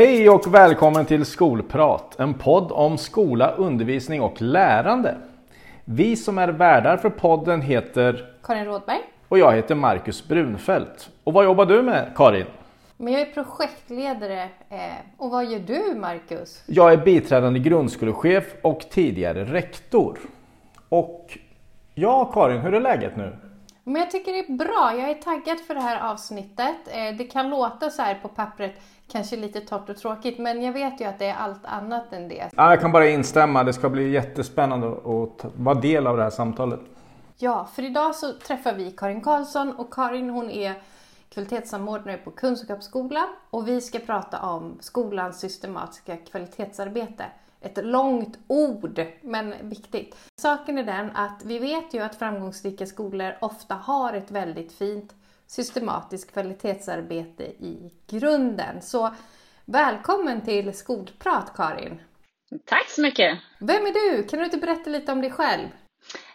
Hej 0.00 0.30
och 0.30 0.54
välkommen 0.54 1.06
till 1.06 1.24
Skolprat, 1.24 2.20
en 2.20 2.34
podd 2.34 2.72
om 2.72 2.98
skola, 2.98 3.50
undervisning 3.50 4.20
och 4.20 4.42
lärande. 4.42 5.16
Vi 5.84 6.16
som 6.16 6.38
är 6.38 6.48
värdar 6.48 6.96
för 6.96 7.10
podden 7.10 7.62
heter 7.62 8.34
Karin 8.42 8.64
Rådberg. 8.64 8.98
och 9.28 9.38
jag 9.38 9.52
heter 9.52 9.74
Marcus 9.74 10.28
Brunfeldt. 10.28 11.10
Och 11.24 11.32
vad 11.32 11.44
jobbar 11.44 11.66
du 11.66 11.82
med 11.82 12.12
Karin? 12.16 12.46
Men 12.96 13.12
jag 13.12 13.22
är 13.22 13.32
projektledare. 13.32 14.42
Eh, 14.68 14.78
och 15.16 15.30
vad 15.30 15.44
gör 15.44 15.58
du 15.58 15.94
Marcus? 15.94 16.62
Jag 16.66 16.92
är 16.92 16.96
biträdande 16.96 17.58
grundskolechef 17.60 18.44
och 18.62 18.80
tidigare 18.90 19.44
rektor. 19.44 20.18
Och 20.88 21.38
ja, 21.94 22.24
Karin, 22.24 22.60
hur 22.60 22.74
är 22.74 22.80
läget 22.80 23.16
nu? 23.16 23.36
Men 23.84 24.02
jag 24.02 24.10
tycker 24.10 24.32
det 24.32 24.38
är 24.38 24.56
bra. 24.56 24.94
Jag 24.98 25.10
är 25.10 25.14
taggad 25.14 25.60
för 25.60 25.74
det 25.74 25.80
här 25.80 26.10
avsnittet. 26.12 26.76
Eh, 26.86 27.16
det 27.18 27.24
kan 27.24 27.50
låta 27.50 27.90
så 27.90 28.02
här 28.02 28.14
på 28.22 28.28
pappret 28.28 28.74
kanske 29.12 29.36
lite 29.36 29.60
torrt 29.60 29.88
och 29.88 29.96
tråkigt, 29.96 30.38
men 30.38 30.62
jag 30.62 30.72
vet 30.72 31.00
ju 31.00 31.04
att 31.04 31.18
det 31.18 31.26
är 31.26 31.34
allt 31.34 31.64
annat 31.64 32.12
än 32.12 32.28
det. 32.28 32.50
Ja, 32.56 32.70
jag 32.70 32.80
kan 32.80 32.92
bara 32.92 33.08
instämma. 33.08 33.64
Det 33.64 33.72
ska 33.72 33.88
bli 33.88 34.10
jättespännande 34.10 34.86
att 34.88 35.52
vara 35.56 35.80
del 35.80 36.06
av 36.06 36.16
det 36.16 36.22
här 36.22 36.30
samtalet. 36.30 36.80
Ja, 37.36 37.68
för 37.74 37.84
idag 37.84 38.14
så 38.14 38.32
träffar 38.32 38.74
vi 38.74 38.90
Karin 38.90 39.20
Karlsson 39.20 39.72
och 39.72 39.94
Karin 39.94 40.30
hon 40.30 40.50
är 40.50 40.74
kvalitetssamordnare 41.28 42.16
på 42.16 42.30
Kunskapsskolan 42.30 43.28
och 43.50 43.68
vi 43.68 43.80
ska 43.80 43.98
prata 43.98 44.40
om 44.40 44.78
skolans 44.80 45.40
systematiska 45.40 46.16
kvalitetsarbete. 46.16 47.24
Ett 47.60 47.84
långt 47.84 48.38
ord, 48.46 49.06
men 49.22 49.54
viktigt. 49.62 50.16
Saken 50.40 50.78
är 50.78 50.84
den 50.84 51.10
att 51.14 51.42
vi 51.44 51.58
vet 51.58 51.94
ju 51.94 52.00
att 52.00 52.14
framgångsrika 52.14 52.86
skolor 52.86 53.32
ofta 53.40 53.74
har 53.74 54.12
ett 54.12 54.30
väldigt 54.30 54.72
fint 54.72 55.14
systematiskt 55.50 56.32
kvalitetsarbete 56.32 57.44
i 57.44 57.92
grunden. 58.10 58.82
Så 58.82 59.14
välkommen 59.64 60.44
till 60.44 60.74
Skolprat 60.74 61.52
Karin! 61.56 62.00
Tack 62.64 62.88
så 62.88 63.02
mycket. 63.02 63.38
Vem 63.60 63.86
är 63.86 63.92
du? 63.92 64.22
Kan 64.22 64.38
du 64.38 64.44
inte 64.44 64.56
berätta 64.56 64.90
lite 64.90 65.12
om 65.12 65.20
dig 65.20 65.30
själv? 65.30 65.68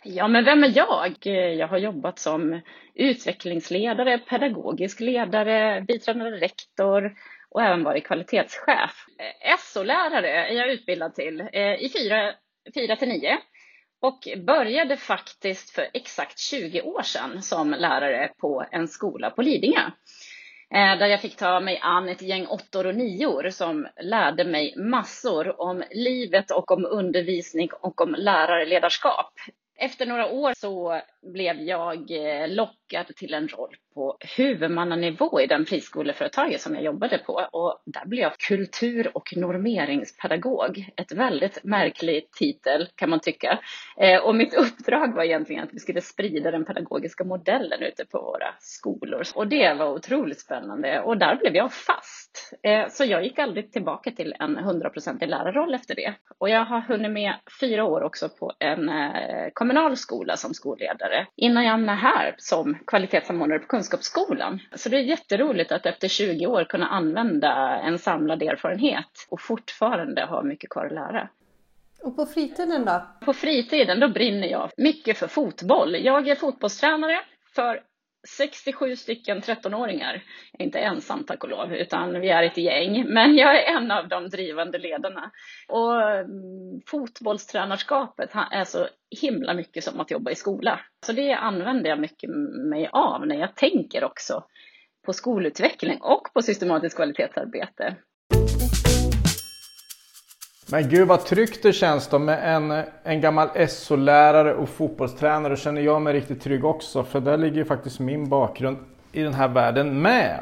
Ja, 0.03 0.27
men 0.27 0.45
vem 0.45 0.63
är 0.63 0.77
jag? 0.77 1.15
Jag 1.55 1.67
har 1.67 1.77
jobbat 1.77 2.19
som 2.19 2.61
utvecklingsledare, 2.93 4.17
pedagogisk 4.17 4.99
ledare, 4.99 5.81
biträdande 5.87 6.37
rektor 6.37 7.15
och 7.49 7.61
även 7.61 7.83
varit 7.83 8.07
kvalitetschef. 8.07 9.05
SO-lärare 9.59 10.47
är 10.47 10.53
jag 10.53 10.71
utbildad 10.71 11.15
till 11.15 11.41
eh, 11.41 11.73
i 11.73 11.91
4 12.75 12.95
till 12.95 13.07
9 13.07 13.37
och 14.01 14.27
började 14.47 14.97
faktiskt 14.97 15.69
för 15.69 15.87
exakt 15.93 16.39
20 16.39 16.81
år 16.81 17.01
sedan 17.01 17.41
som 17.41 17.71
lärare 17.71 18.31
på 18.37 18.65
en 18.71 18.87
skola 18.87 19.29
på 19.29 19.41
Lidingö. 19.41 19.81
Eh, 20.73 20.97
där 20.99 21.07
jag 21.07 21.21
fick 21.21 21.35
ta 21.35 21.59
mig 21.59 21.79
an 21.81 22.09
ett 22.09 22.21
gäng 22.21 22.47
åttor 22.47 22.87
och 22.87 22.95
nior 22.95 23.49
som 23.49 23.87
lärde 24.01 24.45
mig 24.45 24.73
massor 24.77 25.61
om 25.61 25.83
livet 25.91 26.51
och 26.51 26.71
om 26.71 26.85
undervisning 26.85 27.69
och 27.81 28.01
om 28.01 28.15
lärarledarskap. 28.17 29.33
Efter 29.77 30.05
några 30.05 30.27
år 30.27 30.53
så 30.57 31.01
blev 31.25 31.61
jag 31.61 32.11
eh, 32.11 32.47
lockad 32.47 33.07
till 33.15 33.33
en 33.33 33.47
roll 33.47 33.75
på 33.93 34.17
huvudmannanivå 34.37 35.41
i 35.41 35.47
den 35.47 35.65
friskoleföretaget 35.65 36.61
som 36.61 36.73
jag 36.73 36.83
jobbade 36.83 37.17
på 37.17 37.47
och 37.51 37.81
där 37.85 38.05
blev 38.05 38.21
jag 38.21 38.37
kultur 38.37 39.11
och 39.17 39.37
normeringspedagog. 39.37 40.89
Ett 40.97 41.11
väldigt 41.11 41.63
märklig 41.63 42.31
titel 42.31 42.87
kan 42.95 43.09
man 43.09 43.19
tycka. 43.19 43.59
Eh, 43.97 44.19
och 44.19 44.35
mitt 44.35 44.53
uppdrag 44.53 45.15
var 45.15 45.23
egentligen 45.23 45.63
att 45.63 45.73
vi 45.73 45.79
skulle 45.79 46.01
sprida 46.01 46.51
den 46.51 46.65
pedagogiska 46.65 47.23
modellen 47.23 47.81
ute 47.81 48.05
på 48.05 48.21
våra 48.21 48.53
skolor. 48.59 49.23
Och 49.35 49.47
det 49.47 49.73
var 49.73 49.93
otroligt 49.93 50.39
spännande 50.39 51.01
och 51.01 51.17
där 51.17 51.35
blev 51.35 51.55
jag 51.55 51.73
fast. 51.73 52.53
Eh, 52.63 52.87
så 52.89 53.05
jag 53.05 53.23
gick 53.23 53.39
aldrig 53.39 53.71
tillbaka 53.71 54.11
till 54.11 54.33
en 54.39 54.57
100% 54.57 55.25
lärarroll 55.25 55.73
efter 55.73 55.95
det. 55.95 56.13
Och 56.37 56.49
jag 56.49 56.65
har 56.65 56.81
hunnit 56.81 57.11
med 57.11 57.33
fyra 57.61 57.83
år 57.83 58.03
också 58.03 58.29
på 58.29 58.51
en 58.59 58.91
kommunal 59.53 59.97
skola 59.97 60.37
som 60.37 60.53
skolledare 60.53 61.14
innan 61.35 61.63
jag 61.63 61.71
hamnade 61.71 61.97
här 61.97 62.35
som 62.37 62.77
kvalitetssamordnare 62.87 63.59
på 63.59 63.67
Kunskapsskolan. 63.67 64.59
Så 64.75 64.89
det 64.89 64.97
är 64.97 65.01
jätteroligt 65.01 65.71
att 65.71 65.85
efter 65.85 66.07
20 66.07 66.47
år 66.47 66.63
kunna 66.63 66.87
använda 66.87 67.79
en 67.79 67.99
samlad 67.99 68.43
erfarenhet 68.43 69.27
och 69.29 69.41
fortfarande 69.41 70.25
ha 70.25 70.43
mycket 70.43 70.69
kvar 70.69 70.85
att 70.85 70.91
lära. 70.91 71.29
Och 72.01 72.15
på 72.15 72.25
fritiden 72.25 72.85
då? 72.85 73.07
På 73.25 73.33
fritiden 73.33 73.99
då 73.99 74.07
brinner 74.07 74.47
jag 74.47 74.71
mycket 74.77 75.17
för 75.17 75.27
fotboll. 75.27 75.95
Jag 75.95 76.27
är 76.27 76.35
fotbollstränare 76.35 77.19
för 77.55 77.81
67 78.27 78.95
stycken 78.95 79.41
13-åringar. 79.41 80.23
Jag 80.51 80.61
är 80.61 80.65
inte 80.65 80.79
ensam 80.79 81.23
tack 81.23 81.43
och 81.43 81.49
lov, 81.49 81.73
utan 81.73 82.21
vi 82.21 82.29
är 82.29 82.43
ett 82.43 82.57
gäng. 82.57 83.05
Men 83.13 83.35
jag 83.35 83.59
är 83.59 83.77
en 83.77 83.91
av 83.91 84.07
de 84.07 84.29
drivande 84.29 84.77
ledarna. 84.77 85.31
Och 85.67 86.01
mm, 86.01 86.81
fotbollstränarskapet 86.87 88.29
är 88.51 88.63
så 88.63 88.87
himla 89.21 89.53
mycket 89.53 89.83
som 89.83 89.99
att 89.99 90.11
jobba 90.11 90.31
i 90.31 90.35
skola. 90.35 90.79
Så 91.05 91.11
det 91.11 91.33
använder 91.33 91.89
jag 91.89 91.99
mycket 91.99 92.29
mig 92.69 92.89
av 92.91 93.27
när 93.27 93.35
jag 93.35 93.55
tänker 93.55 94.03
också 94.03 94.43
på 95.05 95.13
skolutveckling 95.13 96.01
och 96.01 96.33
på 96.33 96.41
systematiskt 96.41 96.95
kvalitetsarbete. 96.95 97.95
Men 100.71 100.89
gud 100.89 101.07
vad 101.07 101.25
tryggt 101.25 101.63
det 101.63 101.73
känns 101.73 102.07
då 102.07 102.19
med 102.19 102.55
en, 102.55 102.83
en 103.03 103.21
gammal 103.21 103.49
SO-lärare 103.69 104.53
och 104.53 104.69
fotbollstränare 104.69 105.57
känner 105.57 105.81
jag 105.81 106.01
mig 106.01 106.13
riktigt 106.13 106.41
trygg 106.41 106.65
också 106.65 107.03
för 107.03 107.19
där 107.19 107.37
ligger 107.37 107.57
ju 107.57 107.65
faktiskt 107.65 107.99
min 107.99 108.29
bakgrund 108.29 108.77
i 109.11 109.21
den 109.21 109.33
här 109.33 109.47
världen 109.47 110.01
med. 110.01 110.39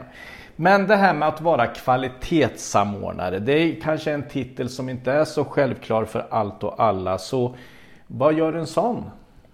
Men 0.55 0.87
det 0.87 0.95
här 0.95 1.13
med 1.13 1.27
att 1.27 1.41
vara 1.41 1.67
kvalitetssamordnare, 1.67 3.39
det 3.39 3.53
är 3.53 3.81
kanske 3.81 4.11
en 4.11 4.27
titel 4.27 4.69
som 4.69 4.89
inte 4.89 5.11
är 5.11 5.25
så 5.25 5.45
självklar 5.45 6.05
för 6.05 6.27
allt 6.29 6.63
och 6.63 6.83
alla. 6.83 7.17
Så 7.17 7.55
vad 8.07 8.33
gör 8.33 8.53
en 8.53 8.67
sån? 8.67 9.09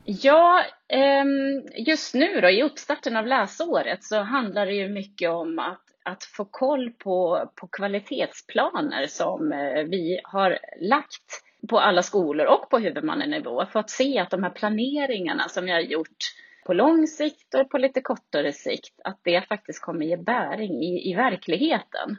Ja, 0.05 0.63
ehm, 0.87 1.61
just 1.75 2.13
nu 2.13 2.41
då 2.41 2.49
i 2.49 2.63
uppstarten 2.63 3.15
av 3.15 3.27
läsåret 3.27 4.03
så 4.03 4.21
handlar 4.21 4.65
det 4.65 4.73
ju 4.73 4.89
mycket 4.89 5.29
om 5.29 5.59
att, 5.59 5.81
att 6.03 6.23
få 6.23 6.45
koll 6.45 6.89
på, 6.91 7.49
på 7.55 7.67
kvalitetsplaner 7.67 9.07
som 9.07 9.51
eh, 9.51 9.83
vi 9.83 10.19
har 10.23 10.59
lagt 10.81 11.43
på 11.69 11.79
alla 11.79 12.03
skolor 12.03 12.45
och 12.45 12.69
på 12.69 12.79
huvudmannanivå 12.79 13.65
för 13.65 13.79
att 13.79 13.89
se 13.89 14.19
att 14.19 14.29
de 14.29 14.43
här 14.43 14.49
planeringarna 14.49 15.49
som 15.49 15.65
vi 15.65 15.71
har 15.71 15.79
gjort 15.79 16.17
på 16.65 16.73
lång 16.73 17.07
sikt 17.07 17.53
och 17.53 17.69
på 17.69 17.77
lite 17.77 18.01
kortare 18.01 18.53
sikt, 18.53 19.01
att 19.03 19.19
det 19.23 19.47
faktiskt 19.47 19.81
kommer 19.81 20.05
ge 20.05 20.17
bäring 20.17 20.83
i, 20.83 21.11
i 21.11 21.13
verkligheten. 21.15 22.17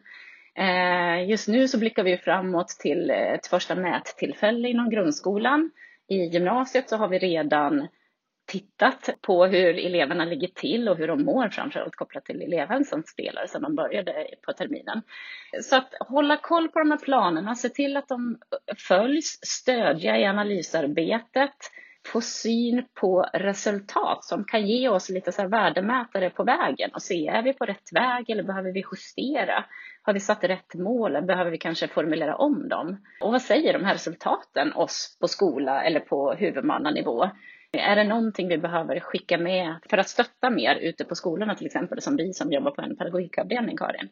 Eh, 0.54 1.28
Just 1.28 1.48
nu 1.48 1.68
så 1.68 1.78
blickar 1.78 2.02
vi 2.02 2.16
framåt 2.16 2.68
till 2.68 3.10
eh, 3.10 3.32
ett 3.32 3.46
första 3.46 3.74
mättillfälle 3.74 4.68
inom 4.68 4.90
grundskolan. 4.90 5.70
I 6.08 6.16
gymnasiet 6.16 6.88
så 6.88 6.96
har 6.96 7.08
vi 7.08 7.18
redan 7.18 7.88
tittat 8.50 9.10
på 9.20 9.46
hur 9.46 9.86
eleverna 9.86 10.24
ligger 10.24 10.48
till 10.48 10.88
och 10.88 10.96
hur 10.96 11.08
de 11.08 11.24
mår, 11.24 11.48
framförallt 11.48 11.96
kopplat 11.96 12.24
till 12.24 12.42
eleven 12.42 12.84
som 12.84 13.02
spelar 13.02 13.46
sedan 13.46 13.62
de 13.62 13.74
började 13.74 14.26
på 14.46 14.52
terminen. 14.52 15.02
Så 15.62 15.76
att 15.76 15.94
hålla 16.00 16.36
koll 16.36 16.68
på 16.68 16.78
de 16.78 16.90
här 16.90 16.98
planerna, 16.98 17.54
se 17.54 17.68
till 17.68 17.96
att 17.96 18.08
de 18.08 18.38
följs, 18.88 19.38
stödja 19.42 20.18
i 20.18 20.24
analysarbetet, 20.24 21.54
få 22.06 22.20
syn 22.20 22.84
på 22.94 23.26
resultat 23.32 24.24
som 24.24 24.44
kan 24.44 24.66
ge 24.66 24.88
oss 24.88 25.10
lite 25.10 25.32
så 25.32 25.42
här 25.42 25.48
värdemätare 25.48 26.30
på 26.30 26.44
vägen 26.44 26.90
och 26.94 27.02
se, 27.02 27.28
är 27.28 27.42
vi 27.42 27.52
på 27.52 27.64
rätt 27.64 27.92
väg 27.92 28.30
eller 28.30 28.42
behöver 28.42 28.72
vi 28.72 28.84
justera? 28.92 29.64
Har 30.02 30.12
vi 30.12 30.20
satt 30.20 30.44
rätt 30.44 30.74
mål 30.74 31.16
eller 31.16 31.26
behöver 31.26 31.50
vi 31.50 31.58
kanske 31.58 31.88
formulera 31.88 32.36
om 32.36 32.68
dem? 32.68 33.04
Och 33.20 33.32
vad 33.32 33.42
säger 33.42 33.72
de 33.72 33.84
här 33.84 33.94
resultaten 33.94 34.72
oss 34.72 35.18
på 35.20 35.28
skola 35.28 35.82
eller 35.82 36.00
på 36.00 36.32
huvudmannanivå? 36.32 37.30
Är 37.72 37.96
det 37.96 38.04
någonting 38.04 38.48
vi 38.48 38.58
behöver 38.58 39.00
skicka 39.00 39.38
med 39.38 39.76
för 39.90 39.98
att 39.98 40.08
stötta 40.08 40.50
mer 40.50 40.76
ute 40.76 41.04
på 41.04 41.14
skolorna 41.14 41.54
till 41.54 41.66
exempel, 41.66 42.02
som 42.02 42.16
vi 42.16 42.32
som 42.32 42.52
jobbar 42.52 42.70
på 42.70 42.82
en 42.82 42.96
pedagogikavdelning, 42.96 43.76
Karin? 43.76 44.08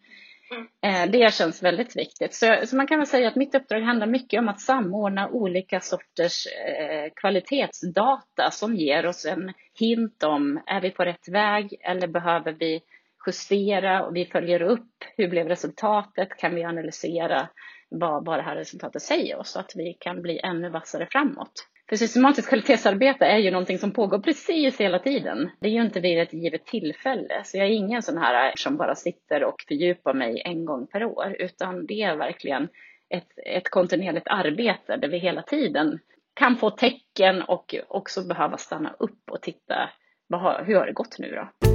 Eh, 0.83 1.11
Det 1.11 1.35
känns 1.35 1.63
väldigt 1.63 1.97
viktigt. 1.97 2.35
Så, 2.35 2.57
så 2.67 2.77
man 2.77 2.87
kan 2.87 2.99
väl 2.99 3.07
säga 3.07 3.29
att 3.29 3.37
mitt 3.37 3.55
uppdrag 3.55 3.81
handlar 3.81 4.07
mycket 4.07 4.39
om 4.39 4.49
att 4.49 4.61
samordna 4.61 5.29
olika 5.29 5.81
sorters 5.81 6.47
eh, 6.47 7.13
kvalitetsdata 7.15 8.51
som 8.51 8.75
ger 8.75 9.07
oss 9.07 9.27
en 9.27 9.53
hint 9.79 10.23
om, 10.23 10.61
är 10.67 10.81
vi 10.81 10.91
på 10.91 11.05
rätt 11.05 11.29
väg 11.29 11.75
eller 11.81 12.07
behöver 12.07 12.53
vi 12.53 12.81
justera 13.27 14.05
och 14.05 14.17
vi 14.17 14.25
följer 14.25 14.63
upp, 14.63 15.05
hur 15.17 15.29
blev 15.29 15.49
resultatet, 15.49 16.37
kan 16.37 16.55
vi 16.55 16.65
analysera 16.65 17.49
vad, 17.89 18.25
vad 18.25 18.39
det 18.39 18.43
här 18.43 18.57
resultatet 18.57 19.03
säger 19.03 19.39
oss 19.39 19.51
så 19.51 19.61
att 19.61 19.73
vi 19.75 19.97
kan 20.01 20.23
bli 20.23 20.39
ännu 20.39 20.69
vassare 20.71 21.09
framåt. 21.11 21.67
För 21.89 21.97
systematiskt 21.97 22.49
kvalitetsarbete 22.49 23.25
är 23.25 23.39
ju 23.39 23.51
någonting 23.51 23.79
som 23.79 23.91
pågår 23.93 24.19
precis 24.19 24.81
hela 24.81 24.99
tiden. 24.99 25.51
Det 25.61 25.69
är 25.69 25.73
ju 25.73 25.83
inte 25.83 26.01
vid 26.01 26.19
ett 26.19 26.33
givet 26.33 26.67
tillfälle. 26.67 27.43
Så 27.45 27.57
jag 27.57 27.67
är 27.67 27.71
ingen 27.71 28.03
sån 28.03 28.19
här 28.19 28.53
som 28.57 28.77
bara 28.77 28.95
sitter 28.95 29.45
och 29.45 29.65
fördjupar 29.69 30.15
mig 30.15 30.43
en 30.45 30.65
gång 30.65 30.87
per 30.87 31.05
år, 31.05 31.37
utan 31.39 31.87
det 31.87 32.03
är 32.03 32.17
verkligen 32.17 32.69
ett, 33.09 33.29
ett 33.47 33.71
kontinuerligt 33.71 34.29
arbete 34.29 34.97
där 34.97 35.09
vi 35.09 35.19
hela 35.19 35.43
tiden 35.43 35.99
kan 36.35 36.57
få 36.57 36.71
tecken 36.71 37.43
och 37.43 37.75
också 37.89 38.23
behöva 38.29 38.57
stanna 38.57 38.95
upp 38.99 39.31
och 39.31 39.43
titta, 39.43 39.91
vad 40.27 40.41
har, 40.41 40.65
hur 40.67 40.75
har 40.75 40.87
det 40.87 40.93
gått 40.93 41.19
nu 41.19 41.35
då? 41.35 41.69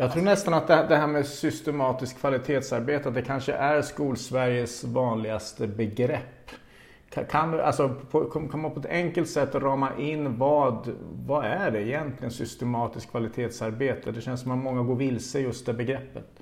Jag 0.00 0.12
tror 0.12 0.22
nästan 0.22 0.54
att 0.54 0.68
det 0.68 0.96
här 0.96 1.06
med 1.06 1.26
systematiskt 1.26 2.20
kvalitetsarbete, 2.20 3.10
det 3.10 3.22
kanske 3.22 3.52
är 3.52 3.82
skolsveriges 3.82 4.84
vanligaste 4.84 5.66
begrepp. 5.66 6.50
Kan 7.30 7.50
du 7.50 7.62
alltså, 7.62 7.88
komma 8.50 8.70
på 8.70 8.80
ett 8.80 8.86
enkelt 8.86 9.28
sätt 9.28 9.54
rama 9.54 9.96
in 9.98 10.38
vad, 10.38 10.88
vad 11.26 11.44
är 11.44 11.70
det 11.70 11.82
egentligen 11.82 12.30
systematiskt 12.30 13.10
kvalitetsarbete? 13.10 14.12
Det 14.12 14.20
känns 14.20 14.42
som 14.42 14.50
att 14.50 14.58
många 14.58 14.82
går 14.82 14.96
vilse 14.96 15.40
just 15.40 15.66
det 15.66 15.72
begreppet. 15.72 16.40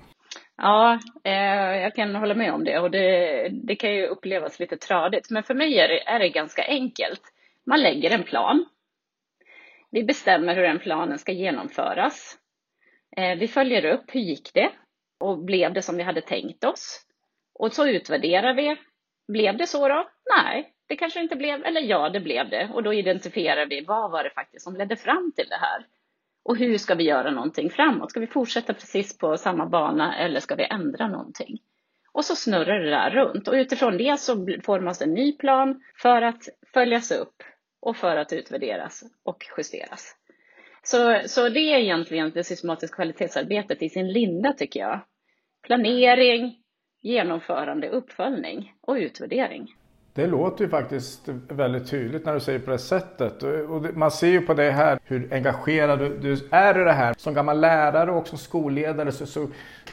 Ja, 0.57 0.99
eh, 1.23 1.81
jag 1.81 1.95
kan 1.95 2.15
hålla 2.15 2.33
med 2.33 2.53
om 2.53 2.63
det 2.63 2.79
och 2.79 2.91
det, 2.91 3.49
det 3.49 3.75
kan 3.75 3.93
ju 3.93 4.07
upplevas 4.07 4.59
lite 4.59 4.77
tradigt. 4.77 5.29
Men 5.29 5.43
för 5.43 5.53
mig 5.53 5.79
är 5.79 5.87
det, 5.87 6.07
är 6.07 6.19
det 6.19 6.29
ganska 6.29 6.63
enkelt. 6.63 7.21
Man 7.65 7.81
lägger 7.81 8.11
en 8.11 8.23
plan. 8.23 8.65
Vi 9.91 10.03
bestämmer 10.03 10.55
hur 10.55 10.63
den 10.63 10.79
planen 10.79 11.19
ska 11.19 11.31
genomföras. 11.31 12.37
Eh, 13.17 13.37
vi 13.37 13.47
följer 13.47 13.85
upp, 13.85 14.03
hur 14.07 14.19
gick 14.19 14.53
det? 14.53 14.71
Och 15.19 15.37
blev 15.37 15.73
det 15.73 15.81
som 15.81 15.97
vi 15.97 16.03
hade 16.03 16.21
tänkt 16.21 16.63
oss? 16.63 17.05
Och 17.53 17.73
så 17.73 17.87
utvärderar 17.87 18.53
vi. 18.53 18.77
Blev 19.27 19.57
det 19.57 19.67
så 19.67 19.87
då? 19.87 20.09
Nej, 20.37 20.73
det 20.87 20.95
kanske 20.95 21.21
inte 21.21 21.35
blev, 21.35 21.65
eller 21.65 21.81
ja, 21.81 22.09
det 22.09 22.19
blev 22.19 22.49
det. 22.49 22.69
Och 22.73 22.83
då 22.83 22.93
identifierar 22.93 23.65
vi 23.65 23.81
vad 23.81 24.11
var 24.11 24.23
det 24.23 24.29
faktiskt 24.29 24.63
som 24.63 24.75
ledde 24.75 24.95
fram 24.95 25.31
till 25.35 25.47
det 25.49 25.55
här? 25.55 25.85
Och 26.43 26.57
hur 26.57 26.77
ska 26.77 26.95
vi 26.95 27.03
göra 27.03 27.31
någonting 27.31 27.69
framåt? 27.69 28.11
Ska 28.11 28.19
vi 28.19 28.27
fortsätta 28.27 28.73
precis 28.73 29.17
på 29.17 29.37
samma 29.37 29.65
bana 29.65 30.17
eller 30.17 30.39
ska 30.39 30.55
vi 30.55 30.63
ändra 30.63 31.07
någonting? 31.07 31.57
Och 32.11 32.25
så 32.25 32.35
snurrar 32.35 32.79
det 32.79 32.89
där 32.89 33.09
runt 33.09 33.47
och 33.47 33.53
utifrån 33.53 33.97
det 33.97 34.19
så 34.19 34.47
formas 34.63 35.01
en 35.01 35.13
ny 35.13 35.37
plan 35.37 35.83
för 36.01 36.21
att 36.21 36.43
följas 36.73 37.11
upp 37.11 37.43
och 37.81 37.97
för 37.97 38.17
att 38.17 38.33
utvärderas 38.33 39.03
och 39.23 39.45
justeras. 39.57 40.15
Så, 40.91 41.21
så 41.25 41.49
det 41.49 41.59
är 41.59 41.79
egentligen 41.79 42.31
det 42.33 42.43
systematiska 42.43 42.95
kvalitetsarbetet 42.95 43.81
i 43.81 43.89
sin 43.89 44.07
linda 44.07 44.53
tycker 44.53 44.79
jag. 44.79 44.99
Planering, 45.67 46.55
genomförande, 47.01 47.89
uppföljning 47.89 48.73
och 48.81 48.93
utvärdering. 48.93 49.67
Det 50.13 50.27
låter 50.27 50.63
ju 50.63 50.69
faktiskt 50.69 51.29
väldigt 51.49 51.89
tydligt 51.89 52.25
när 52.25 52.33
du 52.33 52.39
säger 52.39 52.59
på 52.59 52.71
det 52.71 52.77
sättet. 52.77 53.43
Och 53.43 53.97
man 53.97 54.11
ser 54.11 54.27
ju 54.27 54.41
på 54.41 54.53
det 54.53 54.71
här 54.71 54.99
hur 55.03 55.33
engagerad 55.33 55.99
du 55.99 56.37
är 56.51 56.81
i 56.81 56.83
det 56.83 56.91
här. 56.91 57.15
Som 57.17 57.33
gammal 57.33 57.59
lärare 57.59 58.11
och 58.11 58.27
som 58.27 58.37
skolledare 58.37 59.11
så, 59.11 59.25
så 59.25 59.47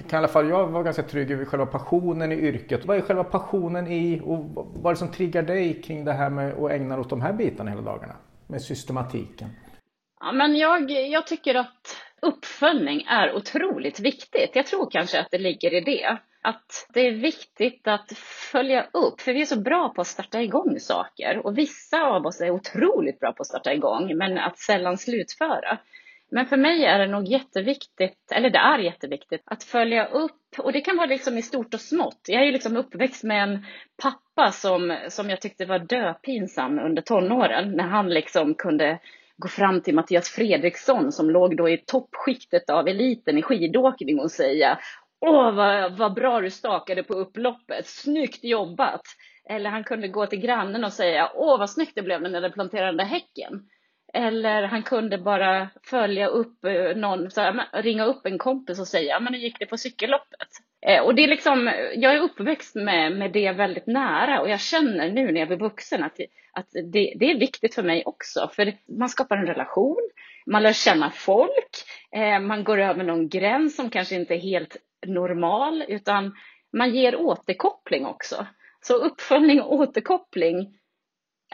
kan 0.08 0.16
i 0.16 0.19
alla 0.19 0.28
fall 0.28 0.48
jag 0.48 0.66
vara 0.66 0.82
ganska 0.82 1.02
trygg 1.02 1.31
över 1.31 1.44
själva 1.44 1.66
passionen 1.66 2.32
i 2.32 2.37
yrket. 2.37 2.84
Vad 2.84 2.96
är 2.96 3.00
själva 3.00 3.25
passionen 3.25 3.87
i 3.87 4.20
och 4.25 4.44
vad 4.54 4.87
är 4.87 4.94
det 4.94 4.96
som 4.96 5.12
triggar 5.12 5.43
dig 5.43 5.82
kring 5.82 6.04
det 6.04 6.12
här 6.12 6.31
med 6.31 6.54
att 6.54 6.70
ägna 6.70 6.94
dig 6.94 7.00
åt 7.00 7.10
de 7.10 7.20
här 7.20 7.32
bitarna 7.32 7.70
hela 7.70 7.82
dagarna? 7.82 8.16
Med 8.46 8.62
systematiken. 8.62 9.48
Ja, 10.21 10.33
men 10.33 10.57
jag, 10.57 10.91
jag 10.91 11.27
tycker 11.27 11.55
att 11.55 11.97
uppföljning 12.23 13.07
är 13.09 13.35
otroligt 13.35 14.01
viktigt. 14.01 14.51
Jag 14.57 14.67
tror 14.67 14.91
kanske 14.91 15.21
att 15.21 15.31
det 15.31 15.39
ligger 15.39 15.75
i 15.75 15.81
det 15.81 16.19
att 16.43 16.89
det 16.95 17.01
är 17.01 17.13
viktigt 17.13 17.89
att 17.89 18.13
följa 18.53 18.87
upp, 18.93 19.21
för 19.21 19.33
vi 19.33 19.41
är 19.41 19.47
så 19.47 19.61
bra 19.61 19.89
på 19.89 20.01
att 20.01 20.07
starta 20.07 20.43
igång 20.43 20.81
saker 20.81 21.47
och 21.47 21.59
vissa 21.59 22.03
av 22.03 22.27
oss 22.27 22.41
är 22.41 22.51
otroligt 22.51 23.21
bra 23.21 23.33
på 23.33 23.41
att 23.41 23.47
starta 23.47 23.73
igång, 23.73 24.17
men 24.17 24.39
att 24.39 24.59
sällan 24.59 24.99
slutföra. 24.99 25.79
Men 26.31 26.47
för 26.47 26.57
mig 26.57 26.85
är 26.85 26.99
det 26.99 27.07
nog 27.07 27.29
jätteviktigt, 27.29 28.33
eller 28.33 28.51
det 28.51 28.59
är 28.59 28.79
jätteviktigt, 28.79 29.43
att 29.45 29.65
följa 29.65 30.07
upp 30.07 30.59
och 30.59 30.73
det 30.73 30.81
kan 30.81 30.97
vara 30.97 31.07
liksom 31.07 31.39
i 31.39 31.43
stort 31.43 31.75
och 31.75 31.81
smått. 31.81 32.21
Jag 32.27 32.41
är 32.43 32.47
ju 32.47 32.53
liksom 32.53 32.77
uppväxt 32.77 33.25
med 33.25 33.43
en 33.43 33.67
pappa 34.03 34.53
som, 34.53 34.97
som 35.09 35.31
jag 35.31 35.41
tyckte 35.41 35.65
var 35.65 35.79
döpinsam 35.79 36.79
under 36.79 37.03
tonåren 37.03 37.73
när 37.73 37.85
han 37.85 38.09
liksom 38.09 38.55
kunde 38.55 38.99
gå 39.37 39.49
fram 39.49 39.81
till 39.81 39.94
Mattias 39.94 40.29
Fredriksson 40.29 41.12
som 41.12 41.31
låg 41.31 41.56
då 41.56 41.69
i 41.69 41.79
toppskiktet 41.87 42.71
av 42.71 42.88
eliten 42.88 43.38
i 43.38 43.43
skidåkning 43.43 44.21
och 44.21 44.31
säga 44.31 44.79
Åh, 45.21 45.55
vad, 45.55 45.97
vad 45.97 46.15
bra 46.15 46.41
du 46.41 46.50
stakade 46.50 47.03
på 47.03 47.15
upploppet. 47.15 47.87
Snyggt 47.87 48.44
jobbat. 48.44 49.03
Eller 49.49 49.71
han 49.71 49.85
kunde 49.85 50.09
gå 50.09 50.27
till 50.27 50.41
grannen 50.41 50.85
och 50.85 50.93
säga, 50.93 51.31
åh 51.35 51.59
vad 51.59 51.71
snyggt 51.71 51.93
det 51.94 52.03
blev 52.03 52.23
när 52.23 52.41
du 52.41 52.50
planterade 52.50 52.88
den 52.88 52.97
där 52.97 53.05
häcken. 53.05 53.69
Eller 54.12 54.62
han 54.62 54.83
kunde 54.83 55.19
bara 55.19 55.69
följa 55.82 56.27
upp 56.27 56.65
eh, 56.65 56.97
någon, 56.97 57.31
så 57.31 57.41
här, 57.41 57.82
ringa 57.82 58.05
upp 58.05 58.27
en 58.27 58.39
kompis 58.39 58.81
och 58.81 58.89
säga, 58.89 59.21
men 59.21 59.35
hur 59.35 59.41
gick 59.41 59.59
det 59.59 59.67
på 59.67 59.77
cykelloppet? 59.77 60.49
Eh, 60.87 61.03
och 61.03 61.15
det 61.15 61.25
är 61.25 61.29
liksom, 61.29 61.73
jag 61.94 62.15
är 62.15 62.21
uppväxt 62.21 62.75
med, 62.75 63.12
med 63.12 63.33
det 63.33 63.53
väldigt 63.53 63.87
nära 63.87 64.41
och 64.41 64.49
jag 64.49 64.61
känner 64.61 65.11
nu 65.11 65.33
när 65.33 65.41
jag 65.41 65.49
blir 65.49 65.59
vuxen 65.59 66.05
att, 66.05 66.21
att 66.53 66.69
det, 66.73 67.15
det 67.17 67.31
är 67.31 67.38
viktigt 67.38 67.75
för 67.75 67.83
mig 67.83 68.03
också. 68.06 68.50
För 68.53 68.73
man 68.99 69.09
skapar 69.09 69.37
en 69.37 69.47
relation, 69.47 70.11
man 70.47 70.62
lär 70.62 70.73
känna 70.73 71.11
folk, 71.11 71.71
eh, 72.12 72.41
man 72.41 72.65
går 72.65 72.79
över 72.79 73.05
någon 73.05 73.29
gräns 73.29 73.77
som 73.77 73.91
kanske 73.91 74.15
inte 74.15 74.35
är 74.35 74.38
helt 74.38 74.77
normal, 75.06 75.85
utan 75.88 76.35
man 76.73 76.94
ger 76.94 77.17
återkoppling 77.17 78.06
också. 78.06 78.47
Så 78.81 78.94
uppföljning 78.94 79.61
och 79.61 79.73
återkoppling, 79.73 80.79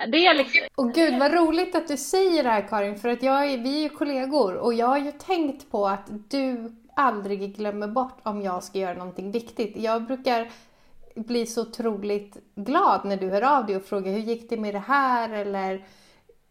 det 0.09 0.27
är 0.27 0.35
liksom... 0.35 0.61
Och 0.75 0.95
gud 0.95 1.19
vad 1.19 1.35
roligt 1.35 1.75
att 1.75 1.89
du 1.89 1.97
säger 1.97 2.43
det 2.43 2.49
här 2.49 2.69
Karin, 2.69 2.97
för 2.97 3.09
att 3.09 3.23
jag 3.23 3.51
är, 3.51 3.59
vi 3.59 3.77
är 3.79 3.83
ju 3.83 3.89
kollegor 3.89 4.57
och 4.57 4.75
jag 4.75 4.87
har 4.87 4.99
ju 4.99 5.13
tänkt 5.13 5.71
på 5.71 5.87
att 5.87 6.31
du 6.31 6.73
aldrig 6.97 7.57
glömmer 7.57 7.89
bort 7.89 8.19
om 8.23 8.43
jag 8.43 8.63
ska 8.63 8.79
göra 8.79 8.95
någonting 8.95 9.31
viktigt. 9.31 9.77
Jag 9.77 10.07
brukar 10.07 10.51
bli 11.15 11.47
så 11.47 11.63
otroligt 11.63 12.37
glad 12.55 13.05
när 13.05 13.17
du 13.17 13.31
hör 13.31 13.43
av 13.43 13.67
dig 13.67 13.77
och 13.77 13.85
frågar 13.85 14.13
hur 14.13 14.19
gick 14.19 14.51
det 14.51 14.57
med 14.57 14.75
det 14.75 14.85
här 14.87 15.31
eller 15.31 15.85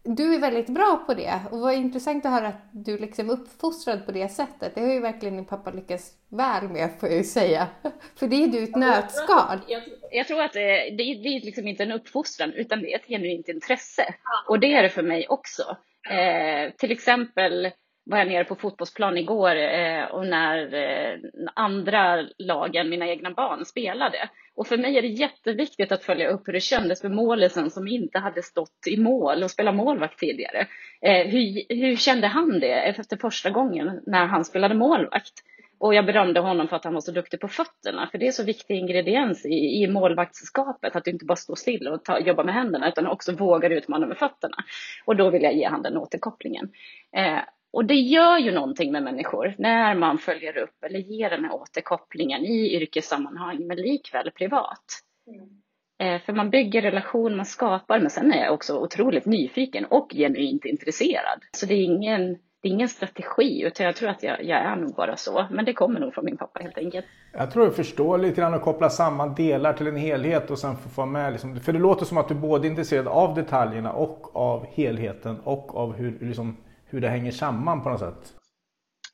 du 0.04 0.34
är 0.34 0.38
väldigt 0.38 0.68
bra 0.68 1.04
på 1.06 1.14
det 1.14 1.40
och 1.50 1.58
vad 1.58 1.74
intressant 1.74 2.26
att 2.26 2.32
höra 2.32 2.48
att 2.48 2.68
du 2.72 2.98
liksom 2.98 3.30
är 3.30 3.32
uppfostrad 3.32 4.06
på 4.06 4.12
det 4.12 4.28
sättet. 4.28 4.74
Det 4.74 4.80
har 4.80 4.92
ju 4.92 5.00
verkligen 5.00 5.36
din 5.36 5.44
pappa 5.44 5.70
lyckats 5.70 6.12
väl 6.28 6.68
med 6.68 6.90
får 7.00 7.08
jag 7.08 7.18
ju 7.18 7.24
säga. 7.24 7.68
För 8.18 8.26
det 8.26 8.44
är 8.44 8.48
du 8.48 8.64
ett 8.64 8.76
nötskal. 8.76 9.58
Jag, 9.68 9.82
jag, 10.10 10.26
tror 10.26 10.42
att 10.42 10.52
det, 10.52 10.90
det, 10.90 10.96
det, 10.96 11.28
är 11.28 11.44
liksom 11.44 11.68
inte 11.68 11.82
en 11.82 11.92
uppfostran 11.92 12.52
utan 12.52 12.80
det 12.80 12.92
är 12.92 12.98
ett 12.98 13.08
genuint 13.08 13.48
intresse. 13.48 14.14
Och 14.48 14.60
det 14.60 14.74
är 14.74 14.82
det 14.82 14.88
för 14.88 15.02
mig 15.02 15.26
också. 15.28 15.76
Eh, 16.10 16.72
till 16.72 16.90
exempel 16.90 17.70
var 18.04 18.18
jag 18.18 18.28
nere 18.28 18.44
på 18.44 18.54
fotbollsplan 18.54 19.18
igår 19.18 19.56
eh, 19.56 20.04
och 20.04 20.26
när 20.26 20.74
eh, 20.74 21.18
andra 21.54 22.26
lagen, 22.38 22.88
mina 22.88 23.08
egna 23.08 23.30
barn, 23.30 23.64
spelade. 23.64 24.28
Och 24.54 24.66
för 24.66 24.78
mig 24.78 24.98
är 24.98 25.02
det 25.02 25.08
jätteviktigt 25.08 25.92
att 25.92 26.04
följa 26.04 26.28
upp 26.28 26.48
hur 26.48 26.52
det 26.52 26.60
kändes 26.60 27.00
för 27.00 27.08
målisen 27.08 27.70
som 27.70 27.88
inte 27.88 28.18
hade 28.18 28.42
stått 28.42 28.86
i 28.86 28.96
mål 28.96 29.42
och 29.42 29.50
spelat 29.50 29.74
målvakt 29.74 30.18
tidigare. 30.18 30.66
Eh, 31.00 31.26
hur, 31.26 31.74
hur 31.74 31.96
kände 31.96 32.26
han 32.26 32.60
det 32.60 32.72
efter 32.72 33.16
första 33.16 33.50
gången 33.50 34.00
när 34.06 34.26
han 34.26 34.44
spelade 34.44 34.74
målvakt? 34.74 35.42
Och 35.78 35.94
jag 35.94 36.06
berömde 36.06 36.40
honom 36.40 36.68
för 36.68 36.76
att 36.76 36.84
han 36.84 36.94
var 36.94 37.00
så 37.00 37.12
duktig 37.12 37.40
på 37.40 37.48
fötterna, 37.48 38.08
för 38.10 38.18
det 38.18 38.26
är 38.26 38.30
så 38.30 38.44
viktig 38.44 38.74
ingrediens 38.74 39.46
i, 39.46 39.82
i 39.82 39.86
målvaktsskapet, 39.86 40.96
att 40.96 41.04
du 41.04 41.10
inte 41.10 41.24
bara 41.24 41.36
står 41.36 41.54
still 41.54 41.88
och 41.88 42.04
ta, 42.04 42.18
jobbar 42.18 42.44
med 42.44 42.54
händerna, 42.54 42.88
utan 42.88 43.06
också 43.06 43.32
vågar 43.32 43.70
utmana 43.70 44.06
med 44.06 44.18
fötterna. 44.18 44.56
Och 45.04 45.16
då 45.16 45.30
vill 45.30 45.42
jag 45.42 45.54
ge 45.54 45.66
honom 45.66 45.82
den 45.82 45.96
återkopplingen. 45.96 46.70
Eh, 47.16 47.38
och 47.72 47.84
det 47.84 47.94
gör 47.94 48.38
ju 48.38 48.52
någonting 48.52 48.92
med 48.92 49.02
människor 49.02 49.54
när 49.58 49.94
man 49.94 50.18
följer 50.18 50.58
upp 50.58 50.84
eller 50.84 50.98
ger 50.98 51.30
den 51.30 51.44
här 51.44 51.54
återkopplingen 51.54 52.44
i 52.44 52.76
yrkessammanhang 52.76 53.66
men 53.66 53.76
likväl 53.76 54.30
privat. 54.30 54.84
Mm. 55.26 55.62
Eh, 56.02 56.20
för 56.20 56.32
man 56.32 56.50
bygger 56.50 56.82
relation, 56.82 57.36
man 57.36 57.46
skapar, 57.46 58.00
men 58.00 58.10
sen 58.10 58.32
är 58.32 58.44
jag 58.44 58.54
också 58.54 58.78
otroligt 58.78 59.26
nyfiken 59.26 59.84
och 59.84 60.10
genuint 60.14 60.64
intresserad. 60.64 61.40
Så 61.56 61.66
det 61.66 61.74
är 61.74 61.84
ingen, 61.84 62.32
det 62.32 62.68
är 62.68 62.72
ingen 62.72 62.88
strategi, 62.88 63.62
utan 63.62 63.86
jag 63.86 63.96
tror 63.96 64.08
att 64.08 64.22
jag, 64.22 64.44
jag 64.44 64.58
är 64.58 64.76
nog 64.76 64.94
bara 64.94 65.16
så. 65.16 65.46
Men 65.50 65.64
det 65.64 65.72
kommer 65.72 66.00
nog 66.00 66.14
från 66.14 66.24
min 66.24 66.36
pappa 66.36 66.60
helt 66.62 66.78
enkelt. 66.78 67.06
Jag 67.32 67.50
tror 67.50 67.64
du 67.64 67.72
förstår 67.72 68.18
lite 68.18 68.40
grann 68.40 68.54
och 68.54 68.62
koppla 68.62 68.90
samman 68.90 69.34
delar 69.34 69.72
till 69.72 69.86
en 69.86 69.96
helhet 69.96 70.50
och 70.50 70.58
sen 70.58 70.76
få 70.76 71.06
med. 71.06 71.32
Liksom, 71.32 71.60
för 71.60 71.72
det 71.72 71.78
låter 71.78 72.04
som 72.04 72.18
att 72.18 72.28
du 72.28 72.34
både 72.34 72.66
är 72.66 72.70
intresserad 72.70 73.08
av 73.08 73.34
detaljerna 73.34 73.92
och 73.92 74.36
av 74.36 74.66
helheten 74.66 75.40
och 75.44 75.76
av 75.76 75.92
hur 75.92 76.18
liksom, 76.20 76.56
hur 76.92 77.00
det 77.00 77.08
hänger 77.08 77.30
samman 77.30 77.82
på 77.82 77.88
något 77.88 78.00
sätt. 78.00 78.34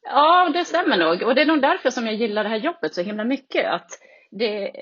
Ja, 0.02 0.50
det 0.54 0.64
stämmer 0.64 0.96
nog. 0.96 1.22
Och 1.22 1.34
det 1.34 1.42
är 1.42 1.46
nog 1.46 1.62
därför 1.62 1.90
som 1.90 2.06
jag 2.06 2.14
gillar 2.14 2.44
det 2.44 2.50
här 2.50 2.56
jobbet 2.56 2.94
så 2.94 3.02
himla 3.02 3.24
mycket. 3.24 3.66
Att 3.66 3.90
det, 4.30 4.72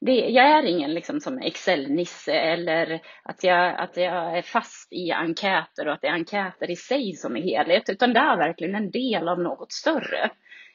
det, 0.00 0.12
jag 0.12 0.46
är 0.46 0.62
ingen 0.62 0.94
liksom 0.94 1.20
som 1.20 1.38
Excel-nisse 1.38 2.32
eller 2.32 3.00
att 3.22 3.44
jag, 3.44 3.80
att 3.80 3.96
jag 3.96 4.38
är 4.38 4.42
fast 4.42 4.92
i 4.92 5.12
enkäter 5.12 5.86
och 5.86 5.92
att 5.92 6.00
det 6.00 6.08
är 6.08 6.12
enkäter 6.12 6.70
i 6.70 6.76
sig 6.76 7.12
som 7.12 7.36
är 7.36 7.42
helhet, 7.42 7.88
utan 7.88 8.12
det 8.12 8.20
är 8.20 8.36
verkligen 8.36 8.74
en 8.74 8.90
del 8.90 9.28
av 9.28 9.40
något 9.40 9.72
större. 9.72 10.30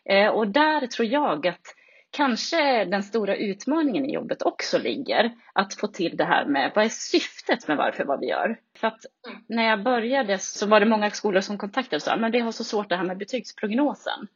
Eh, 0.10 0.28
och 0.28 0.48
där 0.48 0.88
tror 0.88 1.08
jag 1.08 1.48
att 1.48 1.76
kanske 2.12 2.86
den 2.86 3.04
stora 3.04 3.36
utmaningen 3.36 4.06
i 4.06 4.14
jobbet 4.14 4.42
också 4.42 4.78
ligger 4.78 5.32
att 5.54 5.74
få 5.74 5.88
till 5.88 6.18
det 6.18 6.26
här 6.26 6.46
med 6.46 6.72
vad 6.76 6.86
är 6.86 6.90
syftet 6.90 7.68
med 7.68 7.78
varför 7.78 8.04
vad 8.06 8.20
vi 8.20 8.28
gör? 8.28 8.60
För 8.78 8.88
att 8.88 9.06
när 9.48 9.64
jag 9.64 9.84
började 9.84 10.38
så 10.38 10.68
var 10.68 10.80
det 10.80 10.86
många 10.86 11.10
skolor 11.10 11.42
som 11.42 11.58
kontaktade 11.58 11.96
och 11.96 12.02
sa 12.02 12.14
ah, 12.14 12.18
men 12.18 12.32
det 12.32 12.40
har 12.40 12.52
så 12.52 12.64
svårt 12.64 12.90
det 12.90 12.96
här 12.96 13.04
med 13.04 13.18
betygsprognosen. 13.18 14.28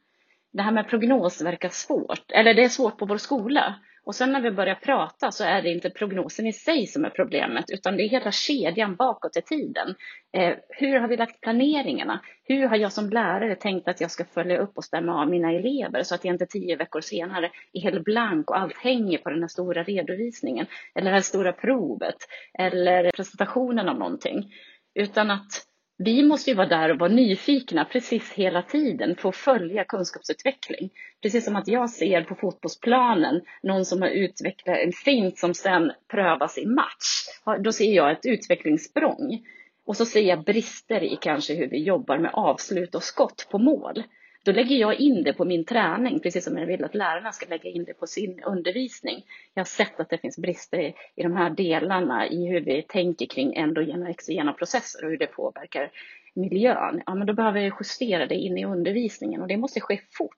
Det 0.54 0.62
här 0.62 0.72
med 0.72 0.88
prognos 0.88 1.42
verkar 1.42 1.70
svårt, 1.70 2.32
eller 2.32 2.54
det 2.54 2.64
är 2.64 2.70
svårt 2.70 2.98
på 2.98 3.06
vår 3.06 3.18
skola. 3.18 3.76
Och 4.06 4.16
sen 4.16 4.32
när 4.32 4.42
vi 4.42 4.52
börjar 4.52 4.76
prata 4.76 5.32
så 5.32 5.44
är 5.44 5.62
det 5.62 5.70
inte 5.70 5.90
prognosen 5.90 6.48
i 6.48 6.54
sig 6.54 6.88
som 6.88 7.06
är 7.06 7.10
problemet, 7.10 7.66
utan 7.68 7.98
det 7.98 8.04
är 8.04 8.10
hela 8.10 8.32
kedjan 8.32 8.96
bakåt 8.96 9.38
i 9.38 9.42
tiden. 9.42 9.96
Eh, 10.38 10.56
hur 10.70 11.00
har 11.00 11.08
vi 11.08 11.18
lagt 11.18 11.42
planeringarna? 11.42 12.22
Hur 12.44 12.68
har 12.68 12.78
jag 12.78 12.94
som 12.94 13.10
lärare 13.10 13.56
tänkt 13.56 13.88
att 13.88 14.02
jag 14.02 14.12
ska 14.12 14.26
följa 14.26 14.58
upp 14.58 14.78
och 14.78 14.84
stämma 14.84 15.22
av 15.22 15.30
mina 15.30 15.52
elever 15.52 16.04
så 16.04 16.16
att 16.16 16.26
jag 16.26 16.34
inte 16.34 16.46
tio 16.46 16.76
veckor 16.76 17.02
senare 17.02 17.52
är 17.74 17.82
helt 17.82 18.04
blank 18.04 18.50
och 18.50 18.58
allt 18.58 18.78
hänger 18.78 19.18
på 19.18 19.30
den 19.30 19.42
här 19.42 19.48
stora 19.48 19.84
redovisningen 19.84 20.66
eller 20.96 21.12
det 21.12 21.16
här 21.16 21.22
stora 21.22 21.54
provet 21.54 22.18
eller 22.60 23.12
presentationen 23.12 23.90
av 23.90 24.00
någonting. 24.00 24.54
Utan 24.96 25.32
att 25.32 25.66
vi 25.98 26.24
måste 26.24 26.50
ju 26.50 26.56
vara 26.56 26.68
där 26.68 26.92
och 26.92 27.00
vara 27.00 27.12
nyfikna 27.12 27.86
precis 27.86 28.32
hela 28.32 28.62
tiden 28.62 29.16
för 29.16 29.30
att 29.30 29.36
följa 29.36 29.84
kunskapsutveckling. 29.84 30.90
Precis 31.22 31.46
som 31.46 31.56
att 31.56 31.68
jag 31.68 31.90
ser 31.90 32.22
på 32.22 32.36
fotbollsplanen 32.36 33.42
någon 33.64 33.86
som 33.86 34.02
har 34.02 34.10
utvecklat 34.10 34.78
en 34.78 34.92
fint 34.92 35.38
som 35.38 35.54
sedan 35.54 35.92
prövas 36.12 36.58
i 36.58 36.66
match. 36.66 37.26
Då 37.64 37.72
ser 37.72 37.94
jag 37.94 38.12
ett 38.12 38.26
utvecklingssprång. 38.26 39.46
Och 39.86 39.98
så 39.98 40.06
ser 40.06 40.22
jag 40.22 40.44
brister 40.44 41.04
i 41.04 41.18
kanske 41.22 41.54
hur 41.54 41.70
vi 41.70 41.84
jobbar 41.84 42.18
med 42.18 42.32
avslut 42.34 42.96
och 42.96 43.04
skott 43.04 43.48
på 43.52 43.58
mål. 43.58 44.04
Då 44.46 44.52
lägger 44.52 44.76
jag 44.76 45.00
in 45.00 45.24
det 45.24 45.34
på 45.34 45.46
min 45.46 45.66
träning, 45.66 46.20
precis 46.20 46.44
som 46.44 46.58
jag 46.58 46.66
vill 46.66 46.84
att 46.84 46.96
lärarna 46.96 47.32
ska 47.32 47.46
lägga 47.50 47.70
in 47.70 47.84
det 47.84 47.94
på 47.94 48.08
sin 48.08 48.44
undervisning. 48.44 49.26
Jag 49.54 49.60
har 49.60 49.66
sett 49.66 50.00
att 50.00 50.10
det 50.10 50.18
finns 50.18 50.38
brister 50.38 50.80
i, 50.80 50.94
i 51.16 51.24
de 51.24 51.36
här 51.36 51.50
delarna 51.50 52.28
i 52.28 52.48
hur 52.48 52.62
vi 52.62 52.82
tänker 52.82 53.26
kring 53.26 53.56
endogena 53.56 54.06
och 54.06 54.12
exogena 54.12 54.54
processer 54.54 55.04
och 55.04 55.10
hur 55.10 55.18
det 55.18 55.28
påverkar 55.28 55.92
miljön. 56.34 57.02
Ja, 57.06 57.16
men 57.16 57.28
då 57.28 57.34
behöver 57.34 57.60
jag 57.60 57.74
justera 57.80 58.26
det 58.26 58.36
in 58.36 58.58
i 58.58 58.66
undervisningen 58.66 59.42
och 59.42 59.48
det 59.48 59.58
måste 59.58 59.80
ske 59.80 60.00
fort. 60.12 60.32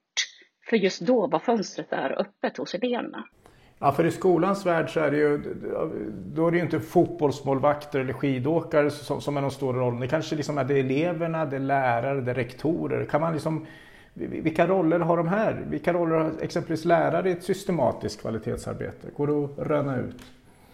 För 0.69 0.77
just 0.77 1.01
då 1.01 1.27
var 1.27 1.39
fönstret 1.39 1.89
där 1.89 2.21
öppet 2.21 2.57
hos 2.57 2.73
eleverna. 2.73 3.23
Ja, 3.79 3.91
för 3.91 4.05
i 4.05 4.11
skolans 4.11 4.65
värld 4.65 4.89
så 4.89 4.99
är 4.99 5.11
det 5.11 5.17
ju, 5.17 5.37
då 6.35 6.47
är 6.47 6.51
det 6.51 6.57
ju 6.57 6.63
inte 6.63 6.79
fotbollsmålvakter 6.79 7.99
eller 7.99 8.13
skidåkare 8.13 8.91
som, 8.91 9.21
som 9.21 9.37
är 9.37 9.41
någon 9.41 9.51
stor 9.51 9.73
roll. 9.73 9.99
Det 9.99 10.07
kanske 10.07 10.35
liksom 10.35 10.57
är 10.57 10.63
det 10.63 10.79
eleverna, 10.79 11.45
det 11.45 11.55
är 11.55 11.59
lärare, 11.59 12.21
det 12.21 12.31
är 12.31 12.35
rektorer. 12.35 13.05
Kan 13.05 13.21
man 13.21 13.33
liksom 13.33 13.65
vilka 14.17 14.67
roller 14.67 14.99
har 14.99 15.17
de 15.17 15.27
här? 15.27 15.53
Vilka 15.69 15.93
roller 15.93 16.15
har 16.15 16.31
exempelvis 16.41 16.85
lärare 16.85 17.29
i 17.29 17.31
ett 17.31 17.43
systematiskt 17.43 18.21
kvalitetsarbete? 18.21 19.07
Går 19.17 19.27
det 19.27 19.61
att 19.61 19.67
röna 19.67 19.97
ut? 19.97 20.23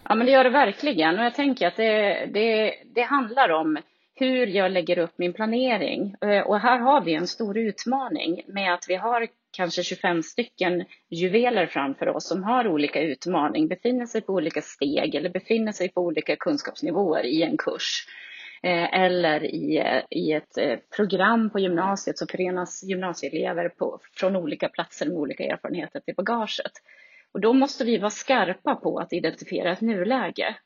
Ja, 0.08 0.14
men 0.14 0.26
det 0.26 0.32
gör 0.32 0.44
det 0.44 0.50
verkligen. 0.50 1.18
Och 1.18 1.24
jag 1.24 1.34
tänker 1.34 1.66
att 1.66 1.76
det, 1.76 2.26
det, 2.32 2.74
det 2.94 3.02
handlar 3.02 3.48
om 3.48 3.78
hur 4.14 4.46
jag 4.46 4.72
lägger 4.72 4.98
upp 4.98 5.12
min 5.16 5.32
planering. 5.32 6.14
Eh, 6.20 6.40
och 6.40 6.60
här 6.60 6.78
har 6.78 7.00
vi 7.00 7.14
en 7.14 7.26
stor 7.26 7.58
utmaning 7.58 8.42
med 8.46 8.74
att 8.74 8.84
vi 8.88 8.94
har 8.94 9.28
kanske 9.56 9.82
25 9.82 10.22
stycken 10.22 10.84
juveler 11.10 11.66
framför 11.66 12.08
oss 12.08 12.28
som 12.28 12.44
har 12.44 12.68
olika 12.68 13.00
utmaning, 13.00 13.68
befinner 13.68 14.06
sig 14.06 14.20
på 14.20 14.32
olika 14.32 14.62
steg 14.62 15.14
eller 15.14 15.30
befinner 15.30 15.72
sig 15.72 15.88
på 15.88 16.00
olika 16.00 16.36
kunskapsnivåer 16.36 17.24
i 17.26 17.42
en 17.42 17.56
kurs. 17.56 18.06
Eh, 18.64 19.00
eller 19.00 19.44
i, 19.44 19.82
i 20.10 20.32
ett 20.32 20.58
eh, 20.58 20.78
program 20.96 21.50
på 21.50 21.58
gymnasiet 21.58 22.18
så 22.18 22.26
förenas 22.26 22.82
gymnasieelever 22.82 23.68
på, 23.68 23.98
från 24.12 24.36
olika 24.36 24.68
platser 24.68 25.06
med 25.06 25.16
olika 25.16 25.44
erfarenheter 25.44 26.00
till 26.00 26.14
bagaget. 26.14 26.72
Och 27.32 27.40
då 27.40 27.52
måste 27.52 27.84
vi 27.84 27.98
vara 27.98 28.10
skarpa 28.10 28.74
på 28.74 28.98
att 28.98 29.12
identifiera 29.12 29.72
ett 29.72 29.80
nuläge. 29.80 30.56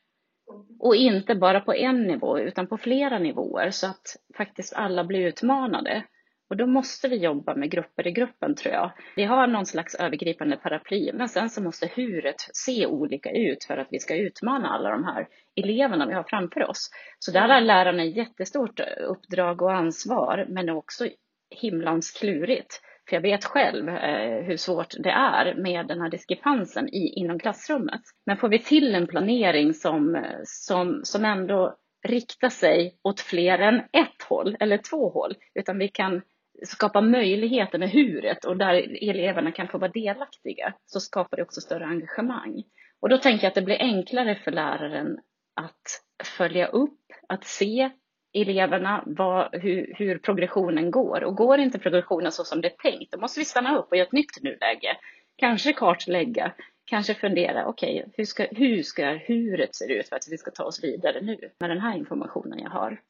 Och 0.79 0.95
inte 0.95 1.35
bara 1.35 1.59
på 1.59 1.73
en 1.73 2.03
nivå 2.07 2.39
utan 2.39 2.67
på 2.67 2.77
flera 2.77 3.19
nivåer 3.19 3.71
så 3.71 3.87
att 3.87 4.15
faktiskt 4.37 4.73
alla 4.73 5.03
blir 5.03 5.27
utmanade. 5.27 6.03
Och 6.49 6.57
då 6.57 6.67
måste 6.67 7.07
vi 7.07 7.15
jobba 7.15 7.55
med 7.55 7.71
grupper 7.71 8.07
i 8.07 8.11
gruppen 8.11 8.55
tror 8.55 8.73
jag. 8.73 8.91
Vi 9.15 9.23
har 9.23 9.47
någon 9.47 9.65
slags 9.65 9.95
övergripande 9.95 10.57
paraply, 10.57 11.11
men 11.13 11.29
sen 11.29 11.49
så 11.49 11.61
måste 11.63 11.91
huret 11.95 12.35
se 12.53 12.85
olika 12.85 13.31
ut 13.31 13.63
för 13.63 13.77
att 13.77 13.87
vi 13.91 13.99
ska 13.99 14.15
utmana 14.15 14.69
alla 14.69 14.89
de 14.89 15.03
här 15.03 15.27
eleverna 15.55 16.05
vi 16.05 16.13
har 16.13 16.23
framför 16.23 16.69
oss. 16.69 16.89
Så 17.19 17.31
där 17.31 17.49
har 17.49 17.61
lärarna 17.61 18.03
ett 18.03 18.15
jättestort 18.15 18.79
eh, 18.79 18.85
uppdrag 19.07 19.61
och 19.61 19.73
ansvar, 19.73 20.45
men 20.49 20.69
också 20.69 21.07
himlans 21.49 22.11
klurigt. 22.11 22.81
För 23.09 23.15
jag 23.15 23.21
vet 23.21 23.45
själv 23.45 23.89
eh, 23.89 24.43
hur 24.43 24.57
svårt 24.57 24.95
det 24.99 25.11
är 25.11 25.55
med 25.55 25.87
den 25.87 26.01
här 26.01 26.09
diskrepansen 26.09 26.89
i, 26.89 27.13
inom 27.15 27.39
klassrummet. 27.39 28.01
Men 28.25 28.37
får 28.37 28.49
vi 28.49 28.59
till 28.59 28.95
en 28.95 29.07
planering 29.07 29.73
som, 29.73 30.15
eh, 30.15 30.39
som, 30.43 31.01
som 31.03 31.25
ändå 31.25 31.75
riktar 32.07 32.49
sig 32.49 32.95
åt 33.03 33.19
fler 33.21 33.59
än 33.59 33.75
ett 33.75 34.23
håll 34.29 34.57
eller 34.59 34.77
två 34.77 35.09
håll, 35.09 35.35
utan 35.55 35.77
vi 35.77 35.87
kan 35.87 36.21
skapa 36.63 37.01
möjligheter 37.01 37.79
med 37.79 37.89
huret 37.89 38.45
och 38.45 38.57
där 38.57 38.73
eleverna 39.09 39.51
kan 39.51 39.67
få 39.67 39.77
vara 39.77 39.91
delaktiga 39.91 40.73
så 40.85 40.99
skapar 40.99 41.37
det 41.37 41.43
också 41.43 41.61
större 41.61 41.85
engagemang. 41.85 42.63
Och 42.99 43.09
då 43.09 43.17
tänker 43.17 43.43
jag 43.43 43.49
att 43.49 43.55
det 43.55 43.61
blir 43.61 43.81
enklare 43.81 44.35
för 44.35 44.51
läraren 44.51 45.19
att 45.53 46.03
följa 46.37 46.67
upp, 46.67 46.99
att 47.27 47.43
se 47.45 47.89
eleverna 48.33 49.03
vad, 49.05 49.55
hur, 49.55 49.93
hur, 49.97 50.17
progressionen 50.17 50.91
går. 50.91 51.23
Och 51.23 51.35
går 51.35 51.59
inte 51.59 51.79
progressionen 51.79 52.31
så 52.31 52.43
som 52.43 52.61
det 52.61 52.67
är 52.67 52.91
tänkt, 52.91 53.11
då 53.11 53.19
måste 53.19 53.39
vi 53.39 53.45
stanna 53.45 53.77
upp 53.77 53.87
och 53.91 53.97
göra 53.97 54.07
ett 54.07 54.13
nytt 54.13 54.43
nuläge. 54.43 54.97
Kanske 55.35 55.73
kartlägga, 55.73 56.51
kanske 56.85 57.13
fundera, 57.13 57.65
okej, 57.65 57.99
okay, 57.99 58.13
hur, 58.17 58.25
ska, 58.25 58.47
hur 58.51 58.83
ska 58.83 59.05
huret 59.05 59.75
se 59.75 59.93
ut 59.93 60.09
för 60.09 60.15
att 60.15 60.27
vi 60.29 60.37
ska 60.37 60.51
ta 60.51 60.63
oss 60.63 60.83
vidare 60.83 61.21
nu 61.21 61.37
med 61.59 61.69
den 61.69 61.81
här 61.81 61.97
informationen 61.97 62.59
jag 62.59 62.69
har. 62.69 63.01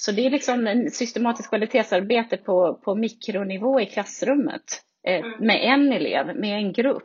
Så 0.00 0.12
det 0.12 0.26
är 0.26 0.30
liksom 0.30 0.66
en 0.66 0.90
systematiskt 0.90 1.48
kvalitetsarbete 1.48 2.36
på, 2.36 2.80
på 2.84 2.94
mikronivå 2.94 3.80
i 3.80 3.86
klassrummet 3.86 4.82
eh, 5.06 5.24
mm. 5.24 5.46
med 5.46 5.60
en 5.62 5.92
elev, 5.92 6.36
med 6.36 6.58
en 6.58 6.72
grupp. 6.72 7.04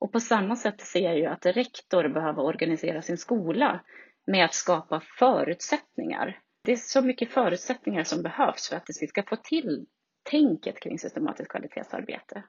Och 0.00 0.12
på 0.12 0.20
samma 0.20 0.56
sätt 0.56 0.80
ser 0.80 1.00
jag 1.00 1.18
ju 1.18 1.26
att 1.26 1.46
rektor 1.46 2.08
behöver 2.08 2.42
organisera 2.42 3.02
sin 3.02 3.18
skola 3.18 3.80
med 4.26 4.44
att 4.44 4.54
skapa 4.54 5.02
förutsättningar. 5.18 6.38
Det 6.64 6.72
är 6.72 6.76
så 6.76 7.02
mycket 7.02 7.30
förutsättningar 7.30 8.04
som 8.04 8.22
behövs 8.22 8.68
för 8.68 8.76
att 8.76 8.86
vi 9.00 9.06
ska 9.06 9.22
få 9.22 9.36
till 9.36 9.86
tänket 10.30 10.80
kring 10.80 10.98
systematiskt 10.98 11.50
kvalitetsarbete. 11.50 12.42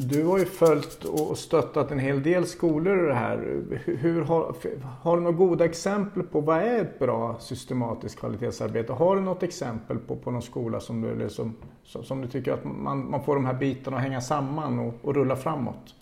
Du 0.00 0.24
har 0.24 0.38
ju 0.38 0.44
följt 0.44 1.04
och 1.04 1.38
stöttat 1.38 1.90
en 1.90 1.98
hel 1.98 2.22
del 2.22 2.46
skolor 2.46 3.04
i 3.04 3.08
det 3.08 3.14
här. 3.14 3.38
Hur 3.84 4.22
har, 4.22 4.54
har 5.02 5.16
du 5.16 5.22
några 5.22 5.36
goda 5.36 5.64
exempel 5.64 6.22
på 6.22 6.40
vad 6.40 6.62
är 6.62 6.82
ett 6.82 6.98
bra 6.98 7.38
systematiskt 7.40 8.18
kvalitetsarbete? 8.18 8.92
Har 8.92 9.16
du 9.16 9.22
något 9.22 9.42
exempel 9.42 9.98
på, 9.98 10.16
på 10.16 10.30
någon 10.30 10.42
skola 10.42 10.80
som 10.80 11.00
du, 11.00 11.10
eller 11.12 11.28
som, 11.28 11.56
som 11.84 12.22
du 12.22 12.28
tycker 12.28 12.52
att 12.52 12.64
man, 12.64 13.10
man 13.10 13.24
får 13.24 13.34
de 13.34 13.46
här 13.46 13.54
bitarna 13.54 13.96
att 13.96 14.02
hänga 14.02 14.20
samman 14.20 14.78
och, 14.78 14.94
och 15.02 15.14
rulla 15.14 15.36
framåt? 15.36 15.94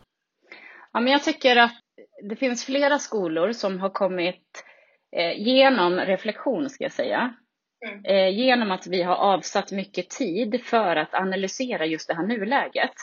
Ja, 0.93 1.01
men 1.01 1.13
jag 1.13 1.25
tycker 1.25 1.57
att 1.57 1.75
det 2.29 2.37
finns 2.37 2.65
flera 2.65 2.99
skolor 2.99 3.53
som 3.53 3.81
har 3.81 3.91
kommit 3.91 4.65
eh, 5.17 5.43
genom 5.43 5.97
reflektion, 5.97 6.71
ska 6.71 6.85
jag 6.85 6.93
säga. 6.93 7.35
Mm. 7.87 8.05
Eh, 8.05 8.39
genom 8.39 8.71
att 8.71 8.87
vi 8.87 9.03
har 9.03 9.15
avsatt 9.15 9.73
mycket 9.73 10.11
tid 10.11 10.61
för 10.65 10.97
att 10.97 11.15
analysera 11.15 11.87
just 11.87 12.09
det 12.09 12.15
här 12.15 12.27
nuläget. 12.27 12.95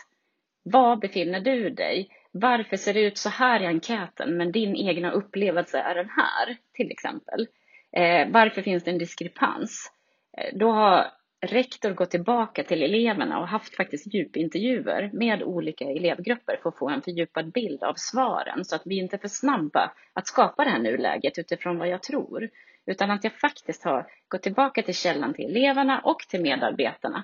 Var 0.64 0.96
befinner 0.96 1.40
du 1.40 1.70
dig? 1.70 2.10
Varför 2.32 2.78
ser 2.78 2.94
det 2.94 3.02
ut 3.02 3.18
så 3.18 3.30
här 3.30 3.62
i 3.62 3.66
enkäten 3.66 4.38
men 4.38 4.52
din 4.52 4.76
egna 4.76 5.12
upplevelse 5.12 5.80
är 5.80 5.96
den 5.96 6.10
här, 6.10 6.58
till 6.74 6.92
exempel? 6.92 7.48
Eh, 7.92 8.28
varför 8.32 8.62
finns 8.62 8.84
det 8.84 8.92
en 8.92 8.98
diskrepans? 8.98 9.92
Eh, 10.38 10.58
då 10.58 10.72
har 10.72 11.12
rektor 11.46 11.92
gått 11.94 12.12
tillbaka 12.12 12.64
till 12.64 12.84
eleverna 12.84 13.40
och 13.40 13.48
haft 13.48 13.76
faktiskt 13.76 14.14
djupintervjuer 14.14 15.10
med 15.14 15.44
olika 15.44 15.86
elevgrupper 15.86 16.60
för 16.62 16.70
att 16.70 16.78
få 16.78 16.90
en 16.90 17.02
fördjupad 17.02 17.52
bild 17.52 17.84
av 17.84 17.94
svaren 17.98 18.66
så 18.66 18.76
att 18.76 18.82
vi 18.86 18.98
inte 18.98 19.16
är 19.16 19.18
för 19.18 19.28
snabba 19.28 19.92
att 20.14 20.28
skapa 20.28 20.64
det 20.64 20.70
här 20.70 20.80
nuläget 20.80 21.38
utifrån 21.38 21.78
vad 21.78 21.88
jag 21.88 22.04
tror. 22.04 22.50
Utan 22.86 23.12
att 23.12 23.24
jag 23.24 23.34
faktiskt 23.34 23.84
har 23.84 24.08
gått 24.28 24.42
tillbaka 24.42 24.82
till 24.82 24.96
källan 24.96 25.34
till 25.34 25.46
eleverna 25.46 26.00
och 26.00 26.20
till 26.20 26.42
medarbetarna. 26.42 27.24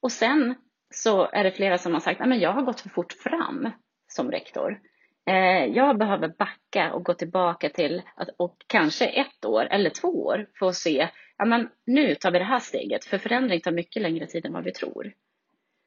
Och 0.00 0.12
sen 0.12 0.54
så 0.94 1.28
är 1.32 1.44
det 1.44 1.52
flera 1.52 1.78
som 1.78 1.92
har 1.92 2.00
sagt 2.00 2.20
att 2.20 2.40
jag 2.40 2.52
har 2.52 2.62
gått 2.62 2.80
för 2.80 2.88
fort 2.88 3.12
fram 3.12 3.70
som 4.08 4.30
rektor. 4.30 4.80
Eh, 5.26 5.64
jag 5.64 5.98
behöver 5.98 6.28
backa 6.28 6.92
och 6.92 7.04
gå 7.04 7.14
tillbaka 7.14 7.68
till 7.68 8.02
att, 8.16 8.28
och 8.36 8.56
kanske 8.66 9.06
ett 9.06 9.44
år 9.44 9.64
eller 9.70 9.90
två 9.90 10.08
år 10.08 10.46
för 10.58 10.68
att 10.68 10.74
se, 10.74 11.08
ja 11.38 11.44
men 11.44 11.68
nu 11.86 12.14
tar 12.14 12.30
vi 12.30 12.38
det 12.38 12.44
här 12.44 12.58
steget, 12.58 13.04
för 13.04 13.18
förändring 13.18 13.60
tar 13.60 13.72
mycket 13.72 14.02
längre 14.02 14.26
tid 14.26 14.46
än 14.46 14.52
vad 14.52 14.64
vi 14.64 14.72
tror. 14.72 15.12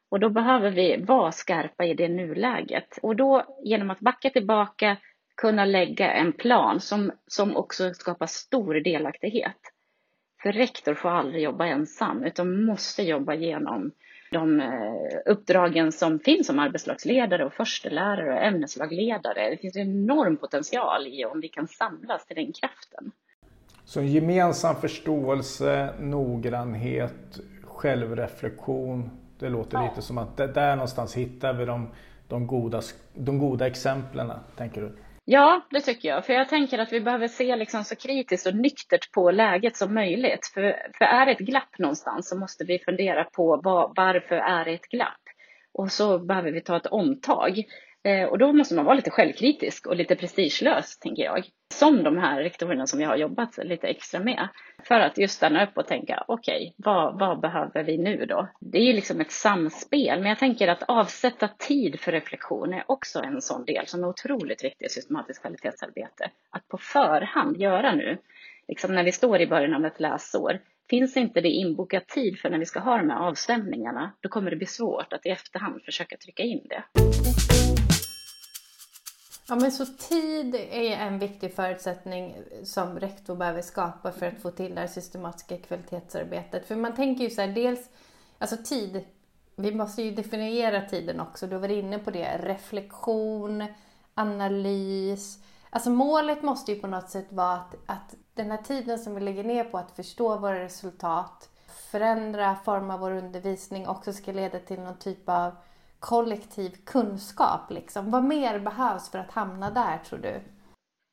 Och 0.10 0.20
då 0.20 0.30
behöver 0.30 0.72
vi 0.72 0.98
vara 0.98 1.32
skarpa 1.32 1.86
i 1.86 1.94
det 1.94 2.08
nuläget. 2.08 3.00
Och 3.02 3.16
då 3.16 3.60
genom 3.64 3.90
att 3.90 4.00
backa 4.00 4.30
tillbaka 4.30 4.98
kunna 5.38 5.66
lägga 5.66 6.12
en 6.12 6.34
plan 6.34 6.80
som, 6.80 7.12
som 7.28 7.58
också 7.58 7.94
skapar 7.94 8.26
stor 8.26 8.74
delaktighet. 8.74 9.60
För 10.42 10.52
rektor 10.52 10.94
får 10.94 11.10
aldrig 11.10 11.44
jobba 11.44 11.66
ensam 11.66 12.24
utan 12.24 12.64
måste 12.64 13.04
jobba 13.04 13.34
genom 13.34 13.92
de 14.32 14.60
eh, 14.60 14.72
uppdragen 15.26 15.92
som 15.92 16.20
finns 16.20 16.48
som 16.48 16.60
arbetslagsledare 16.60 17.46
och 17.46 17.54
förstelärare 17.54 18.34
och 18.34 18.44
ämneslagledare. 18.44 19.50
Det 19.50 19.58
finns 19.58 19.76
en 19.76 19.82
enorm 19.82 20.38
potential 20.38 21.08
i 21.08 21.26
om 21.26 21.40
vi 21.42 21.48
kan 21.48 21.68
samlas 21.68 22.26
till 22.26 22.36
den 22.36 22.54
kraften. 22.54 23.12
Så 23.86 24.00
en 24.00 24.08
gemensam 24.08 24.76
förståelse, 24.76 25.90
noggrannhet, 26.00 27.40
självreflektion. 27.64 29.10
Det 29.40 29.50
låter 29.50 29.78
ja. 29.78 29.90
lite 29.90 30.02
som 30.02 30.18
att 30.18 30.38
där 30.38 30.76
någonstans 30.76 31.16
hittar 31.16 31.54
vi 31.54 31.66
de 31.66 31.88
de 32.30 32.48
goda, 32.48 32.82
de 33.14 33.40
goda 33.40 33.68
exemplen, 33.68 34.32
tänker 34.56 34.82
du? 34.82 34.92
Ja, 35.32 35.62
det 35.70 35.82
tycker 35.82 36.10
jag. 36.10 36.26
För 36.26 36.34
jag 36.34 36.50
tänker 36.50 36.80
att 36.80 36.94
vi 36.94 37.02
behöver 37.02 37.28
se 37.28 37.56
liksom 37.56 37.84
så 37.84 37.96
kritiskt 37.96 38.48
och 38.48 38.56
nyktert 38.56 39.12
på 39.12 39.32
läget 39.32 39.78
som 39.78 39.94
möjligt. 39.94 40.48
För, 40.54 40.62
för 40.98 41.06
är 41.06 41.26
det 41.26 41.32
ett 41.32 41.40
glapp 41.40 41.80
någonstans 41.80 42.30
så 42.30 42.38
måste 42.38 42.64
vi 42.64 42.80
fundera 42.80 43.24
på 43.24 43.62
var, 43.64 43.94
varför 43.96 44.36
är 44.36 44.66
det 44.66 44.72
ett 44.72 44.90
glapp? 44.90 45.22
Och 45.74 45.92
så 45.92 46.20
behöver 46.20 46.52
vi 46.52 46.62
ta 46.62 46.78
ett 46.78 46.86
omtag. 46.86 47.64
Eh, 48.04 48.24
och 48.24 48.38
då 48.38 48.54
måste 48.54 48.76
man 48.76 48.86
vara 48.86 48.96
lite 48.96 49.12
självkritisk 49.12 49.88
och 49.88 49.96
lite 49.96 50.16
prestigelös, 50.16 50.98
tänker 51.00 51.24
jag. 51.24 51.46
Som 51.74 52.04
de 52.04 52.18
här 52.18 52.42
rektorerna 52.42 52.88
som 52.88 53.02
jag 53.02 53.10
har 53.10 53.18
jobbat 53.18 53.58
lite 53.58 53.88
extra 53.88 54.20
med. 54.20 54.48
För 54.84 55.00
att 55.00 55.18
just 55.18 55.36
stanna 55.36 55.64
upp 55.64 55.78
och 55.78 55.88
tänka, 55.88 56.24
okej, 56.28 56.56
okay, 56.56 56.74
vad, 56.78 57.20
vad 57.20 57.40
behöver 57.40 57.84
vi 57.84 57.98
nu 57.98 58.26
då? 58.26 58.48
Det 58.60 58.78
är 58.78 58.84
ju 58.84 58.94
liksom 58.94 59.22
ett 59.22 59.32
samspel, 59.32 60.20
men 60.20 60.30
jag 60.30 60.40
tänker 60.40 60.68
att 60.68 60.84
avsätta 60.84 61.48
tid 61.48 62.00
för 62.00 62.12
reflektion 62.12 62.74
är 62.74 62.84
också 62.88 63.20
en 63.20 63.42
sån 63.42 63.66
del 63.66 63.88
som 63.88 64.04
är 64.04 64.08
otroligt 64.08 64.64
viktig 64.64 64.86
i 64.86 64.90
systematiskt 64.90 65.42
kvalitetsarbete. 65.42 66.32
Att 66.50 66.68
på 66.68 66.78
förhand 66.78 67.58
göra 67.58 67.96
nu, 67.96 68.18
liksom 68.68 68.96
när 68.96 69.04
vi 69.04 69.12
står 69.12 69.42
i 69.42 69.48
början 69.48 69.74
av 69.74 69.86
ett 69.86 70.00
läsår, 70.00 70.60
Finns 70.90 71.18
inte 71.18 71.42
det 71.42 71.50
inbokat 71.50 72.08
tid 72.08 72.40
för 72.40 72.50
när 72.50 72.60
vi 72.60 72.66
ska 72.66 72.80
ha 72.80 72.98
de 72.98 73.10
här 73.10 73.20
avstämningarna, 73.20 74.12
då 74.22 74.30
kommer 74.30 74.52
det 74.52 74.58
bli 74.58 74.66
svårt 74.66 75.14
att 75.14 75.26
i 75.26 75.30
efterhand 75.30 75.82
försöka 75.86 76.18
trycka 76.18 76.44
in 76.44 76.68
det. 76.70 76.84
Ja 79.50 79.56
men 79.56 79.72
så 79.72 79.86
tid 79.86 80.56
är 80.56 80.98
en 80.98 81.20
viktig 81.20 81.54
förutsättning 81.54 82.36
som 82.64 83.00
rektor 83.00 83.36
behöver 83.36 83.62
skapa 83.62 84.12
för 84.12 84.28
att 84.28 84.42
få 84.42 84.52
till 84.52 84.76
det 84.76 84.82
här 84.82 84.88
systematiska 84.88 85.58
kvalitetsarbetet. 85.58 86.68
För 86.68 86.76
man 86.76 86.96
tänker 86.96 87.24
ju 87.24 87.30
så 87.30 87.42
här, 87.42 87.48
dels, 87.48 87.90
alltså 88.38 88.58
tid, 88.64 89.06
vi 89.56 89.76
måste 89.76 90.02
ju 90.02 90.12
definiera 90.12 90.82
tiden 90.82 91.20
också, 91.20 91.48
du 91.48 91.58
var 91.58 91.70
inne 91.70 92.00
på 92.00 92.12
det, 92.12 92.38
reflektion, 92.38 93.66
analys. 94.14 95.40
Alltså 95.70 95.90
målet 95.90 96.44
måste 96.44 96.72
ju 96.72 96.80
på 96.80 96.88
något 96.88 97.10
sätt 97.10 97.28
vara 97.30 97.54
att, 97.54 97.76
att 97.86 98.16
den 98.34 98.52
här 98.52 98.62
tiden 98.64 99.00
som 99.00 99.16
vi 99.16 99.22
lägger 99.22 99.44
ner 99.44 99.64
på 99.64 99.78
att 99.78 99.92
förstå 99.92 100.38
våra 100.38 100.60
resultat, 100.60 101.50
förändra, 101.92 102.56
forma 102.66 102.98
vår 102.98 103.12
undervisning 103.12 103.88
också 103.88 104.14
ska 104.14 104.32
leda 104.32 104.60
till 104.60 104.80
någon 104.80 104.98
typ 104.98 105.30
av 105.30 105.52
kollektiv 106.00 106.72
kunskap. 106.86 107.72
Liksom. 107.72 108.12
Vad 108.12 108.24
mer 108.24 108.60
behövs 108.60 109.12
för 109.12 109.20
att 109.20 109.32
hamna 109.32 109.72
där 109.72 109.98
tror 109.98 110.20
du? 110.20 110.42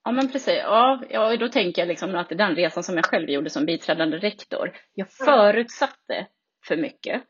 Ja 0.05 0.13
men 0.13 0.33
precis, 0.33 0.57
ja, 0.57 1.03
ja 1.11 1.37
då 1.37 1.49
tänker 1.49 1.83
jag 1.83 1.89
liksom 1.89 2.15
att 2.15 2.29
den 2.29 2.55
resan 2.55 2.83
som 2.83 2.97
jag 2.97 3.07
själv 3.07 3.31
gjorde 3.31 3.51
som 3.51 3.67
biträdande 3.67 4.17
rektor, 4.17 4.73
jag 4.95 5.11
förutsatte 5.11 6.27
för 6.67 6.77
mycket. 6.77 7.23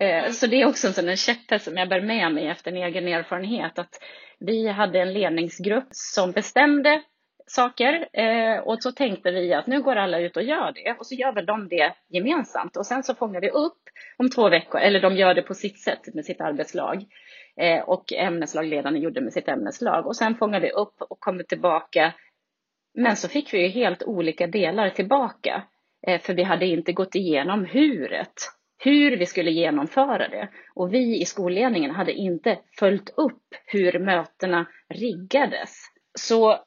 Eh, 0.00 0.30
så 0.30 0.46
det 0.46 0.62
är 0.62 0.66
också 0.66 0.86
en 0.86 0.92
sån 0.92 1.16
käpphäst 1.16 1.64
som 1.64 1.76
jag 1.76 1.88
bär 1.88 2.00
med 2.00 2.34
mig 2.34 2.46
efter 2.46 2.70
en 2.70 2.76
egen 2.76 3.08
erfarenhet 3.08 3.78
att 3.78 4.00
vi 4.38 4.68
hade 4.68 5.00
en 5.00 5.12
ledningsgrupp 5.12 5.88
som 5.90 6.32
bestämde 6.32 7.02
saker 7.50 8.08
eh, 8.12 8.58
och 8.58 8.82
så 8.82 8.92
tänkte 8.92 9.30
vi 9.30 9.54
att 9.54 9.66
nu 9.66 9.82
går 9.82 9.96
alla 9.96 10.18
ut 10.18 10.36
och 10.36 10.42
gör 10.42 10.72
det 10.72 10.96
och 10.98 11.06
så 11.06 11.14
gör 11.14 11.32
väl 11.32 11.46
de 11.46 11.68
det 11.68 11.94
gemensamt 12.08 12.76
och 12.76 12.86
sen 12.86 13.02
så 13.02 13.14
fångar 13.14 13.40
vi 13.40 13.50
upp 13.50 13.82
om 14.18 14.30
två 14.30 14.48
veckor, 14.48 14.80
eller 14.80 15.00
de 15.00 15.16
gör 15.16 15.34
det 15.34 15.42
på 15.42 15.54
sitt 15.54 15.78
sätt 15.78 16.14
med 16.14 16.24
sitt 16.24 16.40
arbetslag 16.40 17.04
eh, 17.56 17.80
och 17.80 18.12
ämneslagledarna 18.12 18.98
gjorde 18.98 19.20
med 19.20 19.32
sitt 19.32 19.48
ämneslag 19.48 20.06
och 20.06 20.16
sen 20.16 20.34
fångar 20.34 20.60
vi 20.60 20.70
upp 20.70 20.94
och 20.98 21.20
kommer 21.20 21.42
tillbaka. 21.42 22.14
Men 22.94 23.16
så 23.16 23.28
fick 23.28 23.54
vi 23.54 23.62
ju 23.62 23.68
helt 23.68 24.02
olika 24.02 24.46
delar 24.46 24.90
tillbaka 24.90 25.62
eh, 26.06 26.20
för 26.20 26.34
vi 26.34 26.42
hade 26.42 26.66
inte 26.66 26.92
gått 26.92 27.14
igenom 27.14 27.64
huret, 27.64 28.34
hur 28.78 29.16
vi 29.16 29.26
skulle 29.26 29.50
genomföra 29.50 30.28
det 30.28 30.48
och 30.74 30.94
vi 30.94 31.20
i 31.20 31.24
skolledningen 31.24 31.90
hade 31.90 32.12
inte 32.12 32.58
följt 32.78 33.10
upp 33.16 33.42
hur 33.66 33.98
mötena 33.98 34.66
riggades. 34.88 35.70
Så 36.18 36.64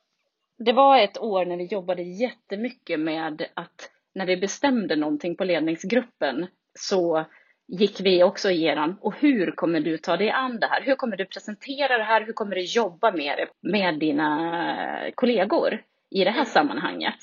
det 0.66 0.74
var 0.74 0.98
ett 0.98 1.18
år 1.18 1.46
när 1.46 1.58
vi 1.58 1.66
jobbade 1.66 2.02
jättemycket 2.02 3.00
med 3.00 3.46
att 3.54 3.90
när 4.16 4.26
vi 4.26 4.38
bestämde 4.38 4.96
någonting 4.96 5.36
på 5.36 5.44
ledningsgruppen 5.44 6.48
så 6.80 7.26
gick 7.68 8.02
vi 8.02 8.24
också 8.24 8.50
igenom 8.50 8.98
och 9.02 9.16
hur 9.20 9.52
kommer 9.52 9.80
du 9.80 9.98
ta 9.98 10.18
dig 10.18 10.30
an 10.30 10.60
det 10.60 10.68
här? 10.68 10.82
Hur 10.82 10.96
kommer 10.96 11.18
du 11.18 11.26
presentera 11.26 11.98
det 11.98 12.04
här? 12.04 12.26
Hur 12.26 12.34
kommer 12.34 12.56
du 12.56 12.62
jobba 12.62 13.12
med 13.12 13.38
det 13.38 13.70
med 13.70 14.00
dina 14.00 15.12
kollegor 15.16 15.82
i 16.12 16.24
det 16.24 16.32
här 16.32 16.46
sammanhanget? 16.46 17.18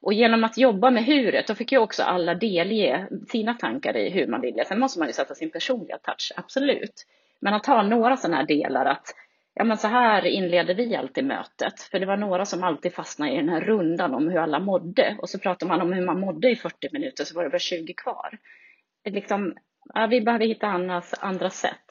Och 0.00 0.12
genom 0.12 0.44
att 0.44 0.58
jobba 0.58 0.90
med 0.90 1.04
huret, 1.04 1.46
då 1.46 1.54
fick 1.54 1.72
ju 1.72 1.78
också 1.78 2.02
alla 2.02 2.34
delge 2.34 3.08
sina 3.28 3.54
tankar 3.54 3.96
i 3.96 4.10
hur 4.10 4.26
man 4.26 4.40
ville. 4.40 4.64
Sen 4.64 4.80
måste 4.80 4.98
man 4.98 5.08
ju 5.08 5.12
sätta 5.12 5.34
sin 5.34 5.50
personliga 5.50 5.98
touch, 5.98 6.32
absolut. 6.36 7.06
Men 7.40 7.54
att 7.54 7.66
ha 7.66 7.82
några 7.82 8.16
sådana 8.16 8.36
här 8.36 8.46
delar 8.46 8.86
att 8.86 9.14
Ja, 9.54 9.64
men 9.64 9.76
så 9.76 9.88
här 9.88 10.26
inleder 10.26 10.74
vi 10.74 10.96
alltid 10.96 11.24
mötet. 11.24 11.80
För 11.80 11.98
det 11.98 12.06
var 12.06 12.16
några 12.16 12.44
som 12.44 12.64
alltid 12.64 12.94
fastnade 12.94 13.32
i 13.32 13.36
den 13.36 13.48
här 13.48 13.60
rundan 13.60 14.14
om 14.14 14.28
hur 14.28 14.38
alla 14.38 14.58
mådde. 14.58 15.16
Och 15.18 15.28
så 15.28 15.38
pratade 15.38 15.68
man 15.68 15.80
om 15.80 15.92
hur 15.92 16.06
man 16.06 16.20
mådde 16.20 16.50
i 16.50 16.56
40 16.56 16.88
minuter, 16.92 17.24
så 17.24 17.34
var 17.34 17.44
det 17.44 17.50
bara 17.50 17.58
20 17.58 17.94
kvar. 17.94 18.38
Liksom, 19.04 19.56
ja, 19.94 20.06
vi 20.06 20.20
behöver 20.20 20.46
hitta 20.46 20.66
andra, 20.66 21.02
andra 21.20 21.50
sätt. 21.50 21.86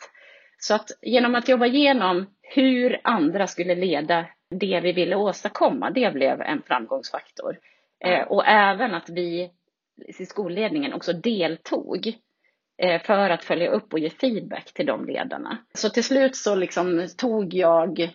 Så 0.58 0.76
att 0.76 0.92
genom 1.02 1.36
att 1.36 1.50
jobba 1.50 1.66
igenom 1.66 2.26
hur 2.42 3.00
andra 3.04 3.48
skulle 3.48 3.76
leda 3.76 4.26
det 4.50 4.80
vi 4.80 4.92
ville 4.92 5.16
åstadkomma, 5.16 5.92
det 5.92 6.14
blev 6.14 6.42
en 6.42 6.62
framgångsfaktor. 6.62 7.58
Eh, 8.00 8.22
och 8.22 8.48
även 8.48 8.94
att 8.94 9.10
vi 9.10 9.52
i 10.20 10.26
skolledningen 10.26 10.94
också 10.94 11.14
deltog 11.14 12.14
Eh, 12.82 13.02
för 13.02 13.30
att 13.30 13.44
följa 13.44 13.70
upp 13.70 13.94
och 13.94 14.00
ge 14.00 14.10
feedback 14.10 14.74
till 14.74 14.86
de 14.86 15.06
ledarna. 15.06 15.58
Så 15.74 15.90
till 15.90 16.04
slut 16.04 16.36
så 16.36 16.56
liksom 16.56 17.08
tog 17.18 17.54
jag 17.54 18.10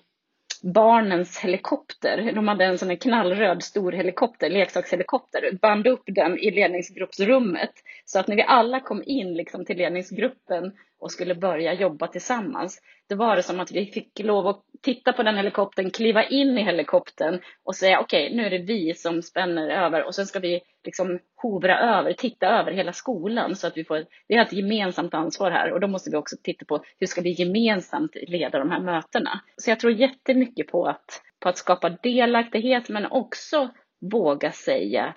barnens 0.62 1.38
helikopter. 1.38 2.32
De 2.34 2.48
hade 2.48 2.64
en 2.64 2.78
sån 2.78 2.88
här 2.88 2.96
knallröd 2.96 3.62
stor 3.62 3.92
helikopter, 3.92 4.50
leksakshelikopter, 4.50 5.58
band 5.62 5.86
upp 5.86 6.02
den 6.06 6.38
i 6.38 6.50
ledningsgruppsrummet. 6.50 7.72
Så 8.04 8.18
att 8.18 8.28
när 8.28 8.36
vi 8.36 8.42
alla 8.42 8.80
kom 8.80 9.02
in 9.06 9.34
liksom 9.34 9.64
till 9.64 9.76
ledningsgruppen 9.76 10.72
och 10.98 11.12
skulle 11.12 11.34
börja 11.34 11.74
jobba 11.74 12.06
tillsammans, 12.06 12.80
Det 13.08 13.14
var 13.14 13.36
det 13.36 13.42
som 13.42 13.60
att 13.60 13.72
vi 13.72 13.86
fick 13.86 14.18
lov 14.18 14.46
att 14.46 14.62
titta 14.82 15.12
på 15.12 15.22
den 15.22 15.36
helikoptern, 15.36 15.90
kliva 15.90 16.24
in 16.24 16.58
i 16.58 16.62
helikoptern 16.62 17.40
och 17.64 17.76
säga 17.76 18.00
okej, 18.00 18.26
okay, 18.26 18.36
nu 18.36 18.46
är 18.46 18.50
det 18.50 18.58
vi 18.58 18.94
som 18.94 19.22
spänner 19.22 19.68
över 19.68 20.04
och 20.04 20.14
sen 20.14 20.26
ska 20.26 20.38
vi 20.38 20.60
liksom 20.84 21.18
hovra 21.36 21.78
över, 21.78 22.12
titta 22.12 22.46
över 22.46 22.72
hela 22.72 22.92
skolan 22.92 23.56
så 23.56 23.66
att 23.66 23.76
vi 23.76 23.84
får, 23.84 24.04
vi 24.28 24.36
har 24.36 24.44
ett 24.44 24.52
gemensamt 24.52 25.14
ansvar 25.14 25.50
här 25.50 25.72
och 25.72 25.80
då 25.80 25.86
måste 25.86 26.10
vi 26.10 26.16
också 26.16 26.36
titta 26.42 26.64
på 26.64 26.84
hur 26.98 27.06
ska 27.06 27.20
vi 27.20 27.30
gemensamt 27.30 28.16
leda 28.28 28.58
de 28.58 28.70
här 28.70 28.80
mötena. 28.80 29.40
Så 29.56 29.70
jag 29.70 29.80
tror 29.80 29.92
jättemycket 29.92 30.66
på 30.66 30.86
att, 30.86 31.22
på 31.40 31.48
att 31.48 31.58
skapa 31.58 31.88
delaktighet 31.88 32.88
men 32.88 33.06
också 33.06 33.70
våga 34.10 34.52
säga 34.52 35.14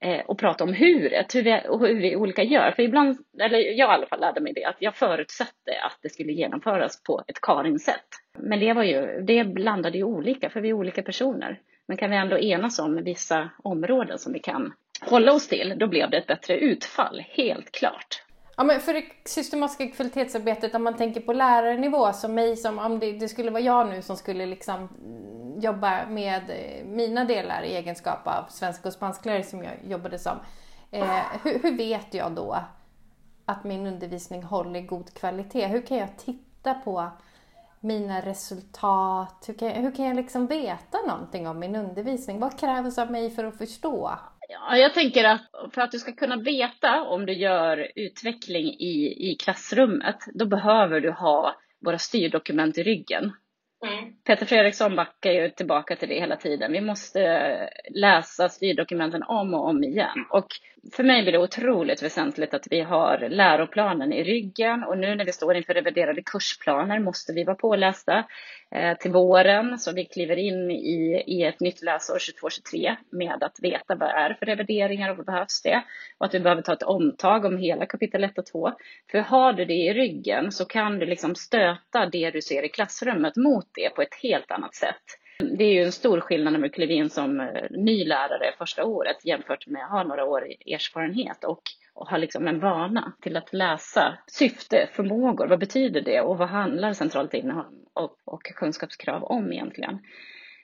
eh, 0.00 0.20
och 0.26 0.38
prata 0.38 0.64
om 0.64 0.74
huret, 0.74 1.34
hur 1.34 1.42
vi, 1.42 1.60
och 1.68 1.86
hur 1.86 1.94
vi 1.94 2.16
olika 2.16 2.42
gör. 2.42 2.72
För 2.72 2.82
ibland, 2.82 3.18
eller 3.40 3.58
jag 3.58 3.76
i 3.76 3.82
alla 3.82 4.06
fall 4.06 4.20
lärde 4.20 4.40
mig 4.40 4.52
det, 4.52 4.64
att 4.64 4.76
jag 4.78 4.94
förutsatte 4.94 5.80
att 5.82 5.98
det 6.02 6.08
skulle 6.08 6.32
genomföras 6.32 7.02
på 7.02 7.22
ett 7.26 7.40
Karin-sätt. 7.40 8.06
Men 8.38 8.60
det 8.60 8.72
var 8.72 8.82
ju, 8.82 9.20
det 9.20 9.44
landade 9.44 9.98
ju 9.98 10.04
olika, 10.04 10.50
för 10.50 10.60
vi 10.60 10.68
är 10.68 10.72
olika 10.72 11.02
personer. 11.02 11.60
Men 11.88 11.96
kan 11.96 12.10
vi 12.10 12.16
ändå 12.16 12.38
enas 12.38 12.78
om 12.78 13.04
vissa 13.04 13.50
områden 13.62 14.18
som 14.18 14.32
vi 14.32 14.38
kan 14.38 14.72
hålla 15.00 15.32
oss 15.32 15.48
till, 15.48 15.74
då 15.78 15.86
blev 15.86 16.10
det 16.10 16.16
ett 16.16 16.26
bättre 16.26 16.58
utfall, 16.58 17.24
helt 17.28 17.72
klart. 17.72 18.22
Ja, 18.60 18.64
men 18.64 18.80
för 18.80 18.94
det 18.94 19.04
systematiska 19.24 19.86
kvalitetsarbetet, 19.86 20.74
om 20.74 20.84
man 20.84 20.96
tänker 20.96 21.20
på 21.20 21.32
lärarnivå, 21.32 22.12
som 22.12 22.34
mig, 22.34 22.56
som 22.56 22.78
om 22.78 22.98
det, 22.98 23.12
det 23.12 23.28
skulle 23.28 23.50
vara 23.50 23.62
jag 23.62 23.88
nu 23.88 24.02
som 24.02 24.16
skulle 24.16 24.46
liksom 24.46 24.88
jobba 25.60 26.06
med 26.06 26.42
eh, 26.50 26.84
mina 26.86 27.24
delar 27.24 27.62
i 27.62 27.76
egenskap 27.76 28.26
av 28.26 28.44
svenska 28.48 28.88
och 28.88 28.94
spansklärare 28.94 29.42
som 29.42 29.64
jag 29.64 29.72
jobbade 29.84 30.18
som. 30.18 30.36
Eh, 30.90 31.22
hur, 31.42 31.62
hur, 31.62 31.76
vet 31.76 32.14
jag 32.14 32.32
då 32.32 32.56
att 33.44 33.64
min 33.64 33.86
undervisning 33.86 34.42
håller 34.42 34.80
god 34.80 35.14
kvalitet? 35.14 35.66
Hur 35.66 35.86
kan 35.86 35.96
jag 35.96 36.18
titta 36.18 36.74
på 36.74 37.10
mina 37.80 38.20
resultat? 38.20 39.44
Hur 39.46 39.54
kan, 39.54 39.68
jag, 39.68 39.74
hur 39.74 39.92
kan 39.92 40.04
jag 40.04 40.16
liksom 40.16 40.46
veta 40.46 40.98
någonting 41.08 41.48
om 41.48 41.58
min 41.58 41.76
undervisning? 41.76 42.40
Vad 42.40 42.58
krävs 42.58 42.98
av 42.98 43.10
mig 43.10 43.30
för 43.30 43.44
att 43.44 43.58
förstå? 43.58 44.18
Ja, 44.52 44.76
jag 44.76 44.94
tänker 44.94 45.24
att 45.24 45.74
för 45.74 45.80
att 45.80 45.92
du 45.92 45.98
ska 45.98 46.12
kunna 46.12 46.36
veta 46.36 47.02
om 47.02 47.26
du 47.26 47.32
gör 47.32 47.92
utveckling 47.94 48.66
i, 48.66 49.16
i 49.30 49.36
klassrummet, 49.40 50.16
då 50.34 50.46
behöver 50.46 51.00
du 51.00 51.10
ha 51.10 51.56
våra 51.84 51.98
styrdokument 51.98 52.78
i 52.78 52.82
ryggen. 52.82 53.32
Mm. 53.86 54.12
Peter 54.26 54.46
Fredriksson 54.46 54.96
backar 54.96 55.30
ju 55.30 55.50
tillbaka 55.50 55.96
till 55.96 56.08
det 56.08 56.20
hela 56.20 56.36
tiden. 56.36 56.72
Vi 56.72 56.80
måste 56.80 57.20
läsa 57.90 58.48
styrdokumenten 58.48 59.22
om 59.22 59.54
och 59.54 59.68
om 59.68 59.84
igen. 59.84 60.26
Och 60.30 60.46
för 60.92 61.04
mig 61.04 61.22
blir 61.22 61.32
det 61.32 61.38
otroligt 61.38 62.02
väsentligt 62.02 62.54
att 62.54 62.66
vi 62.70 62.80
har 62.80 63.28
läroplanen 63.28 64.12
i 64.12 64.24
ryggen 64.24 64.84
och 64.84 64.98
nu 64.98 65.14
när 65.14 65.24
vi 65.24 65.32
står 65.32 65.56
inför 65.56 65.74
reviderade 65.74 66.22
kursplaner 66.22 66.98
måste 66.98 67.32
vi 67.32 67.44
vara 67.44 67.56
pålästa 67.56 68.24
eh, 68.70 68.98
till 68.98 69.10
våren 69.10 69.78
så 69.78 69.92
vi 69.92 70.04
kliver 70.04 70.36
in 70.36 70.70
i, 70.70 71.24
i 71.26 71.42
ett 71.42 71.60
nytt 71.60 71.82
läsår 71.82 72.18
22-23 72.18 72.96
med 73.10 73.42
att 73.42 73.60
veta 73.62 73.94
vad 73.94 74.08
det 74.08 74.12
är 74.12 74.34
för 74.34 74.46
revideringar 74.46 75.10
och 75.10 75.16
vad 75.16 75.26
behövs 75.26 75.62
det 75.62 75.82
och 76.18 76.26
att 76.26 76.34
vi 76.34 76.40
behöver 76.40 76.62
ta 76.62 76.72
ett 76.72 76.82
omtag 76.82 77.44
om 77.44 77.58
hela 77.58 77.86
kapitel 77.86 78.24
1 78.24 78.38
och 78.38 78.46
2. 78.46 78.72
För 79.10 79.18
har 79.18 79.52
du 79.52 79.64
det 79.64 79.74
i 79.74 79.92
ryggen 79.92 80.52
så 80.52 80.64
kan 80.64 80.98
du 80.98 81.06
liksom 81.06 81.34
stöta 81.34 82.06
det 82.06 82.30
du 82.30 82.42
ser 82.42 82.62
i 82.62 82.68
klassrummet 82.68 83.36
mot 83.36 83.66
det 83.74 83.90
på 83.90 84.02
ett 84.02 84.14
helt 84.22 84.50
annat 84.50 84.74
sätt. 84.74 85.04
Det 85.40 85.64
är 85.64 85.72
ju 85.72 85.82
en 85.82 85.92
stor 85.92 86.20
skillnad 86.20 86.52
när 86.52 86.60
man 86.60 86.70
kliver 86.70 86.94
in 86.94 87.10
som 87.10 87.40
eh, 87.40 87.46
ny 87.70 88.04
lärare 88.04 88.52
första 88.58 88.84
året 88.84 89.24
jämfört 89.24 89.66
med 89.66 89.84
att 89.84 89.90
ha 89.90 90.04
några 90.04 90.24
år 90.24 90.46
erfarenhet 90.66 91.44
och, 91.44 91.62
och 91.94 92.08
ha 92.08 92.16
liksom 92.16 92.48
en 92.48 92.60
vana 92.60 93.12
till 93.20 93.36
att 93.36 93.52
läsa 93.52 94.18
syfte, 94.26 94.88
förmågor, 94.92 95.46
vad 95.46 95.58
betyder 95.58 96.00
det 96.00 96.20
och 96.20 96.38
vad 96.38 96.48
handlar 96.48 96.92
centralt 96.92 97.34
innehåll 97.34 97.84
och, 97.94 98.16
och 98.24 98.42
kunskapskrav 98.42 99.24
om 99.24 99.52
egentligen? 99.52 99.98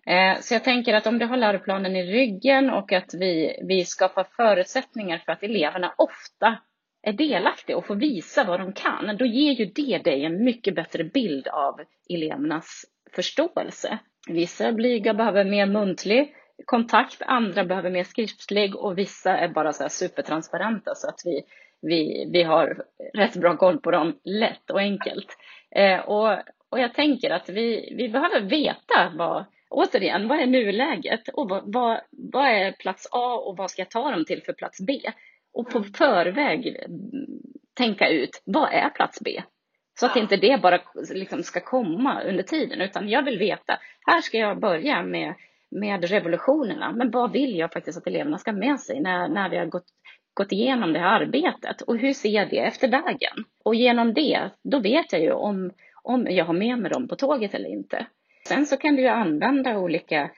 Eh, 0.07 0.41
så 0.41 0.55
jag 0.55 0.65
tänker 0.65 0.95
att 0.95 1.07
om 1.07 1.19
du 1.19 1.27
har 1.27 1.37
läroplanen 1.37 1.97
i 1.97 2.03
ryggen 2.03 2.71
och 2.71 2.93
att 2.93 3.15
vi, 3.15 3.61
vi 3.62 3.85
skapar 3.85 4.25
förutsättningar 4.37 5.19
för 5.19 5.33
att 5.33 5.43
eleverna 5.43 5.95
ofta 5.97 6.59
är 7.03 7.12
delaktiga 7.12 7.77
och 7.77 7.87
får 7.87 7.97
visa 7.97 8.45
vad 8.45 8.61
de 8.61 8.73
kan, 8.73 9.17
då 9.17 9.27
ger 9.27 9.53
ju 9.53 9.65
det 9.65 9.99
dig 9.99 10.25
en 10.25 10.45
mycket 10.45 10.75
bättre 10.75 11.05
bild 11.05 11.49
av 11.49 11.81
elevernas 12.09 12.85
förståelse. 13.12 13.99
Vissa 14.27 14.73
blyga 14.73 15.15
behöver 15.15 15.45
mer 15.45 15.67
muntlig 15.67 16.35
kontakt, 16.65 17.23
andra 17.27 17.65
behöver 17.65 17.91
mer 17.91 18.05
skriftlig 18.05 18.77
och 18.77 18.99
vissa 18.99 19.39
är 19.39 19.49
bara 19.49 19.73
så 19.73 19.83
här 19.83 19.89
supertransparenta 19.89 20.95
så 20.95 21.09
att 21.09 21.21
vi, 21.25 21.43
vi, 21.83 22.31
vi 22.33 22.43
har 22.43 22.85
rätt 23.15 23.37
bra 23.37 23.57
koll 23.57 23.79
på 23.79 23.91
dem 23.91 24.19
lätt 24.25 24.71
och 24.71 24.81
enkelt. 24.81 25.37
Eh, 25.71 26.01
och, 26.01 26.39
och 26.69 26.81
jag 26.81 26.95
tänker 26.95 27.31
att 27.31 27.49
vi, 27.49 27.95
vi 27.97 28.09
behöver 28.09 28.41
veta 28.41 29.12
vad, 29.19 29.45
återigen, 29.71 30.29
vad 30.29 30.41
är 30.41 30.47
nuläget 30.47 31.29
och 31.29 31.49
vad, 31.49 31.73
vad, 31.73 32.01
vad 32.11 32.47
är 32.47 32.73
plats 32.73 33.09
A 33.12 33.35
och 33.37 33.57
vad 33.57 33.71
ska 33.71 33.83
jag 33.83 33.91
ta 33.91 34.11
dem 34.11 34.25
till 34.25 34.43
för 34.43 34.53
plats 34.53 34.79
B? 34.87 35.01
Och 35.53 35.71
på 35.71 35.83
förväg 35.83 36.77
tänka 37.75 38.09
ut, 38.09 38.43
vad 38.45 38.73
är 38.73 38.91
plats 38.91 39.21
B? 39.25 39.43
Så 40.00 40.06
att 40.06 40.16
inte 40.16 40.37
det 40.37 40.62
bara 40.62 40.80
liksom 41.11 41.42
ska 41.42 41.61
komma 41.61 42.22
under 42.22 42.42
tiden, 42.42 42.80
utan 42.80 43.09
jag 43.09 43.22
vill 43.22 43.38
veta, 43.38 43.78
här 44.06 44.20
ska 44.20 44.38
jag 44.38 44.61
börja 44.61 45.02
med, 45.02 45.35
med 45.70 46.04
revolutionerna, 46.04 46.92
men 46.92 47.11
vad 47.11 47.32
vill 47.32 47.59
jag 47.59 47.72
faktiskt 47.72 47.98
att 47.98 48.06
eleverna 48.06 48.38
ska 48.38 48.52
med 48.52 48.80
sig 48.80 49.00
när, 49.00 49.28
när 49.28 49.48
vi 49.48 49.56
har 49.56 49.66
gått, 49.66 49.87
gått 50.35 50.52
igenom 50.52 50.92
det 50.92 50.98
här 50.98 51.20
arbetet 51.20 51.82
och 51.82 51.98
hur 51.98 52.12
ser 52.12 52.28
jag 52.28 52.50
det 52.50 52.59
efter 52.59 52.88
vägen? 52.88 53.44
Och 53.64 53.74
genom 53.74 54.14
det, 54.14 54.50
då 54.64 54.78
vet 54.78 55.12
jag 55.12 55.22
ju 55.22 55.32
om, 55.32 55.72
om 56.02 56.26
jag 56.30 56.44
har 56.44 56.54
med 56.54 56.78
mig 56.78 56.90
dem 56.90 57.09
på 57.09 57.16
tåget 57.16 57.54
eller 57.54 57.68
inte. 57.68 58.06
Sen 58.48 58.66
så 58.66 58.76
kan 58.76 58.96
du 58.96 59.02
ju 59.02 59.09
använda 59.09 59.78
olika 59.78 60.30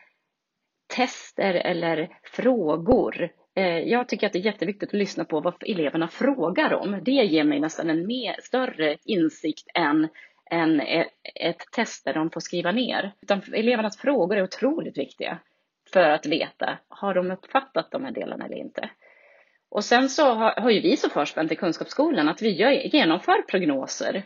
tester 0.96 1.54
eller 1.54 2.08
frågor 2.22 3.30
Eh, 3.58 3.78
jag 3.78 4.08
tycker 4.08 4.26
att 4.26 4.32
det 4.32 4.38
är 4.38 4.44
jätteviktigt 4.46 4.88
att 4.88 4.98
lyssna 4.98 5.24
på 5.24 5.40
vad 5.40 5.54
eleverna 5.66 6.08
frågar 6.08 6.74
om. 6.74 7.00
Det 7.02 7.10
ger 7.10 7.44
mig 7.44 7.60
nästan 7.60 7.90
en 7.90 8.06
mer, 8.06 8.36
större 8.42 8.96
insikt 9.04 9.68
än, 9.74 10.08
än 10.50 10.80
e, 10.80 11.04
ett 11.34 11.62
test 11.72 12.04
där 12.04 12.14
de 12.14 12.30
får 12.30 12.40
skriva 12.40 12.72
ner. 12.72 13.12
Utan 13.22 13.42
elevernas 13.52 13.98
frågor 13.98 14.36
är 14.36 14.42
otroligt 14.42 14.98
viktiga 14.98 15.38
för 15.92 16.10
att 16.10 16.26
veta, 16.26 16.78
har 16.88 17.14
de 17.14 17.30
uppfattat 17.30 17.90
de 17.90 18.04
här 18.04 18.12
delarna 18.12 18.44
eller 18.44 18.56
inte? 18.56 18.90
Och 19.70 19.84
sen 19.84 20.08
så 20.08 20.34
har, 20.34 20.60
har 20.60 20.70
ju 20.70 20.80
vi 20.80 20.96
så 20.96 21.08
förspänt 21.10 21.52
i 21.52 21.56
Kunskapsskolan 21.56 22.28
att 22.28 22.42
vi 22.42 22.50
gör, 22.50 22.70
genomför 22.70 23.42
prognoser 23.42 24.22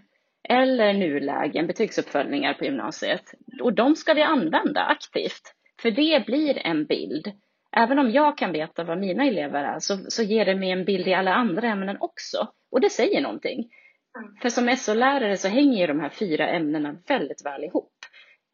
eller 0.49 0.93
nulägen, 0.93 1.67
betygsuppföljningar 1.67 2.55
på 2.55 2.65
gymnasiet. 2.65 3.35
Och 3.63 3.73
de 3.73 3.97
ska 3.97 4.15
vi 4.15 4.23
använda 4.23 4.81
aktivt, 4.81 5.55
för 5.83 5.91
det 5.91 6.27
blir 6.27 6.67
en 6.67 6.85
bild 6.85 7.33
Även 7.77 7.99
om 7.99 8.11
jag 8.11 8.39
kan 8.39 8.53
veta 8.53 8.85
vad 8.85 8.99
mina 8.99 9.25
elever 9.25 9.65
är 9.65 9.79
så, 9.79 9.99
så 10.09 10.23
ger 10.23 10.45
det 10.45 10.55
mig 10.55 10.71
en 10.71 10.85
bild 10.85 11.09
i 11.09 11.15
alla 11.15 11.35
andra 11.35 11.69
ämnen 11.69 11.97
också. 12.01 12.49
Och 12.71 12.81
det 12.81 12.91
säger 12.91 13.21
någonting. 13.21 13.69
Mm. 14.19 14.37
För 14.43 14.49
som 14.49 14.77
SO-lärare 14.77 15.37
så 15.37 15.49
hänger 15.49 15.81
ju 15.81 15.87
de 15.87 16.01
här 16.01 16.09
fyra 16.09 16.49
ämnena 16.49 16.97
väldigt 17.09 17.47
väl 17.47 17.65
ihop. 17.65 17.93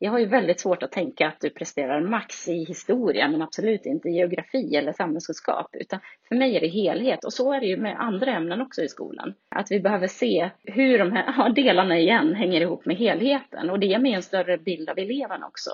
Jag 0.00 0.10
har 0.10 0.18
ju 0.18 0.26
väldigt 0.26 0.60
svårt 0.60 0.82
att 0.82 0.92
tänka 0.92 1.28
att 1.28 1.40
du 1.40 1.50
presterar 1.50 2.00
max 2.00 2.48
i 2.48 2.64
historia 2.64 3.28
men 3.28 3.42
absolut 3.42 3.86
inte 3.86 4.08
i 4.08 4.12
geografi 4.12 4.76
eller 4.76 4.92
samhällskunskap. 4.92 5.66
Utan 5.72 6.00
för 6.28 6.34
mig 6.34 6.56
är 6.56 6.60
det 6.60 6.68
helhet 6.68 7.24
och 7.24 7.32
så 7.32 7.52
är 7.52 7.60
det 7.60 7.66
ju 7.66 7.76
med 7.76 8.00
andra 8.00 8.30
ämnen 8.30 8.60
också 8.60 8.82
i 8.82 8.88
skolan. 8.88 9.34
Att 9.48 9.70
vi 9.70 9.80
behöver 9.80 10.06
se 10.06 10.50
hur 10.64 10.98
de 10.98 11.12
här 11.12 11.24
ja, 11.36 11.48
delarna 11.48 11.98
igen 11.98 12.34
hänger 12.34 12.60
ihop 12.60 12.86
med 12.86 12.96
helheten 12.96 13.70
och 13.70 13.80
det 13.80 13.86
ger 13.86 13.98
mig 13.98 14.12
en 14.12 14.22
större 14.22 14.58
bild 14.58 14.90
av 14.90 14.98
eleven 14.98 15.42
också. 15.42 15.70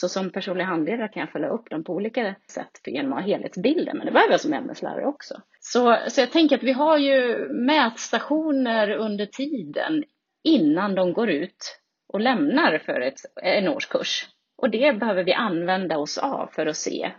Så 0.00 0.08
som 0.08 0.30
personlig 0.30 0.64
handledare 0.64 1.08
kan 1.08 1.20
jag 1.20 1.30
följa 1.30 1.48
upp 1.48 1.70
dem 1.70 1.84
på 1.84 1.92
olika 1.92 2.34
sätt 2.50 2.70
genom 2.86 3.12
att 3.12 3.18
ha 3.18 3.26
helhetsbilden, 3.26 3.96
men 3.96 4.06
det 4.06 4.12
behöver 4.12 4.32
jag 4.32 4.40
som 4.40 4.52
ämneslärare 4.52 5.06
också. 5.06 5.34
Så, 5.60 5.98
så 6.08 6.20
jag 6.20 6.32
tänker 6.32 6.56
att 6.56 6.62
vi 6.62 6.72
har 6.72 6.98
ju 6.98 7.48
mätstationer 7.48 8.90
under 8.90 9.26
tiden 9.26 10.04
innan 10.44 10.94
de 10.94 11.12
går 11.12 11.30
ut 11.30 11.80
och 12.08 12.20
lämnar 12.20 12.78
för 12.78 13.00
ett, 13.00 13.20
en 13.42 13.68
årskurs. 13.68 14.26
Och 14.56 14.70
det 14.70 14.92
behöver 14.92 15.24
vi 15.24 15.32
använda 15.32 15.98
oss 15.98 16.18
av 16.18 16.46
för 16.52 16.66
att 16.66 16.76
se 16.76 17.10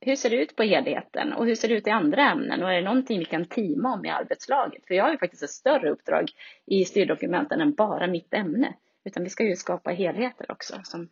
hur 0.00 0.16
ser 0.16 0.30
det 0.30 0.36
ut 0.36 0.56
på 0.56 0.62
helheten 0.62 1.32
och 1.32 1.46
hur 1.46 1.54
ser 1.54 1.68
det 1.68 1.74
ut 1.74 1.86
i 1.86 1.90
andra 1.90 2.30
ämnen 2.30 2.62
och 2.62 2.72
är 2.72 2.76
det 2.76 2.84
någonting 2.84 3.18
vi 3.18 3.24
kan 3.24 3.44
teama 3.44 3.94
om 3.94 4.04
i 4.04 4.10
arbetslaget? 4.10 4.86
För 4.86 4.94
jag 4.94 5.04
har 5.04 5.12
ju 5.12 5.18
faktiskt 5.18 5.42
ett 5.42 5.50
större 5.50 5.90
uppdrag 5.90 6.30
i 6.66 6.84
styrdokumenten 6.84 7.60
än 7.60 7.74
bara 7.74 8.06
mitt 8.06 8.34
ämne, 8.34 8.74
utan 9.04 9.24
vi 9.24 9.30
ska 9.30 9.44
ju 9.44 9.56
skapa 9.56 9.90
helheter 9.90 10.50
också 10.50 10.80
som 10.84 11.08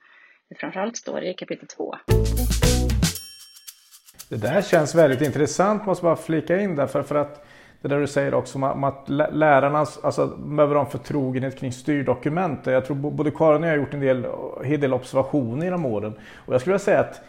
framförallt 0.57 0.97
står 0.97 1.23
i 1.23 1.35
kapitel 1.35 1.67
2. 1.67 1.95
Det 4.29 4.37
där 4.37 4.63
känns 4.63 4.95
väldigt 4.95 5.21
intressant, 5.21 5.87
måste 5.87 6.05
bara 6.05 6.17
flika 6.17 6.61
in 6.61 6.77
där. 6.77 6.87
För, 6.87 7.03
för 7.03 7.15
att 7.15 7.47
det 7.83 7.89
där 7.89 8.01
du 8.01 8.07
säger 8.07 8.35
också 8.35 8.59
om 8.59 8.85
att 8.85 9.09
lärarna 9.09 9.79
alltså, 9.79 10.27
behöver 10.27 10.75
ha 10.75 10.85
en 10.85 10.91
förtrogenhet 10.91 11.59
kring 11.59 11.73
styrdokument. 11.73 12.67
Jag 12.67 12.87
tror 12.87 12.97
både 12.97 13.31
Karin 13.31 13.63
och 13.63 13.69
jag 13.69 13.73
har 13.73 13.79
gjort 13.79 13.95
en 13.95 14.01
del, 14.01 14.25
eh, 14.25 14.31
en 14.73 14.81
del 14.81 14.95
observationer 14.95 15.65
genom 15.65 15.87
åren. 15.87 16.15
Och 16.35 16.55
jag 16.55 16.61
skulle 16.61 16.73
vilja 16.73 16.85
säga 16.85 17.01
att 17.01 17.21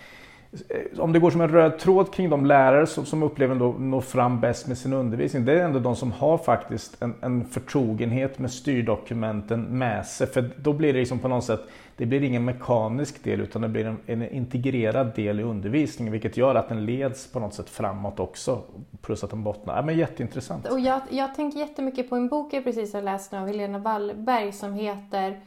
Eh, 0.70 1.00
om 1.00 1.14
det 1.14 1.20
går 1.20 1.32
som 1.32 1.42
en 1.42 1.50
röd 1.50 1.80
tråd 1.80 2.14
kring 2.14 2.30
de 2.30 2.46
lärare 2.46 2.88
som, 2.88 3.06
som 3.06 3.24
upplever 3.24 3.70
att 3.70 3.80
nå 3.80 4.02
fram 4.02 4.40
bäst 4.40 4.68
med 4.68 4.78
sin 4.78 4.94
undervisning, 4.94 5.46
det 5.46 5.54
är 5.54 5.66
ändå 5.66 5.80
de 5.80 5.96
som 5.96 6.12
har 6.12 6.38
faktiskt 6.38 7.02
en, 7.02 7.16
en 7.22 7.46
förtrogenhet 7.46 8.40
med 8.40 8.52
styrdokumenten 8.52 9.62
med 9.64 10.06
sig. 10.06 10.28
För 10.28 10.50
då 10.58 10.74
blir 10.74 10.94
det 10.94 11.00
liksom 11.00 11.20
på 11.20 11.28
något 11.28 11.44
sätt, 11.44 11.60
det 11.98 12.06
blir 12.06 12.24
ingen 12.24 12.46
mekanisk 12.46 13.24
del 13.24 13.42
utan 13.42 13.62
det 13.62 13.70
blir 13.70 13.86
en, 13.86 13.98
en 14.06 14.30
integrerad 14.30 15.16
del 15.16 15.40
i 15.40 15.44
undervisningen 15.44 16.12
vilket 16.12 16.38
gör 16.38 16.56
att 16.56 16.70
den 16.70 16.86
leds 16.86 17.32
på 17.32 17.40
något 17.40 17.54
sätt 17.54 17.70
framåt 17.70 18.20
också. 18.20 18.62
Plus 19.02 19.24
att 19.24 19.30
den 19.30 19.44
bottnar. 19.44 19.76
Ja, 19.76 19.82
men 19.82 19.98
jätteintressant. 19.98 20.68
Och 20.68 20.80
jag, 20.80 21.02
jag 21.10 21.36
tänker 21.36 21.60
jättemycket 21.60 22.10
på 22.10 22.16
en 22.16 22.28
bok 22.28 22.54
jag 22.54 22.64
precis 22.64 22.94
har 22.94 23.02
läst 23.02 23.32
nu 23.32 23.38
av 23.38 23.48
Helena 23.48 23.80
Wallberg 23.80 24.52
som 24.52 24.74
heter 24.74 25.40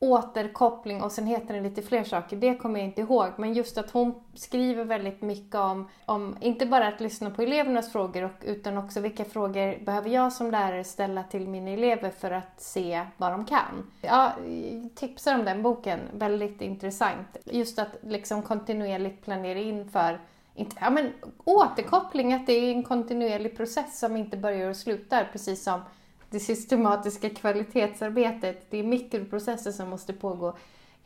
återkoppling 0.00 1.02
och 1.02 1.12
sen 1.12 1.26
heter 1.26 1.54
den 1.54 1.62
lite 1.62 1.82
fler 1.82 2.04
saker, 2.04 2.36
det 2.36 2.54
kommer 2.54 2.80
jag 2.80 2.88
inte 2.88 3.00
ihåg. 3.00 3.28
Men 3.36 3.54
just 3.54 3.78
att 3.78 3.90
hon 3.90 4.14
skriver 4.34 4.84
väldigt 4.84 5.22
mycket 5.22 5.54
om, 5.54 5.88
om 6.04 6.36
inte 6.40 6.66
bara 6.66 6.88
att 6.88 7.00
lyssna 7.00 7.30
på 7.30 7.42
elevernas 7.42 7.92
frågor 7.92 8.30
utan 8.42 8.78
också 8.78 9.00
vilka 9.00 9.24
frågor 9.24 9.84
behöver 9.84 10.10
jag 10.10 10.32
som 10.32 10.50
lärare 10.50 10.84
ställa 10.84 11.22
till 11.22 11.48
mina 11.48 11.70
elever 11.70 12.10
för 12.10 12.30
att 12.30 12.60
se 12.60 13.06
vad 13.16 13.32
de 13.32 13.44
kan. 13.44 13.90
Ja, 14.00 14.32
tipsar 14.94 15.34
om 15.34 15.44
den 15.44 15.62
boken, 15.62 16.00
väldigt 16.12 16.60
intressant. 16.60 17.36
Just 17.44 17.78
att 17.78 17.96
liksom 18.02 18.42
kontinuerligt 18.42 19.24
planera 19.24 19.58
in 19.58 19.90
för 19.90 20.20
ja, 20.80 20.90
men 20.90 21.12
återkoppling, 21.44 22.32
att 22.32 22.46
det 22.46 22.52
är 22.52 22.72
en 22.72 22.82
kontinuerlig 22.82 23.56
process 23.56 23.98
som 23.98 24.16
inte 24.16 24.36
börjar 24.36 24.70
och 24.70 24.76
slutar, 24.76 25.28
precis 25.32 25.64
som 25.64 25.80
det 26.30 26.40
systematiska 26.40 27.30
kvalitetsarbetet. 27.30 28.70
Det 28.70 28.78
är 28.78 28.82
mikroprocesser 28.82 29.70
som 29.70 29.90
måste 29.90 30.12
pågå 30.12 30.58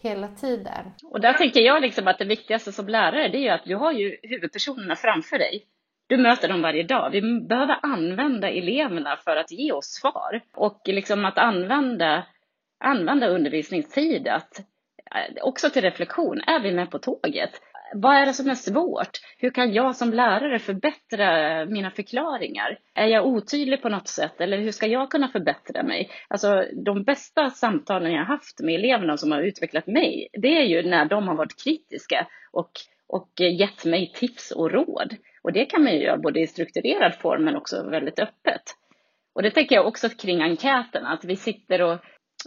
hela 0.02 0.28
tiden. 0.28 0.92
Och 1.04 1.20
där 1.20 1.32
tänker 1.32 1.60
jag 1.60 1.82
liksom 1.82 2.08
att 2.08 2.18
det 2.18 2.24
viktigaste 2.24 2.72
som 2.72 2.88
lärare 2.88 3.28
det 3.28 3.38
är 3.38 3.42
ju 3.42 3.48
att 3.48 3.64
du 3.64 3.76
har 3.76 3.92
ju 3.92 4.16
huvudpersonerna 4.22 4.96
framför 4.96 5.38
dig. 5.38 5.66
Du 6.06 6.16
möter 6.16 6.48
dem 6.48 6.62
varje 6.62 6.82
dag. 6.82 7.10
Vi 7.10 7.40
behöver 7.40 7.78
använda 7.82 8.50
eleverna 8.50 9.16
för 9.16 9.36
att 9.36 9.50
ge 9.50 9.72
oss 9.72 9.86
svar. 9.86 10.40
Och 10.54 10.82
liksom 10.84 11.24
att 11.24 11.38
använda, 11.38 12.26
använda 12.80 13.28
undervisningstid 13.28 14.28
att, 14.28 14.58
eh, 14.58 15.42
också 15.42 15.70
till 15.70 15.82
reflektion. 15.82 16.40
Är 16.40 16.60
vi 16.60 16.72
med 16.72 16.90
på 16.90 16.98
tåget? 16.98 17.50
Vad 17.94 18.16
är 18.16 18.26
det 18.26 18.32
som 18.32 18.50
är 18.50 18.54
svårt? 18.54 19.20
Hur 19.38 19.50
kan 19.50 19.72
jag 19.72 19.96
som 19.96 20.12
lärare 20.12 20.58
förbättra 20.58 21.64
mina 21.66 21.90
förklaringar? 21.90 22.78
Är 22.94 23.06
jag 23.06 23.26
otydlig 23.26 23.82
på 23.82 23.88
något 23.88 24.08
sätt 24.08 24.40
eller 24.40 24.58
hur 24.58 24.72
ska 24.72 24.86
jag 24.86 25.10
kunna 25.10 25.28
förbättra 25.28 25.82
mig? 25.82 26.10
Alltså 26.28 26.64
de 26.84 27.04
bästa 27.04 27.50
samtalen 27.50 28.12
jag 28.12 28.18
har 28.18 28.36
haft 28.36 28.60
med 28.60 28.74
eleverna 28.74 29.16
som 29.16 29.32
har 29.32 29.42
utvecklat 29.42 29.86
mig, 29.86 30.28
det 30.32 30.58
är 30.58 30.64
ju 30.64 30.82
när 30.82 31.04
de 31.04 31.28
har 31.28 31.34
varit 31.34 31.64
kritiska 31.64 32.26
och, 32.52 32.70
och 33.06 33.30
gett 33.40 33.84
mig 33.84 34.12
tips 34.14 34.50
och 34.50 34.70
råd. 34.70 35.16
Och 35.42 35.52
det 35.52 35.64
kan 35.64 35.82
man 35.82 35.92
ju 35.92 35.98
göra 35.98 36.18
både 36.18 36.40
i 36.40 36.46
strukturerad 36.46 37.14
form 37.14 37.44
men 37.44 37.56
också 37.56 37.90
väldigt 37.90 38.18
öppet. 38.18 38.62
Och 39.34 39.42
det 39.42 39.50
tänker 39.50 39.74
jag 39.74 39.86
också 39.86 40.08
kring 40.08 40.42
enkäten, 40.42 41.06
att 41.06 41.24
vi 41.24 41.36
sitter 41.36 41.82
och 41.82 41.98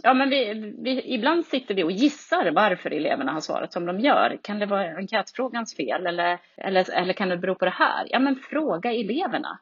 Ja, 0.02 0.14
men 0.14 0.30
vi, 0.30 0.74
vi, 0.78 1.14
ibland 1.14 1.46
sitter 1.46 1.74
vi 1.74 1.84
och 1.84 1.90
gissar 1.90 2.50
varför 2.50 2.90
eleverna 2.90 3.32
har 3.32 3.40
svarat 3.40 3.72
som 3.72 3.86
de 3.86 4.00
gör. 4.00 4.38
Kan 4.42 4.58
det 4.58 4.66
vara 4.66 4.96
enkätfrågans 4.96 5.76
fel 5.76 6.06
eller, 6.06 6.38
eller, 6.56 6.90
eller 6.90 7.12
kan 7.12 7.28
det 7.28 7.36
bero 7.36 7.54
på 7.54 7.64
det 7.64 7.70
här? 7.70 8.06
Ja, 8.10 8.18
men 8.18 8.36
fråga 8.36 8.92
eleverna. 8.92 9.58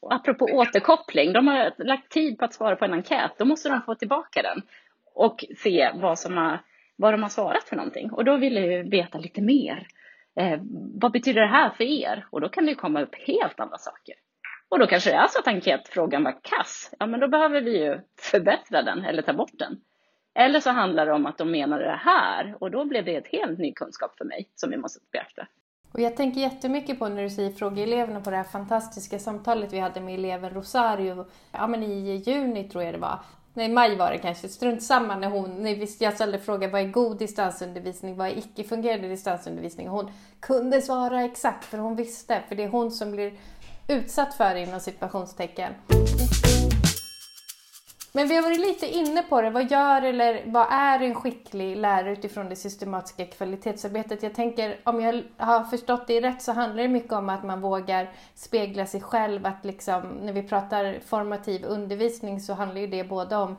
Och 0.00 0.14
apropå 0.14 0.44
återkoppling, 0.52 1.32
de 1.32 1.46
har 1.46 1.72
lagt 1.84 2.12
tid 2.12 2.38
på 2.38 2.44
att 2.44 2.54
svara 2.54 2.76
på 2.76 2.84
en 2.84 2.92
enkät. 2.92 3.32
Då 3.38 3.44
måste 3.44 3.68
de 3.68 3.82
få 3.82 3.94
tillbaka 3.94 4.42
den 4.42 4.62
och 5.14 5.44
se 5.58 5.90
vad, 5.94 6.18
som 6.18 6.36
har, 6.36 6.58
vad 6.96 7.14
de 7.14 7.22
har 7.22 7.30
svarat 7.30 7.64
för 7.64 7.76
någonting. 7.76 8.10
Och 8.10 8.24
då 8.24 8.36
vill 8.36 8.56
jag 8.56 8.90
veta 8.90 9.18
lite 9.18 9.42
mer. 9.42 9.86
Eh, 10.36 10.60
vad 10.94 11.12
betyder 11.12 11.40
det 11.40 11.48
här 11.48 11.70
för 11.70 11.84
er? 11.84 12.26
Och 12.30 12.40
då 12.40 12.48
kan 12.48 12.66
det 12.66 12.74
komma 12.74 13.02
upp 13.02 13.14
helt 13.14 13.60
andra 13.60 13.78
saker. 13.78 14.14
Och 14.72 14.78
då 14.78 14.86
kanske 14.86 15.10
det 15.10 15.16
är 15.16 15.26
så 15.26 15.38
att 15.38 15.46
enkätfrågan 15.46 16.24
var 16.24 16.38
kass. 16.42 16.90
Ja, 16.98 17.06
men 17.06 17.20
då 17.20 17.28
behöver 17.28 17.60
vi 17.60 17.84
ju 17.84 18.00
förbättra 18.20 18.82
den 18.82 19.04
eller 19.04 19.22
ta 19.22 19.32
bort 19.32 19.58
den. 19.58 19.80
Eller 20.34 20.60
så 20.60 20.70
handlar 20.70 21.06
det 21.06 21.12
om 21.12 21.26
att 21.26 21.38
de 21.38 21.50
menar 21.50 21.78
det 21.78 22.00
här 22.04 22.56
och 22.60 22.70
då 22.70 22.84
blev 22.84 23.04
det 23.04 23.16
ett 23.16 23.26
helt 23.26 23.58
ny 23.58 23.72
kunskap 23.72 24.18
för 24.18 24.24
mig 24.24 24.50
som 24.54 24.70
vi 24.70 24.76
måste 24.76 25.00
beakta. 25.12 25.46
Och 25.92 26.00
jag 26.00 26.16
tänker 26.16 26.40
jättemycket 26.40 26.98
på 26.98 27.08
när 27.08 27.22
du 27.22 27.30
säger 27.30 27.50
fråga 27.50 27.82
eleverna 27.82 28.20
på 28.20 28.30
det 28.30 28.36
här 28.36 28.44
fantastiska 28.44 29.18
samtalet 29.18 29.72
vi 29.72 29.78
hade 29.78 30.00
med 30.00 30.14
eleven 30.14 30.50
Rosario 30.50 31.26
ja, 31.52 31.66
men 31.66 31.82
i 31.82 32.16
juni 32.16 32.68
tror 32.68 32.84
jag 32.84 32.94
det 32.94 32.98
var. 32.98 33.18
Nej, 33.54 33.68
maj 33.68 33.96
var 33.96 34.10
det 34.10 34.18
kanske. 34.18 34.48
Strunt 34.48 34.82
samma 34.82 35.16
när 35.16 35.28
hon, 35.28 35.62
när 35.62 36.02
jag 36.02 36.14
ställde 36.14 36.38
frågan 36.38 36.70
vad 36.70 36.80
är 36.80 36.86
god 36.86 37.18
distansundervisning, 37.18 38.16
vad 38.16 38.28
är 38.28 38.38
icke-fungerande 38.38 39.08
distansundervisning? 39.08 39.88
Hon 39.88 40.12
kunde 40.40 40.82
svara 40.82 41.22
exakt 41.22 41.64
för 41.64 41.78
hon 41.78 41.96
visste, 41.96 42.42
för 42.48 42.54
det 42.54 42.62
är 42.62 42.68
hon 42.68 42.90
som 42.90 43.12
blir 43.12 43.32
utsatt 43.88 44.34
för 44.34 44.54
inom 44.54 44.80
situationstecken. 44.80 45.72
Men 48.14 48.28
vi 48.28 48.36
har 48.36 48.42
varit 48.42 48.60
lite 48.60 48.86
inne 48.86 49.22
på 49.22 49.42
det. 49.42 49.50
Vad 49.50 49.70
gör 49.70 50.02
eller 50.02 50.42
vad 50.46 50.66
är 50.70 51.00
en 51.00 51.14
skicklig 51.14 51.76
lärare 51.76 52.12
utifrån 52.12 52.48
det 52.48 52.56
systematiska 52.56 53.26
kvalitetsarbetet? 53.26 54.22
Jag 54.22 54.34
tänker, 54.34 54.80
om 54.84 55.00
jag 55.00 55.22
har 55.36 55.64
förstått 55.64 56.06
det 56.06 56.20
rätt 56.20 56.42
så 56.42 56.52
handlar 56.52 56.82
det 56.82 56.88
mycket 56.88 57.12
om 57.12 57.28
att 57.28 57.44
man 57.44 57.60
vågar 57.60 58.10
spegla 58.34 58.86
sig 58.86 59.00
själv. 59.00 59.46
Att 59.46 59.64
liksom, 59.64 60.02
när 60.02 60.32
vi 60.32 60.42
pratar 60.42 61.00
formativ 61.06 61.64
undervisning 61.64 62.40
så 62.40 62.52
handlar 62.52 62.80
ju 62.80 62.86
det 62.86 63.04
både 63.04 63.36
om 63.36 63.56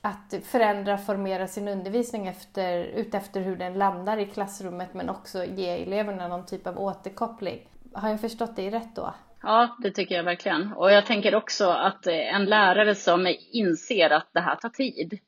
att 0.00 0.34
förändra, 0.44 0.98
formera 0.98 1.48
sin 1.48 1.68
undervisning 1.68 2.26
efter, 2.26 2.84
utefter 2.84 3.40
hur 3.40 3.56
den 3.56 3.74
landar 3.74 4.18
i 4.18 4.26
klassrummet 4.26 4.94
men 4.94 5.08
också 5.08 5.44
ge 5.44 5.68
eleverna 5.68 6.28
någon 6.28 6.46
typ 6.46 6.66
av 6.66 6.78
återkoppling. 6.78 7.68
Har 7.92 8.08
jag 8.08 8.20
förstått 8.20 8.56
det 8.56 8.70
rätt 8.70 8.96
då? 8.96 9.14
Ja, 9.44 9.76
det 9.78 9.90
tycker 9.90 10.14
jag 10.14 10.24
verkligen. 10.24 10.72
Och 10.72 10.90
jag 10.90 11.06
tänker 11.06 11.34
också 11.34 11.68
att 11.68 12.06
eh, 12.06 12.34
en 12.34 12.44
lärare 12.44 12.94
som 12.94 13.34
inser 13.52 14.10
att 14.10 14.30
det 14.32 14.40
här 14.40 14.56
tar 14.56 14.68
tid. 14.68 15.18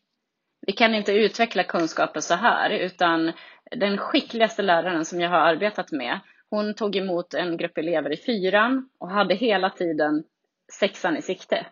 Vi 0.66 0.72
kan 0.72 0.94
inte 0.94 1.12
utveckla 1.12 1.62
kunskapen 1.62 2.22
så 2.22 2.34
här, 2.34 2.70
utan 2.70 3.32
den 3.70 3.98
skickligaste 3.98 4.62
läraren 4.62 5.04
som 5.04 5.20
jag 5.20 5.30
har 5.30 5.38
arbetat 5.38 5.92
med, 5.92 6.20
hon 6.50 6.74
tog 6.74 6.96
emot 6.96 7.34
en 7.34 7.56
grupp 7.56 7.78
elever 7.78 8.12
i 8.12 8.16
fyran 8.16 8.88
och 8.98 9.10
hade 9.10 9.34
hela 9.34 9.70
tiden 9.70 10.24
sexan 10.72 11.16
i 11.16 11.22
sikte. 11.22 11.66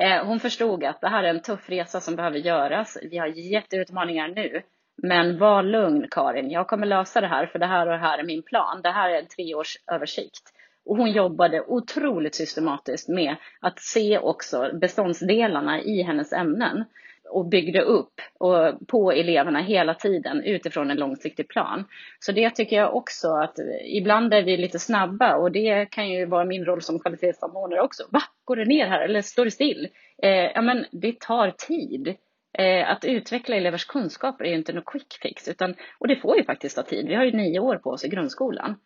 Eh, 0.00 0.26
hon 0.26 0.40
förstod 0.40 0.84
att 0.84 1.00
det 1.00 1.08
här 1.08 1.24
är 1.24 1.28
en 1.28 1.42
tuff 1.42 1.70
resa 1.70 2.00
som 2.00 2.16
behöver 2.16 2.38
göras. 2.38 2.98
Vi 3.02 3.18
har 3.18 3.26
jätteutmaningar 3.26 4.28
nu. 4.28 4.62
Men 5.02 5.38
var 5.38 5.62
lugn 5.62 6.06
Karin, 6.10 6.50
jag 6.50 6.68
kommer 6.68 6.86
lösa 6.86 7.20
det 7.20 7.26
här 7.26 7.46
för 7.46 7.58
det 7.58 7.66
här 7.66 7.86
och 7.86 7.92
det 7.92 7.98
här 7.98 8.18
är 8.18 8.24
min 8.24 8.42
plan. 8.42 8.82
Det 8.82 8.90
här 8.90 9.10
är 9.10 9.18
en 9.18 9.26
treårsöversikt. 9.26 10.52
Och 10.88 10.96
hon 10.96 11.12
jobbade 11.12 11.64
otroligt 11.66 12.34
systematiskt 12.34 13.08
med 13.08 13.36
att 13.60 13.80
se 13.80 14.18
också 14.18 14.70
beståndsdelarna 14.80 15.82
i 15.82 16.02
hennes 16.02 16.32
ämnen 16.32 16.84
och 17.30 17.48
byggde 17.48 17.82
upp 17.82 18.20
och 18.38 18.86
på 18.86 19.12
eleverna 19.12 19.60
hela 19.60 19.94
tiden 19.94 20.42
utifrån 20.42 20.90
en 20.90 20.96
långsiktig 20.96 21.48
plan. 21.48 21.84
Så 22.18 22.32
det 22.32 22.50
tycker 22.50 22.76
jag 22.76 22.96
också 22.96 23.28
att 23.28 23.54
ibland 23.84 24.34
är 24.34 24.42
vi 24.42 24.56
lite 24.56 24.78
snabba 24.78 25.36
och 25.36 25.52
det 25.52 25.86
kan 25.90 26.10
ju 26.10 26.26
vara 26.26 26.44
min 26.44 26.64
roll 26.64 26.82
som 26.82 27.00
kvalitetssamordnare 27.00 27.80
också. 27.80 28.02
Va, 28.10 28.22
går 28.44 28.56
det 28.56 28.64
ner 28.64 28.86
här 28.86 29.00
eller 29.00 29.22
står 29.22 29.44
det 29.44 29.50
still? 29.50 29.88
Eh, 30.22 30.30
ja, 30.30 30.62
men 30.62 30.84
det 30.92 31.20
tar 31.20 31.50
tid. 31.50 32.14
Eh, 32.58 32.90
att 32.90 33.04
utveckla 33.04 33.56
elevers 33.56 33.84
kunskaper 33.84 34.44
är 34.44 34.48
ju 34.48 34.56
inte 34.56 34.72
någon 34.72 34.84
quick 34.86 35.18
fix, 35.22 35.48
utan, 35.48 35.74
och 35.98 36.08
det 36.08 36.16
får 36.16 36.36
ju 36.36 36.44
faktiskt 36.44 36.76
ta 36.76 36.82
tid. 36.82 37.08
Vi 37.08 37.14
har 37.14 37.24
ju 37.24 37.32
nio 37.32 37.60
år 37.60 37.76
på 37.76 37.90
oss 37.90 38.04
i 38.04 38.08
grundskolan. 38.08 38.76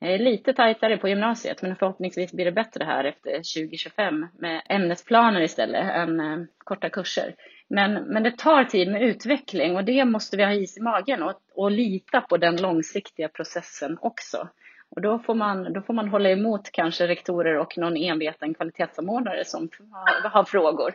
Lite 0.00 0.52
tajtare 0.52 0.96
på 0.96 1.08
gymnasiet, 1.08 1.62
men 1.62 1.76
förhoppningsvis 1.76 2.32
blir 2.32 2.44
det 2.44 2.52
bättre 2.52 2.84
här 2.84 3.04
efter 3.04 3.30
2025 3.30 4.26
med 4.38 4.62
ämnesplaner 4.68 5.40
istället 5.40 5.94
än 5.94 6.20
eh, 6.20 6.46
korta 6.58 6.90
kurser. 6.90 7.34
Men, 7.68 7.92
men 7.92 8.22
det 8.22 8.38
tar 8.38 8.64
tid 8.64 8.92
med 8.92 9.02
utveckling 9.02 9.76
och 9.76 9.84
det 9.84 10.04
måste 10.04 10.36
vi 10.36 10.44
ha 10.44 10.52
is 10.52 10.78
i 10.78 10.80
magen 10.80 11.22
och, 11.22 11.34
och 11.54 11.70
lita 11.70 12.20
på 12.20 12.36
den 12.36 12.56
långsiktiga 12.56 13.28
processen 13.28 13.98
också. 14.00 14.48
Och 14.88 15.02
då 15.02 15.18
får, 15.18 15.34
man, 15.34 15.72
då 15.72 15.82
får 15.82 15.94
man 15.94 16.08
hålla 16.08 16.30
emot 16.30 16.70
kanske 16.72 17.08
rektorer 17.08 17.58
och 17.58 17.78
någon 17.78 17.96
enveten 17.96 18.54
kvalitetssamordnare 18.54 19.44
som 19.44 19.68
har, 19.92 20.30
har 20.30 20.44
frågor. 20.44 20.94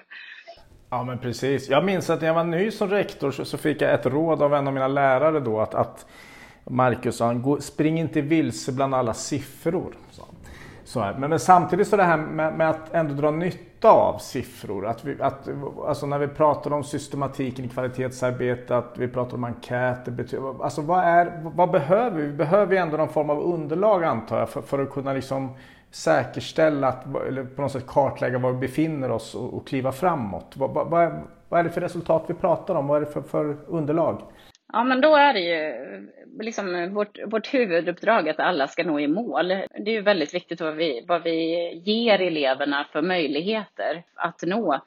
Ja 0.90 1.04
men 1.04 1.20
precis. 1.20 1.70
Jag 1.70 1.86
minns 1.86 2.10
att 2.10 2.22
när 2.22 2.28
jag 2.28 2.36
var 2.36 2.44
ny 2.44 2.72
som 2.72 2.90
rektor 2.90 3.32
så, 3.32 3.46
så 3.46 3.58
fick 3.58 3.82
jag 3.82 3.94
ett 3.94 4.06
råd 4.06 4.42
av 4.42 4.54
en 4.54 4.68
av 4.68 4.74
mina 4.74 4.88
lärare 4.88 5.40
då 5.40 5.60
att, 5.60 5.76
att 5.76 6.06
Marcus 6.66 7.16
sa, 7.18 7.58
spring 7.60 8.00
inte 8.00 8.22
vilse 8.22 8.72
bland 8.72 8.96
alla 8.96 9.14
siffror. 9.14 9.96
Så 10.84 11.00
men, 11.18 11.30
men, 11.30 11.40
samtidigt 11.40 11.88
så 11.88 11.98
det 11.98 12.04
här 12.04 12.18
med, 12.18 12.54
med, 12.54 12.70
att 12.70 12.94
ändå 12.94 13.14
dra 13.14 13.32
nytta 13.32 13.92
av 13.92 14.18
siffror. 14.18 14.88
Att 14.88 15.06
vi, 15.06 15.22
att, 15.22 15.50
alltså 15.88 16.06
när 16.06 16.20
vi 16.20 16.28
pratar 16.28 16.74
om 16.74 16.84
systematiken 16.84 17.66
i 17.66 17.68
kvalitetsarbete, 17.68 18.78
att 18.78 18.94
vi 18.98 19.08
pratar 19.08 19.38
om 19.38 19.44
enkäter. 19.44 20.26
Alltså 20.64 20.82
vad, 20.82 21.04
är, 21.04 21.42
vad 21.56 21.72
behöver 21.72 22.18
vi? 22.18 22.26
Vi 22.26 22.34
behöver 22.34 22.74
ju 22.74 22.78
ändå 22.78 22.98
någon 22.98 23.10
form 23.10 23.30
av 23.30 23.40
underlag 23.40 24.04
antar 24.04 24.40
jag 24.40 24.50
för, 24.50 24.62
för 24.62 24.80
att 24.80 24.90
kunna 24.90 25.14
liksom 25.14 25.50
säkerställa, 25.92 26.88
att, 26.88 27.16
eller 27.28 27.44
på 27.44 27.62
något 27.62 27.72
sätt 27.72 27.88
kartlägga 27.88 28.40
var 28.40 28.52
vi 28.52 28.58
befinner 28.58 29.12
oss 29.12 29.36
och, 29.36 29.54
och 29.54 29.68
kliva 29.68 29.92
framåt. 29.92 30.54
Vad, 30.56 30.74
vad, 30.74 30.88
vad, 30.88 31.04
är, 31.04 31.22
vad 31.50 31.60
är 31.60 31.64
det 31.64 31.70
för 31.70 31.82
resultat 31.82 32.24
vi 32.28 32.34
pratar 32.34 32.76
om? 32.76 32.88
Vad 32.88 33.02
är 33.02 33.06
det 33.06 33.12
för, 33.12 33.22
för 33.22 33.58
underlag? 33.68 34.22
Ja, 34.74 34.84
men 34.84 35.02
då 35.02 35.16
är 35.16 35.34
det 35.34 35.40
ju 35.40 35.74
liksom 36.40 36.94
vårt, 36.94 37.20
vårt 37.26 37.54
huvuduppdrag 37.54 38.30
att 38.30 38.40
alla 38.40 38.68
ska 38.68 38.84
nå 38.84 39.00
i 39.00 39.08
mål. 39.08 39.48
Det 39.48 39.92
är 39.92 39.94
ju 39.94 40.02
väldigt 40.02 40.34
viktigt 40.34 40.62
vad 40.62 40.76
vi, 40.76 41.06
vad 41.08 41.24
vi 41.24 41.72
ger 41.86 42.22
eleverna 42.22 42.88
för 42.92 43.02
möjligheter 43.02 44.04
att 44.16 44.42
nå 44.44 44.82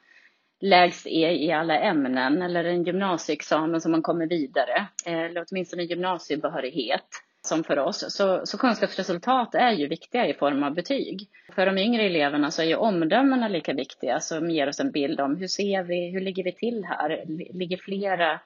lägst 0.61 1.07
E 1.07 1.31
i 1.33 1.53
alla 1.53 1.79
ämnen 1.79 2.43
eller 2.43 2.65
en 2.65 2.85
gymnasieexamen 2.85 3.81
som 3.81 3.93
man 3.93 4.03
kommer 4.03 4.27
vidare, 4.27 4.87
eller 5.07 5.45
åtminstone 5.49 5.83
gymnasiebehörighet 5.83 7.07
som 7.43 7.65
för 7.65 7.79
oss. 7.79 8.05
Så, 8.09 8.47
så 8.47 8.59
kunskapsresultat 8.59 9.55
är 9.55 9.73
ju 9.73 9.89
viktiga 9.89 10.27
i 10.27 10.35
form 10.35 10.63
av 10.63 10.75
betyg. 10.75 11.29
För 11.55 11.67
de 11.67 11.79
yngre 11.79 12.03
eleverna 12.03 12.51
så 12.51 12.63
är 12.63 12.67
ju 12.67 12.77
omdömena 12.77 13.49
lika 13.49 13.73
viktiga 13.73 14.21
som 14.21 14.51
ger 14.51 14.69
oss 14.69 14.81
en 14.81 14.91
bild 14.91 15.21
om 15.21 15.37
hur 15.37 15.47
ser 15.47 15.83
vi, 15.83 16.11
hur 16.11 16.21
ligger 16.21 16.45
vi 16.45 16.53
till 16.53 16.85
här? 16.85 17.25
Ligger 17.53 17.77
flera 17.77 18.41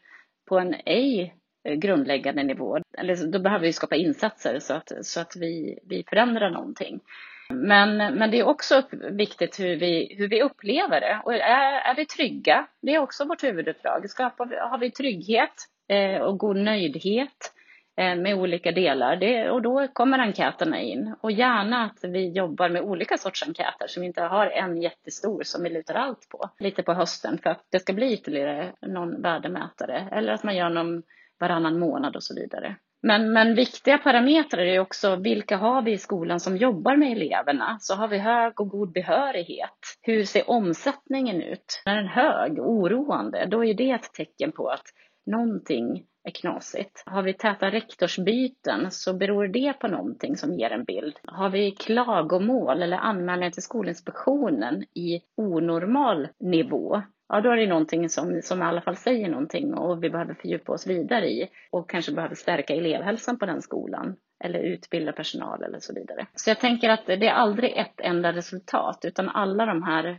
på 0.49 0.59
en 0.59 0.75
ej 0.87 1.35
grundläggande 1.77 2.43
nivå. 2.43 2.79
Eller 2.99 3.33
då 3.33 3.39
behöver 3.39 3.67
vi 3.67 3.73
skapa 3.73 3.97
insatser 3.97 4.59
så 4.59 4.75
att, 4.75 4.93
så 5.03 5.21
att 5.21 5.37
vi, 5.37 5.79
vi 5.89 6.05
förändrar 6.09 6.51
någonting. 6.51 7.01
Men, 7.51 7.97
men 7.97 8.31
det 8.31 8.39
är 8.39 8.47
också 8.47 8.83
viktigt 9.11 9.61
hur 9.61 9.77
vi, 9.77 10.15
hur 10.19 10.29
vi 10.29 10.43
upplever 10.43 11.01
det. 11.01 11.21
Och 11.25 11.35
är, 11.35 11.91
är 11.91 11.95
vi 11.97 12.07
trygga? 12.07 12.67
Det 12.83 12.95
är 12.95 12.99
också 12.99 13.25
vårt 13.25 13.45
huvuduppdrag. 13.45 14.11
Skapar, 14.11 14.47
har 14.71 14.79
vi 14.79 14.91
trygghet 14.91 15.55
eh, 15.89 16.21
och 16.21 16.39
god 16.39 16.57
nöjdhet 16.57 17.53
Eh, 17.99 18.17
med 18.17 18.35
olika 18.35 18.73
delar? 18.73 19.17
Det, 19.17 19.51
och 19.51 19.63
då 19.63 19.89
kommer 19.93 20.19
enkäterna 20.19 20.81
in. 20.81 21.15
Och 21.21 21.33
gärna 21.33 21.85
att 21.85 21.99
vi 22.03 22.29
jobbar 22.29 22.69
med 22.69 22.83
olika 22.83 23.19
sorts 23.19 23.43
enkäter 23.43 23.87
som 23.87 24.03
inte 24.03 24.23
har 24.23 24.47
en 24.47 24.83
jättestor 24.83 25.43
som 25.43 25.63
vi 25.63 25.71
lutar 25.71 25.95
allt 25.95 26.29
på. 26.29 26.51
Lite 26.59 26.83
på 26.83 26.93
hösten 26.93 27.39
för 27.39 27.51
att 27.51 27.67
det 27.71 27.79
ska 27.79 27.93
bli 27.93 28.13
ytterligare 28.13 28.73
någon 28.83 29.23
värdemätare. 29.23 30.09
Eller 30.13 30.33
att 30.33 30.45
man 30.45 30.57
gör 30.57 30.71
någon 30.71 31.03
varannan 31.41 31.79
månad 31.79 32.17
och 32.17 32.23
så 32.23 32.35
vidare. 32.35 32.77
Men, 33.03 33.33
men 33.33 33.55
viktiga 33.55 33.99
parametrar 33.99 34.63
är 34.63 34.81
också 34.81 35.17
vilka 35.17 35.57
har 35.57 35.83
vi 35.83 35.93
i 35.93 35.99
skolan 35.99 36.41
som 36.41 36.57
jobbar 36.57 36.97
med 36.97 37.13
eleverna? 37.13 37.77
Så 37.81 37.95
har 37.95 38.09
vi 38.09 38.19
hög 38.19 38.61
och 38.61 38.69
god 38.69 38.93
behörighet. 38.93 39.79
Hur 40.03 40.25
ser 40.25 40.51
omsättningen 40.51 41.43
ut? 41.43 41.83
Är 41.87 41.97
den 41.97 42.09
hög 42.09 42.59
och 42.59 42.71
oroande, 42.71 43.47
då 43.47 43.65
är 43.65 43.75
det 43.75 43.91
ett 43.91 44.13
tecken 44.13 44.53
på 44.53 44.69
att 44.69 44.85
någonting 45.27 46.05
är 46.29 46.33
knasigt. 46.33 47.03
Har 47.07 47.23
vi 47.23 47.35
täta 47.35 47.71
rektorsbyten 47.71 48.91
så 48.91 49.15
beror 49.15 49.49
det 49.49 49.73
på 49.73 49.89
någonting 49.89 50.37
som 50.37 50.55
ger 50.55 50.71
en 50.71 50.85
bild. 50.85 51.19
Har 51.25 51.51
vi 51.51 51.71
klagomål 51.71 52.83
eller 52.83 52.97
anmälningar 52.97 53.51
till 53.51 53.63
Skolinspektionen 53.63 54.83
i 54.95 55.21
onormal 55.37 56.29
nivå 56.41 57.03
ja 57.29 57.41
då 57.41 57.51
är 57.51 57.57
det 57.57 57.67
någonting 57.67 58.09
som, 58.09 58.41
som 58.43 58.63
i 58.63 58.65
alla 58.65 58.81
fall 58.81 58.97
säger 58.97 59.29
någonting 59.29 59.75
och 59.75 60.05
vi 60.05 60.11
behöver 60.11 60.35
fördjupa 60.35 60.73
oss 60.73 60.87
vidare 60.87 61.31
i 61.31 61.49
och 61.71 61.91
kanske 61.91 62.13
behöver 62.13 62.35
stärka 62.35 62.75
elevhälsan 62.75 63.39
på 63.39 63.47
den 63.47 63.63
skolan 63.63 64.17
eller 64.45 64.59
utbilda 64.59 65.13
personal 65.13 65.63
eller 65.63 65.79
så 65.81 65.95
vidare. 65.95 66.27
Så 66.35 66.51
jag 66.51 66.61
tänker 66.61 66.91
att 66.91 67.07
det 67.07 67.29
är 67.29 67.33
aldrig 67.33 67.77
ett 67.77 68.01
enda 68.01 68.33
resultat 68.33 69.01
utan 69.03 69.29
alla 69.29 69.67
de 69.67 69.83
här 69.83 70.19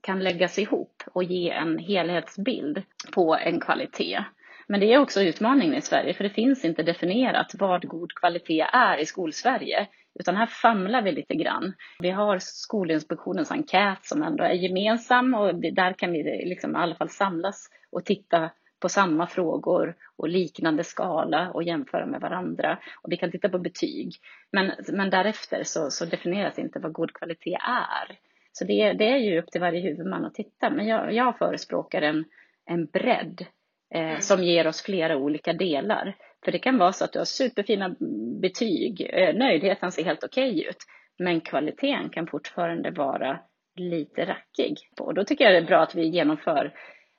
kan 0.00 0.24
läggas 0.24 0.58
ihop 0.58 1.02
och 1.12 1.24
ge 1.24 1.50
en 1.50 1.78
helhetsbild 1.78 2.82
på 3.14 3.36
en 3.36 3.60
kvalitet. 3.60 4.24
Men 4.70 4.80
det 4.80 4.92
är 4.92 4.98
också 4.98 5.22
utmaningen 5.22 5.74
i 5.74 5.80
Sverige, 5.80 6.14
för 6.14 6.24
det 6.24 6.30
finns 6.30 6.64
inte 6.64 6.82
definierat 6.82 7.54
vad 7.58 7.88
god 7.88 8.14
kvalitet 8.14 8.66
är 8.72 8.98
i 8.98 9.06
skolsverige. 9.06 9.86
Utan 10.20 10.36
här 10.36 10.46
famlar 10.46 11.02
vi 11.02 11.12
lite 11.12 11.34
grann. 11.34 11.72
Vi 11.98 12.10
har 12.10 12.38
Skolinspektionens 12.38 13.50
enkät 13.50 14.04
som 14.04 14.22
ändå 14.22 14.44
är 14.44 14.52
gemensam 14.52 15.34
och 15.34 15.54
där 15.54 15.92
kan 15.92 16.12
vi 16.12 16.22
liksom 16.22 16.76
i 16.76 16.78
alla 16.78 16.94
fall 16.94 17.08
samlas 17.08 17.68
och 17.92 18.04
titta 18.04 18.50
på 18.80 18.88
samma 18.88 19.26
frågor 19.26 19.96
och 20.16 20.28
liknande 20.28 20.84
skala 20.84 21.50
och 21.50 21.62
jämföra 21.62 22.06
med 22.06 22.20
varandra. 22.20 22.78
Och 23.02 23.12
vi 23.12 23.16
kan 23.16 23.30
titta 23.30 23.48
på 23.48 23.58
betyg. 23.58 24.12
Men, 24.52 24.72
men 24.92 25.10
därefter 25.10 25.62
så, 25.64 25.90
så 25.90 26.04
definieras 26.04 26.58
inte 26.58 26.78
vad 26.78 26.92
god 26.92 27.12
kvalitet 27.12 27.58
är. 27.68 28.16
Så 28.52 28.64
det, 28.64 28.92
det 28.92 29.10
är 29.12 29.18
ju 29.18 29.38
upp 29.38 29.50
till 29.50 29.60
varje 29.60 29.80
huvudman 29.80 30.24
att 30.24 30.34
titta. 30.34 30.70
Men 30.70 30.86
jag, 30.86 31.14
jag 31.14 31.38
förespråkar 31.38 32.02
en, 32.02 32.24
en 32.66 32.86
bredd 32.86 33.46
eh, 33.94 34.18
som 34.18 34.42
ger 34.42 34.66
oss 34.66 34.82
flera 34.82 35.16
olika 35.16 35.52
delar. 35.52 36.16
För 36.44 36.52
det 36.52 36.58
kan 36.58 36.78
vara 36.78 36.92
så 36.92 37.04
att 37.04 37.12
du 37.12 37.18
har 37.18 37.24
superfina 37.24 37.94
betyg, 38.40 39.10
eh, 39.12 39.34
nöjdheten 39.34 39.92
ser 39.92 40.04
helt 40.04 40.24
okej 40.24 40.50
okay 40.50 40.68
ut, 40.68 40.78
men 41.18 41.40
kvaliteten 41.40 42.08
kan 42.10 42.26
fortfarande 42.26 42.90
vara 42.90 43.38
lite 43.76 44.24
rackig. 44.24 44.76
Och 45.00 45.14
då 45.14 45.24
tycker 45.24 45.44
jag 45.44 45.52
det 45.54 45.58
är 45.58 45.66
bra 45.66 45.82
att 45.82 45.94
vi 45.94 46.08
genomför 46.08 46.74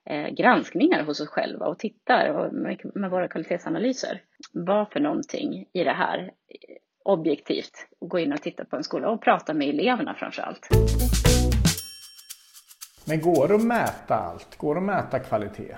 eh, 0.09 0.29
granskningar 0.29 1.03
hos 1.03 1.21
oss 1.21 1.29
själva 1.29 1.65
och 1.65 1.79
tittar 1.79 2.29
och 2.29 2.53
med, 2.53 2.81
med 2.95 3.11
våra 3.11 3.27
kvalitetsanalyser. 3.27 4.21
Vad 4.53 4.91
för 4.91 4.99
någonting 4.99 5.65
i 5.73 5.83
det 5.83 5.93
här 5.93 6.19
eh, 6.19 6.75
objektivt 7.05 7.87
och 8.01 8.09
gå 8.09 8.19
in 8.19 8.33
och 8.33 8.41
titta 8.41 8.65
på 8.65 8.75
en 8.75 8.83
skola 8.83 9.09
och 9.09 9.21
prata 9.21 9.53
med 9.53 9.69
eleverna 9.69 10.13
framför 10.13 10.41
allt. 10.41 10.67
Men 13.07 13.21
går 13.21 13.47
det 13.47 13.55
att 13.55 13.63
mäta 13.63 14.15
allt? 14.15 14.57
Går 14.57 14.75
det 14.75 14.79
att 14.79 14.85
mäta 14.85 15.19
kvalitet? 15.19 15.75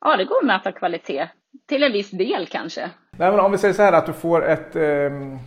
Ja, 0.00 0.16
det 0.16 0.24
går 0.24 0.38
att 0.38 0.46
mäta 0.46 0.72
kvalitet. 0.72 1.28
Till 1.68 1.82
en 1.82 1.92
viss 1.92 2.10
del 2.10 2.46
kanske. 2.46 2.90
Nej, 3.10 3.30
men 3.30 3.40
om 3.40 3.52
vi 3.52 3.58
säger 3.58 3.74
så 3.74 3.82
här 3.82 3.92
att 3.92 4.06
du 4.06 4.12
får 4.12 4.44
ett, 4.48 4.76
ehm, 4.76 5.38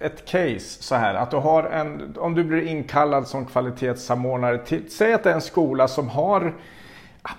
ett 0.00 0.26
case 0.26 0.82
så 0.82 0.94
här. 0.94 1.14
Att 1.14 1.30
du 1.30 1.36
har 1.36 1.62
en, 1.62 2.16
om 2.18 2.34
du 2.34 2.44
blir 2.44 2.62
inkallad 2.62 3.28
som 3.28 3.46
kvalitetssamordnare 3.46 4.58
till, 4.58 4.90
säg 4.90 5.12
att 5.12 5.22
det 5.22 5.30
är 5.30 5.34
en 5.34 5.40
skola 5.40 5.88
som 5.88 6.08
har, 6.08 6.54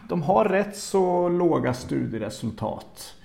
de 0.10 0.22
har 0.22 0.46
rätt 0.46 0.76
så 0.76 1.30
låga 1.30 1.74
studieresultat. 1.74 3.16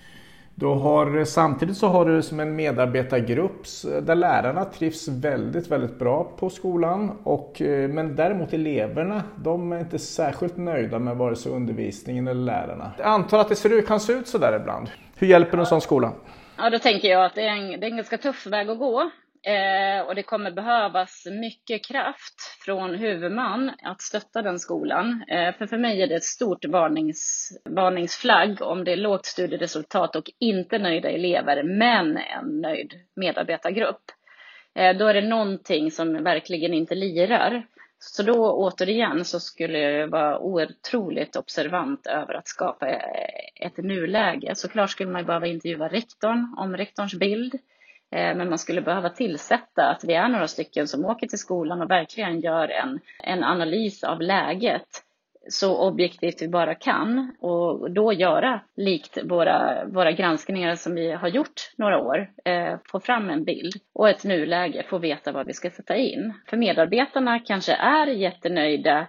Du 0.59 0.67
har, 0.67 1.25
samtidigt 1.25 1.77
så 1.77 1.87
har 1.87 2.05
du 2.05 2.23
som 2.23 2.41
en 2.41 2.57
medarbetargrupp 2.57 3.63
där 4.03 4.15
lärarna 4.15 4.65
trivs 4.65 5.09
väldigt, 5.09 5.69
väldigt 5.69 5.99
bra 5.99 6.25
på 6.39 6.51
skolan. 6.51 7.19
Och, 7.23 7.63
eh, 7.63 7.89
men 7.89 8.17
däremot 8.17 8.53
eleverna, 8.53 9.23
de 9.37 9.73
är 9.73 9.81
inte 9.81 9.99
särskilt 9.99 10.57
nöjda 10.57 10.99
med 10.99 11.17
vare 11.17 11.37
sig 11.37 11.53
undervisningen 11.53 12.29
eller 12.29 12.41
lärarna. 12.41 12.93
Jag 12.99 13.07
antar 13.07 13.39
att 13.39 13.49
det 13.49 13.55
ser 13.55 13.73
ut, 13.73 13.87
kan 13.87 14.01
se 14.01 14.13
ut 14.13 14.29
sådär 14.29 14.57
ibland. 14.61 14.91
Hur 15.17 15.27
hjälper 15.27 15.59
en 15.59 15.67
sån 15.67 15.81
skola? 15.81 16.13
Ja, 16.59 16.71
då 16.71 16.79
tänker 16.79 17.09
jag 17.09 17.25
att 17.25 17.35
det 17.35 17.43
är 17.43 17.53
en, 17.53 17.81
det 17.81 17.87
är 17.87 17.91
en 17.91 17.97
ganska 17.97 18.19
tuff 18.19 18.47
väg 18.47 18.71
att 18.71 18.79
gå. 18.79 19.11
Eh, 19.47 20.01
och 20.07 20.15
det 20.15 20.23
kommer 20.23 20.51
behövas 20.51 21.27
mycket 21.31 21.85
kraft 21.85 22.59
från 22.65 22.95
huvudman 22.95 23.73
att 23.83 24.01
stötta 24.01 24.43
den 24.43 24.59
skolan. 24.59 25.25
Eh, 25.29 25.55
för 25.55 25.67
för 25.67 25.79
mig 25.79 26.03
är 26.03 26.07
det 26.07 26.15
ett 26.15 26.25
stort 26.25 26.65
varnings, 26.65 27.51
varningsflagg 27.65 28.63
om 28.63 28.85
det 28.85 28.93
är 28.93 28.97
lågt 28.97 29.27
studieresultat 29.27 30.17
och 30.17 30.31
inte 30.39 30.79
nöjda 30.79 31.11
elever, 31.11 31.63
men 31.63 32.17
en 32.17 32.61
nöjd 32.61 32.93
medarbetargrupp. 33.17 34.03
Eh, 34.75 34.97
då 34.97 35.07
är 35.07 35.15
det 35.15 35.29
någonting 35.29 35.91
som 35.91 36.25
verkligen 36.25 36.75
inte 36.75 36.95
lirar. 36.95 37.67
Så 37.99 38.23
då 38.23 38.53
återigen 38.53 39.25
så 39.25 39.41
skulle 39.41 39.79
jag 39.79 40.09
vara 40.09 40.39
otroligt 40.39 41.37
observant 41.37 42.07
över 42.07 42.35
att 42.35 42.49
skapa 42.49 42.89
eh, 42.89 43.67
ett 43.67 43.77
nuläge. 43.77 44.55
Såklart 44.55 44.91
skulle 44.91 45.11
man 45.11 45.27
behöva 45.27 45.47
intervjua 45.47 45.89
rektorn 45.89 46.55
om 46.59 46.77
rektorns 46.77 47.15
bild. 47.15 47.55
Eh, 48.15 48.37
men 48.37 48.49
man 48.49 48.59
skulle 48.59 48.81
behöva 48.81 49.11
tillsätta 49.11 49.89
att 49.91 50.05
vi 50.05 50.15
är 50.15 50.29
några 50.29 50.49
stycken 50.49 50.89
som 50.89 51.05
åker 51.05 51.27
till 51.27 51.39
skolan 51.39 51.83
och 51.83 51.91
verkligen 51.91 52.41
gör 52.41 52.69
en, 52.69 53.01
en 53.23 53.45
analys 53.45 54.05
av 54.05 54.21
läget 54.21 55.03
så 55.49 55.89
objektivt 55.89 56.43
vi 56.43 56.49
bara 56.49 56.75
kan 56.75 57.37
och 57.41 57.91
då 57.91 58.13
göra 58.13 58.61
likt 58.77 59.19
våra, 59.25 59.85
våra 59.85 60.13
granskningar 60.13 60.77
som 60.77 60.95
vi 60.95 61.13
har 61.13 61.29
gjort 61.29 61.73
några 61.77 61.99
år, 61.99 62.31
eh, 62.45 62.79
få 62.85 63.01
fram 63.01 63.31
en 63.31 63.45
bild 63.45 63.75
och 63.95 64.09
ett 64.09 64.25
nuläge, 64.25 64.83
få 64.89 64.99
veta 64.99 65.33
vad 65.33 65.47
vi 65.47 65.53
ska 65.53 65.71
sätta 65.71 65.97
in. 65.97 66.35
För 66.47 66.57
medarbetarna 66.57 67.39
kanske 67.39 67.73
är 67.73 68.07
jättenöjda 68.07 69.07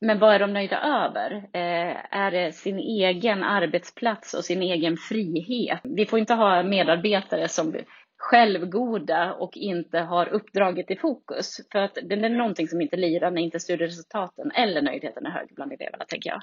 men 0.00 0.18
vad 0.18 0.34
är 0.34 0.38
de 0.38 0.52
nöjda 0.52 0.80
över? 0.80 1.32
Eh, 1.52 1.96
är 2.10 2.30
det 2.30 2.52
sin 2.52 2.78
egen 2.78 3.42
arbetsplats 3.42 4.34
och 4.34 4.44
sin 4.44 4.62
egen 4.62 4.96
frihet? 4.96 5.80
Vi 5.84 6.06
får 6.06 6.18
inte 6.18 6.34
ha 6.34 6.62
medarbetare 6.62 7.48
som 7.48 7.74
självgoda 8.20 9.34
och 9.34 9.56
inte 9.56 9.98
har 9.98 10.28
uppdraget 10.28 10.90
i 10.90 10.96
fokus. 10.96 11.60
För 11.72 11.78
att 11.78 11.98
det 12.02 12.14
är 12.14 12.28
någonting 12.28 12.68
som 12.68 12.80
inte 12.80 12.96
lirar 12.96 13.30
när 13.30 13.42
inte 13.42 13.60
studieresultaten 13.60 14.50
eller 14.50 14.82
nöjdheten 14.82 15.26
är 15.26 15.30
hög 15.30 15.48
bland 15.54 15.72
eleverna, 15.72 16.04
tänker 16.04 16.30
jag. 16.30 16.42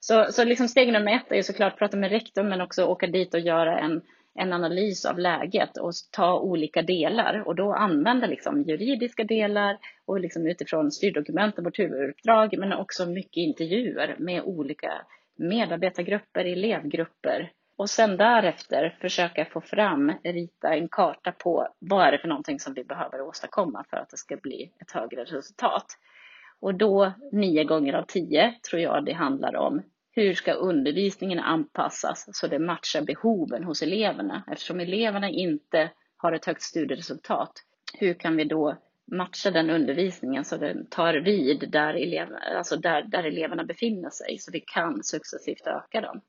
Så, 0.00 0.32
så 0.32 0.44
liksom 0.44 0.68
steg 0.68 0.92
nummer 0.92 1.12
ett 1.12 1.32
är 1.32 1.36
ju 1.36 1.42
såklart 1.42 1.72
att 1.72 1.78
prata 1.78 1.96
med 1.96 2.10
rektorn, 2.10 2.48
men 2.48 2.60
också 2.60 2.84
åka 2.84 3.06
dit 3.06 3.34
och 3.34 3.40
göra 3.40 3.78
en, 3.78 4.02
en 4.34 4.52
analys 4.52 5.04
av 5.04 5.18
läget 5.18 5.76
och 5.76 5.92
ta 6.10 6.40
olika 6.40 6.82
delar 6.82 7.42
och 7.46 7.54
då 7.54 7.72
använda 7.72 8.26
liksom 8.26 8.62
juridiska 8.62 9.24
delar 9.24 9.78
och 10.04 10.20
liksom 10.20 10.46
utifrån 10.46 10.92
styrdokumenten, 10.92 11.64
vårt 11.64 11.78
huvuduppdrag, 11.78 12.58
men 12.58 12.72
också 12.72 13.06
mycket 13.06 13.36
intervjuer 13.36 14.16
med 14.18 14.42
olika 14.42 14.92
medarbetargrupper, 15.36 16.44
elevgrupper 16.44 17.50
och 17.76 17.90
sen 17.90 18.16
därefter 18.16 18.96
försöka 19.00 19.44
få 19.44 19.60
fram, 19.60 20.12
rita 20.24 20.74
en 20.74 20.88
karta 20.88 21.32
på 21.32 21.68
vad 21.78 22.06
är 22.06 22.12
det 22.12 22.18
för 22.18 22.28
någonting 22.28 22.60
som 22.60 22.74
vi 22.74 22.84
behöver 22.84 23.20
åstadkomma 23.20 23.84
för 23.90 23.96
att 23.96 24.10
det 24.10 24.16
ska 24.16 24.36
bli 24.36 24.72
ett 24.80 24.90
högre 24.90 25.24
resultat. 25.24 25.86
Och 26.60 26.74
då, 26.74 27.12
nio 27.32 27.64
gånger 27.64 27.94
av 27.94 28.02
tio, 28.02 28.54
tror 28.70 28.82
jag 28.82 29.04
det 29.04 29.12
handlar 29.12 29.56
om 29.56 29.82
hur 30.16 30.34
ska 30.34 30.52
undervisningen 30.52 31.38
anpassas 31.38 32.28
så 32.32 32.46
det 32.46 32.58
matchar 32.58 33.02
behoven 33.02 33.64
hos 33.64 33.82
eleverna? 33.82 34.44
Eftersom 34.50 34.80
eleverna 34.80 35.28
inte 35.28 35.90
har 36.16 36.32
ett 36.32 36.44
högt 36.44 36.62
studieresultat, 36.62 37.52
hur 37.98 38.14
kan 38.14 38.36
vi 38.36 38.44
då 38.44 38.76
matcha 39.12 39.50
den 39.50 39.70
undervisningen 39.70 40.44
så 40.44 40.56
den 40.56 40.86
tar 40.86 41.14
vid 41.14 41.70
där, 41.70 41.94
elev, 41.94 42.28
alltså 42.56 42.76
där, 42.76 43.02
där 43.02 43.24
eleverna 43.24 43.64
befinner 43.64 44.10
sig 44.10 44.38
så 44.38 44.50
vi 44.52 44.60
kan 44.60 45.02
successivt 45.02 45.66
öka 45.66 46.00
dem. 46.00 46.20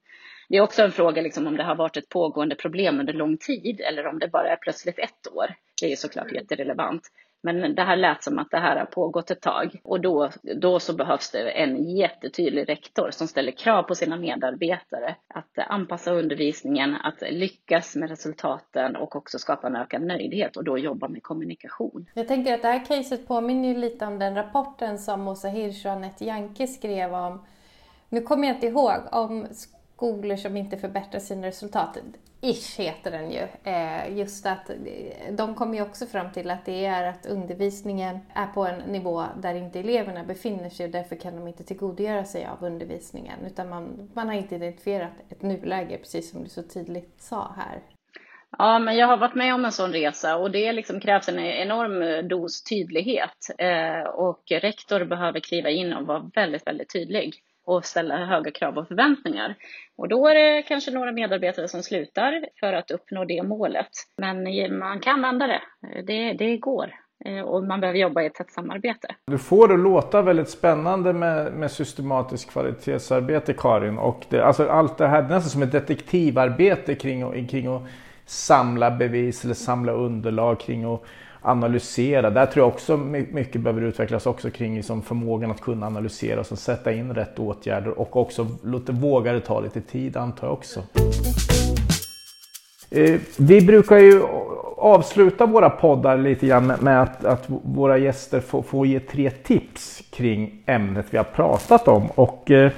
Det 0.49 0.57
är 0.57 0.61
också 0.61 0.83
en 0.83 0.91
fråga 0.91 1.21
liksom, 1.21 1.47
om 1.47 1.57
det 1.57 1.63
har 1.63 1.75
varit 1.75 1.97
ett 1.97 2.09
pågående 2.09 2.55
problem 2.55 2.99
under 2.99 3.13
lång 3.13 3.37
tid 3.37 3.81
eller 3.81 4.07
om 4.07 4.19
det 4.19 4.27
bara 4.27 4.49
är 4.49 4.55
plötsligt 4.55 4.99
ett 4.99 5.33
år. 5.33 5.55
Det 5.81 5.91
är 5.91 5.95
såklart 5.95 6.31
jätterelevant. 6.31 7.11
Men 7.45 7.75
det 7.75 7.81
här 7.81 7.95
lät 7.95 8.23
som 8.23 8.39
att 8.39 8.51
det 8.51 8.57
här 8.57 8.75
har 8.75 8.85
pågått 8.85 9.31
ett 9.31 9.41
tag 9.41 9.79
och 9.83 10.01
då, 10.01 10.29
då 10.55 10.79
så 10.79 10.93
behövs 10.93 11.31
det 11.31 11.49
en 11.49 11.97
jättetydlig 11.97 12.69
rektor 12.69 13.09
som 13.11 13.27
ställer 13.27 13.51
krav 13.51 13.83
på 13.83 13.95
sina 13.95 14.17
medarbetare 14.17 15.15
att 15.33 15.69
anpassa 15.69 16.11
undervisningen, 16.11 16.95
att 16.95 17.21
lyckas 17.31 17.95
med 17.95 18.09
resultaten 18.09 18.95
och 18.95 19.15
också 19.15 19.39
skapa 19.39 19.67
en 19.67 19.75
ökad 19.75 20.01
nöjdhet 20.01 20.57
och 20.57 20.63
då 20.63 20.77
jobba 20.77 21.07
med 21.07 21.23
kommunikation. 21.23 22.09
Jag 22.13 22.27
tänker 22.27 22.53
att 22.53 22.61
det 22.61 22.67
här 22.67 22.85
caset 22.85 23.27
påminner 23.27 23.67
ju 23.67 23.75
lite 23.75 24.05
om 24.05 24.19
den 24.19 24.35
rapporten 24.35 24.97
som 24.97 25.27
Åsa 25.27 25.47
Hirsch 25.47 25.85
och 25.85 25.91
Anette 25.91 26.25
Janke 26.25 26.67
skrev 26.67 27.13
om 27.13 27.45
nu 28.09 28.21
kommer 28.21 28.47
jag 28.47 28.55
inte 28.55 28.67
ihåg 28.67 28.99
om 29.11 29.47
skolor 29.95 30.35
som 30.35 30.57
inte 30.57 30.77
förbättrar 30.77 31.19
sina 31.19 31.47
resultat. 31.47 31.97
Ish 32.41 32.79
heter 32.79 33.11
den 33.11 33.31
ju. 33.31 33.47
Eh, 33.63 34.17
just 34.17 34.45
att 34.45 34.71
de 35.31 35.55
kommer 35.55 35.77
ju 35.77 35.81
också 35.81 36.05
fram 36.05 36.31
till 36.31 36.51
att 36.51 36.65
det 36.65 36.85
är 36.85 37.07
att 37.07 37.25
undervisningen 37.25 38.19
är 38.33 38.47
på 38.47 38.65
en 38.65 38.79
nivå 38.79 39.23
där 39.41 39.55
inte 39.55 39.79
eleverna 39.79 40.23
befinner 40.23 40.69
sig 40.69 40.85
och 40.85 40.91
därför 40.91 41.15
kan 41.15 41.35
de 41.35 41.47
inte 41.47 41.63
tillgodogöra 41.63 42.25
sig 42.25 42.45
av 42.45 42.63
undervisningen. 42.65 43.45
Utan 43.45 43.69
man, 43.69 44.09
man 44.13 44.27
har 44.27 44.35
inte 44.35 44.55
identifierat 44.55 45.11
ett 45.29 45.41
nuläge, 45.41 45.97
precis 45.97 46.31
som 46.31 46.43
du 46.43 46.49
så 46.49 46.63
tydligt 46.63 47.21
sa 47.21 47.55
här. 47.57 47.79
Ja, 48.57 48.79
men 48.79 48.95
jag 48.95 49.07
har 49.07 49.17
varit 49.17 49.35
med 49.35 49.53
om 49.53 49.65
en 49.65 49.71
sån 49.71 49.93
resa 49.93 50.37
och 50.37 50.51
det 50.51 50.73
liksom 50.73 50.99
krävs 50.99 51.29
en 51.29 51.39
enorm 51.39 52.27
dos 52.27 52.63
tydlighet. 52.63 53.49
Eh, 53.57 54.09
och 54.09 54.43
rektor 54.49 55.05
behöver 55.05 55.39
kliva 55.39 55.69
in 55.69 55.93
och 55.93 56.07
vara 56.07 56.31
väldigt, 56.35 56.67
väldigt 56.67 56.93
tydlig 56.93 57.33
och 57.65 57.85
ställa 57.85 58.25
höga 58.25 58.51
krav 58.51 58.77
och 58.77 58.87
förväntningar. 58.87 59.55
Och 59.97 60.07
då 60.07 60.27
är 60.27 60.35
det 60.35 60.61
kanske 60.61 60.91
några 60.91 61.11
medarbetare 61.11 61.67
som 61.67 61.83
slutar 61.83 62.45
för 62.59 62.73
att 62.73 62.91
uppnå 62.91 63.25
det 63.25 63.43
målet. 63.43 63.89
Men 64.17 64.43
man 64.79 64.99
kan 64.99 65.21
vända 65.21 65.47
det. 65.47 65.61
Det, 66.03 66.33
det 66.33 66.57
går. 66.57 66.91
Eh, 67.25 67.41
och 67.41 67.63
man 67.63 67.79
behöver 67.79 67.99
jobba 67.99 68.21
i 68.21 68.25
ett 68.25 68.33
tätt 68.33 68.51
samarbete. 68.51 69.07
Du 69.27 69.37
får 69.37 69.67
det 69.67 69.77
låta 69.77 70.21
väldigt 70.21 70.49
spännande 70.49 71.13
med, 71.13 71.53
med 71.53 71.71
systematiskt 71.71 72.51
kvalitetsarbete 72.51 73.53
Karin. 73.53 73.97
Och 73.97 74.25
det, 74.29 74.45
alltså 74.45 74.67
allt 74.67 74.97
det 74.97 75.07
här 75.07 75.21
nästan 75.21 75.41
som 75.41 75.61
ett 75.61 75.71
detektivarbete 75.71 76.95
kring, 76.95 77.47
kring 77.47 77.67
att 77.67 77.81
samla 78.25 78.91
bevis 78.91 79.45
eller 79.45 79.53
samla 79.53 79.91
underlag 79.91 80.59
kring 80.59 80.93
att 80.93 81.03
analysera. 81.45 82.29
Där 82.29 82.45
tror 82.45 82.65
jag 82.65 82.73
också 82.73 82.97
mycket 82.97 83.61
behöver 83.61 83.81
utvecklas 83.81 84.25
också 84.25 84.49
kring 84.49 84.75
liksom 84.75 85.01
förmågan 85.01 85.51
att 85.51 85.61
kunna 85.61 85.85
analysera 85.85 86.39
och 86.39 86.45
sätta 86.45 86.93
in 86.93 87.13
rätt 87.13 87.39
åtgärder 87.39 87.99
och 87.99 88.15
också 88.15 88.47
låta, 88.63 88.91
våga 88.91 89.33
det 89.33 89.39
ta 89.39 89.59
lite 89.59 89.81
tid 89.81 90.17
antar 90.17 90.47
jag 90.47 90.53
också. 90.53 90.83
Eh, 92.89 93.19
vi 93.37 93.61
brukar 93.61 93.97
ju 93.97 94.21
avsluta 94.77 95.45
våra 95.45 95.69
poddar 95.69 96.17
lite 96.17 96.47
grann 96.47 96.73
med 96.79 97.01
att, 97.01 97.25
att 97.25 97.45
våra 97.63 97.97
gäster 97.97 98.39
får, 98.39 98.61
får, 98.61 98.87
ge 98.87 98.99
tre 98.99 99.29
tips 99.29 100.03
kring 100.11 100.63
ämnet 100.65 101.05
vi 101.09 101.17
har 101.17 101.23
pratat 101.23 101.87
om. 101.87 102.07
Och 102.15 102.51
eh, 102.51 102.71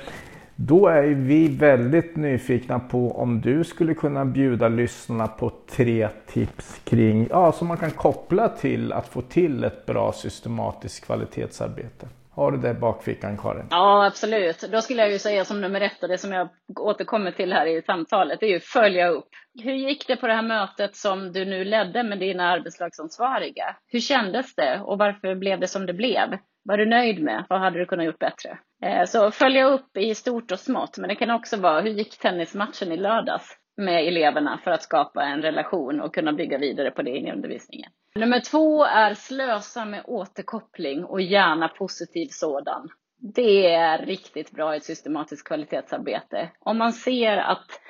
då 0.59 0.87
är 0.87 1.03
vi 1.03 1.47
väldigt 1.47 2.15
nyfikna 2.15 2.79
på 2.79 3.11
om 3.11 3.41
du 3.41 3.63
skulle 3.63 3.93
kunna 3.93 4.25
bjuda 4.25 4.67
lyssnarna 4.67 5.27
på 5.27 5.51
tre 5.69 6.09
tips 6.27 6.81
kring, 6.83 7.27
ja, 7.29 7.51
som 7.51 7.67
man 7.67 7.77
kan 7.77 7.91
koppla 7.91 8.49
till 8.49 8.93
att 8.93 9.07
få 9.07 9.21
till 9.21 9.63
ett 9.63 9.85
bra 9.85 10.13
systematiskt 10.13 11.05
kvalitetsarbete. 11.05 12.07
Har 12.31 12.51
du 12.51 12.57
det 12.57 12.69
i 12.69 12.73
bakfickan 12.73 13.37
Karin? 13.37 13.67
Ja, 13.69 14.05
absolut. 14.05 14.69
Då 14.71 14.81
skulle 14.81 15.01
jag 15.01 15.11
ju 15.11 15.19
säga 15.19 15.45
som 15.45 15.61
nummer 15.61 15.81
ett 15.81 16.03
och 16.03 16.09
det 16.09 16.17
som 16.17 16.31
jag 16.31 16.49
återkommer 16.79 17.31
till 17.31 17.53
här 17.53 17.65
i 17.65 17.81
samtalet, 17.81 18.39
det 18.39 18.45
är 18.45 18.49
ju 18.49 18.59
följa 18.59 19.07
upp. 19.07 19.29
Hur 19.63 19.73
gick 19.73 20.07
det 20.07 20.15
på 20.15 20.27
det 20.27 20.33
här 20.33 20.41
mötet 20.41 20.95
som 20.95 21.31
du 21.33 21.45
nu 21.45 21.63
ledde 21.63 22.03
med 22.03 22.19
dina 22.19 22.49
arbetslagsansvariga? 22.49 23.75
Hur 23.87 23.99
kändes 23.99 24.55
det 24.55 24.81
och 24.83 24.97
varför 24.97 25.35
blev 25.35 25.59
det 25.59 25.67
som 25.67 25.85
det 25.85 25.93
blev? 25.93 26.37
Var 26.63 26.77
du 26.77 26.85
nöjd 26.85 27.23
med? 27.23 27.45
Vad 27.49 27.59
hade 27.59 27.79
du 27.79 27.85
kunnat 27.85 28.05
gjort 28.05 28.19
bättre? 28.19 28.57
Eh, 28.81 29.05
så 29.05 29.31
följa 29.31 29.65
upp 29.65 29.97
i 29.97 30.15
stort 30.15 30.51
och 30.51 30.59
smått, 30.59 30.97
men 30.97 31.09
det 31.09 31.15
kan 31.15 31.31
också 31.31 31.57
vara 31.57 31.81
hur 31.81 31.89
gick 31.89 32.19
tennismatchen 32.19 32.91
i 32.91 32.97
lördags 32.97 33.57
med 33.77 34.07
eleverna 34.07 34.59
för 34.63 34.71
att 34.71 34.83
skapa 34.83 35.23
en 35.23 35.41
relation 35.41 36.01
och 36.01 36.13
kunna 36.13 36.33
bygga 36.33 36.57
vidare 36.57 36.91
på 36.91 37.01
det 37.01 37.17
i 37.17 37.31
undervisningen. 37.31 37.91
Nummer 38.15 38.39
två 38.39 38.85
är 38.85 39.13
slösa 39.13 39.85
med 39.85 40.03
återkoppling 40.05 41.05
och 41.05 41.21
gärna 41.21 41.67
positiv 41.67 42.27
sådan. 42.31 42.89
Det 43.19 43.65
är 43.73 44.05
riktigt 44.05 44.51
bra 44.51 44.73
i 44.73 44.77
ett 44.77 44.83
systematiskt 44.83 45.47
kvalitetsarbete. 45.47 46.49
Om 46.59 46.77
man 46.77 46.93
ser 46.93 47.37
att, 47.37 47.81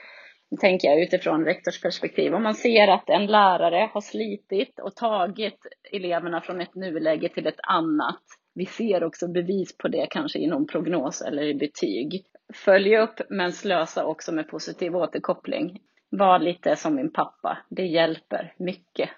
nu 0.51 0.57
tänker 0.57 0.87
jag 0.87 1.01
utifrån 1.01 1.45
rektorsperspektiv, 1.45 2.33
om 2.33 2.43
man 2.43 2.55
ser 2.55 2.87
att 2.87 3.09
en 3.09 3.25
lärare 3.25 3.89
har 3.93 4.01
slitit 4.01 4.79
och 4.79 4.95
tagit 4.95 5.59
eleverna 5.91 6.41
från 6.41 6.61
ett 6.61 6.75
nuläge 6.75 7.29
till 7.29 7.47
ett 7.47 7.59
annat. 7.63 8.23
Vi 8.57 8.65
ser 8.65 9.03
också 9.03 9.27
bevis 9.27 9.77
på 9.77 9.87
det 9.87 10.07
kanske 10.09 10.39
i 10.39 10.47
någon 10.47 10.67
prognos 10.67 11.21
eller 11.21 11.43
i 11.43 11.53
betyg. 11.53 12.23
Följ 12.53 12.97
upp 12.97 13.21
men 13.29 13.51
slösa 13.51 14.05
också 14.05 14.31
med 14.31 14.49
positiv 14.49 14.95
återkoppling. 14.95 15.79
Var 16.09 16.39
lite 16.39 16.75
som 16.75 16.95
min 16.95 17.11
pappa. 17.11 17.57
Det 17.69 17.85
hjälper 17.85 18.53
mycket 18.57 19.09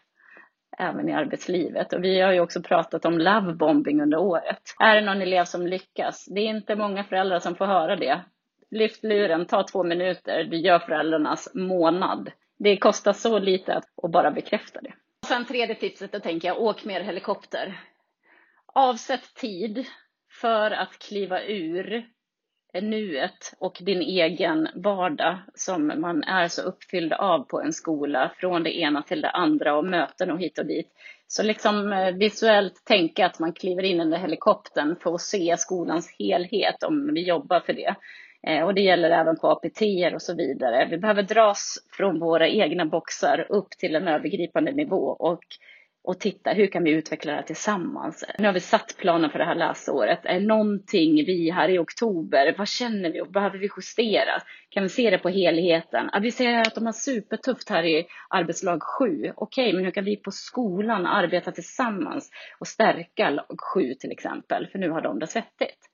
även 0.79 1.09
i 1.09 1.13
arbetslivet. 1.13 1.93
Och 1.93 2.03
vi 2.03 2.21
har 2.21 2.33
ju 2.33 2.39
också 2.39 2.61
pratat 2.61 3.05
om 3.05 3.17
lovebombing 3.17 4.01
under 4.01 4.17
året. 4.17 4.61
Är 4.79 4.95
det 4.95 5.01
någon 5.01 5.21
elev 5.21 5.45
som 5.45 5.67
lyckas? 5.67 6.25
Det 6.25 6.41
är 6.41 6.49
inte 6.49 6.75
många 6.75 7.03
föräldrar 7.03 7.39
som 7.39 7.55
får 7.55 7.65
höra 7.65 7.95
det. 7.95 8.21
Lyft 8.71 9.03
luren, 9.03 9.45
ta 9.45 9.63
två 9.63 9.83
minuter, 9.83 10.43
du 10.43 10.57
gör 10.57 10.79
föräldrarnas 10.79 11.51
månad. 11.55 12.31
Det 12.57 12.77
kostar 12.77 13.13
så 13.13 13.39
lite 13.39 13.73
att 13.73 14.11
bara 14.11 14.31
bekräfta 14.31 14.81
det. 14.81 14.93
Sen 15.27 15.45
tredje 15.45 15.75
tipset, 15.75 16.11
då 16.11 16.19
tänker 16.19 16.47
jag, 16.47 16.61
åk 16.61 16.85
mer 16.85 17.01
helikopter. 17.01 17.79
Avsätt 18.79 19.33
tid 19.35 19.85
för 20.41 20.71
att 20.71 20.99
kliva 20.99 21.43
ur 21.43 22.05
nuet 22.81 23.53
och 23.59 23.77
din 23.81 24.01
egen 24.01 24.67
vardag 24.75 25.37
som 25.55 25.87
man 25.87 26.23
är 26.23 26.47
så 26.47 26.61
uppfylld 26.61 27.13
av 27.13 27.43
på 27.43 27.61
en 27.61 27.73
skola, 27.73 28.31
från 28.35 28.63
det 28.63 28.79
ena 28.79 29.01
till 29.01 29.21
det 29.21 29.29
andra 29.29 29.77
och 29.77 29.85
möten 29.85 30.31
och 30.31 30.39
hit 30.39 30.59
och 30.59 30.65
dit. 30.65 30.87
Så 31.27 31.43
liksom 31.43 31.93
eh, 31.93 32.11
visuellt 32.11 32.85
tänka 32.85 33.25
att 33.25 33.39
man 33.39 33.53
kliver 33.53 33.83
in 33.83 33.95
i 33.95 33.99
den 33.99 34.09
där 34.09 34.17
helikoptern 34.17 34.95
för 34.95 35.13
att 35.13 35.21
se 35.21 35.55
skolans 35.57 36.15
helhet 36.19 36.83
om 36.83 37.13
vi 37.13 37.27
jobbar 37.27 37.59
för 37.59 37.73
det. 37.73 37.95
Eh, 38.47 38.65
och 38.65 38.73
det 38.73 38.81
gäller 38.81 39.09
även 39.09 39.35
på 39.35 39.47
APT 39.47 39.81
och 40.13 40.21
så 40.21 40.35
vidare. 40.35 40.87
Vi 40.91 40.97
behöver 40.97 41.23
dras 41.23 41.77
från 41.91 42.19
våra 42.19 42.47
egna 42.47 42.85
boxar 42.85 43.45
upp 43.49 43.69
till 43.69 43.95
en 43.95 44.07
övergripande 44.07 44.71
nivå 44.71 45.05
och 45.05 45.43
och 46.03 46.19
titta 46.19 46.51
hur 46.51 46.67
kan 46.67 46.83
vi 46.83 46.91
utveckla 46.91 47.31
det 47.31 47.35
här 47.35 47.43
tillsammans. 47.43 48.25
Nu 48.39 48.45
har 48.45 48.53
vi 48.53 48.59
satt 48.59 48.95
planen 48.97 49.29
för 49.29 49.39
det 49.39 49.45
här 49.45 49.55
läsåret. 49.55 50.19
Är 50.23 50.39
någonting 50.39 51.15
vi 51.15 51.51
här 51.51 51.69
i 51.69 51.79
oktober, 51.79 52.55
vad 52.57 52.67
känner 52.67 53.11
vi 53.11 53.21
och 53.21 53.31
behöver 53.31 53.57
vi 53.57 53.69
justera? 53.77 54.41
Kan 54.69 54.83
vi 54.83 54.89
se 54.89 55.09
det 55.09 55.17
på 55.17 55.29
helheten? 55.29 56.09
vi 56.21 56.31
ser 56.31 56.61
att 56.61 56.75
de 56.75 56.85
har 56.85 56.93
supertufft 56.93 57.69
här 57.69 57.83
i 57.83 58.07
arbetslag 58.29 58.83
7. 58.83 59.33
Okej, 59.35 59.73
men 59.73 59.85
hur 59.85 59.91
kan 59.91 60.05
vi 60.05 60.17
på 60.17 60.31
skolan 60.31 61.05
arbeta 61.05 61.51
tillsammans 61.51 62.31
och 62.59 62.67
stärka 62.67 63.29
lag 63.29 63.55
7 63.73 63.93
till 63.93 64.11
exempel? 64.11 64.67
För 64.67 64.79
nu 64.79 64.89
har 64.89 65.01
de 65.01 65.19
det 65.19 65.27
svettigt. 65.27 65.89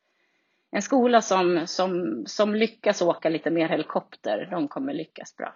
En 0.71 0.81
skola 0.81 1.21
som, 1.21 1.67
som, 1.67 2.23
som 2.27 2.55
lyckas 2.55 3.01
åka 3.01 3.29
lite 3.29 3.51
mer 3.51 3.69
helikopter, 3.69 4.47
de 4.51 4.67
kommer 4.67 4.93
lyckas 4.93 5.35
bra. 5.37 5.53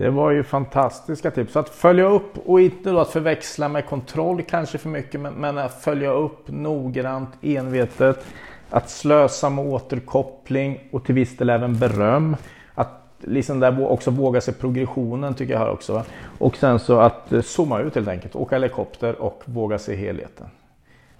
Det 0.00 0.10
var 0.10 0.30
ju 0.30 0.42
fantastiska 0.42 1.30
tips. 1.30 1.52
Så 1.52 1.58
att 1.58 1.68
följa 1.68 2.04
upp 2.04 2.38
och 2.38 2.60
inte 2.60 2.90
då 2.90 3.00
att 3.00 3.10
förväxla 3.10 3.68
med 3.68 3.86
kontroll 3.86 4.42
kanske 4.42 4.78
för 4.78 4.88
mycket 4.88 5.20
men, 5.20 5.34
men 5.34 5.58
att 5.58 5.82
följa 5.82 6.12
upp 6.12 6.48
noggrant, 6.48 7.28
envetet. 7.42 8.24
Att 8.70 8.90
slösa 8.90 9.50
med 9.50 9.66
återkoppling 9.66 10.88
och 10.92 11.04
till 11.04 11.14
viss 11.14 11.36
del 11.36 11.50
även 11.50 11.78
beröm. 11.78 12.36
Att 12.74 13.14
liksom 13.18 13.60
där 13.60 13.90
också 13.90 14.10
våga 14.10 14.40
se 14.40 14.52
progressionen 14.52 15.34
tycker 15.34 15.52
jag 15.52 15.60
här 15.60 15.70
också. 15.70 16.04
Och 16.38 16.56
sen 16.56 16.78
så 16.78 17.00
att 17.00 17.32
eh, 17.32 17.42
zooma 17.42 17.80
ut 17.80 17.94
helt 17.94 18.08
enkelt, 18.08 18.36
åka 18.36 18.54
helikopter 18.54 19.22
och 19.22 19.42
våga 19.44 19.78
se 19.78 19.96
helheten. 19.96 20.46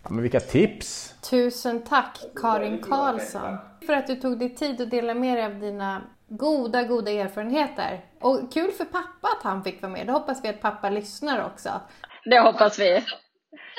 Ja, 0.02 0.08
men 0.10 0.22
vilka 0.22 0.40
tips! 0.40 1.14
Tusen 1.30 1.82
tack 1.82 2.18
Karin 2.36 2.82
Karlsson 2.82 3.56
för 3.86 3.92
att 3.92 4.06
du 4.06 4.16
tog 4.16 4.38
dig 4.38 4.54
tid 4.54 4.80
att 4.80 4.90
dela 4.90 5.14
med 5.14 5.36
dig 5.36 5.44
av 5.44 5.60
dina 5.60 6.02
goda, 6.30 6.84
goda 6.84 7.10
erfarenheter. 7.10 8.00
Och 8.20 8.52
kul 8.52 8.70
för 8.70 8.84
pappa 8.84 9.28
att 9.38 9.42
han 9.42 9.64
fick 9.64 9.82
vara 9.82 9.92
med. 9.92 10.06
Det 10.06 10.12
hoppas 10.12 10.44
vi 10.44 10.48
att 10.48 10.60
pappa 10.60 10.90
lyssnar 10.90 11.44
också. 11.46 11.70
Det 12.24 12.40
hoppas 12.40 12.78
vi. 12.78 13.04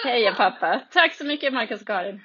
Hej 0.06 0.34
pappa. 0.38 0.82
Tack 0.94 1.14
så 1.14 1.26
mycket 1.26 1.54
Marcus 1.54 1.82
och 1.82 1.88
Karin. 1.88 2.22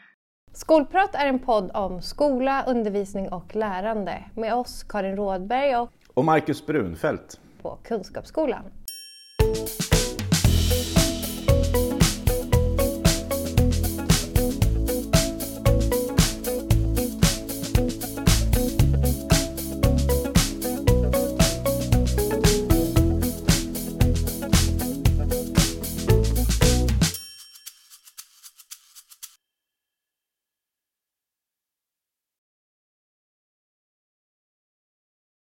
Skolprat 0.52 1.14
är 1.14 1.26
en 1.26 1.38
podd 1.38 1.70
om 1.74 2.02
skola, 2.02 2.64
undervisning 2.66 3.28
och 3.32 3.56
lärande 3.56 4.24
med 4.34 4.54
oss 4.54 4.84
Karin 4.84 5.16
Rådberg 5.16 5.76
och, 5.76 5.90
och 6.14 6.24
Marcus 6.24 6.66
Brunfeldt 6.66 7.40
på 7.62 7.78
Kunskapsskolan. 7.84 8.64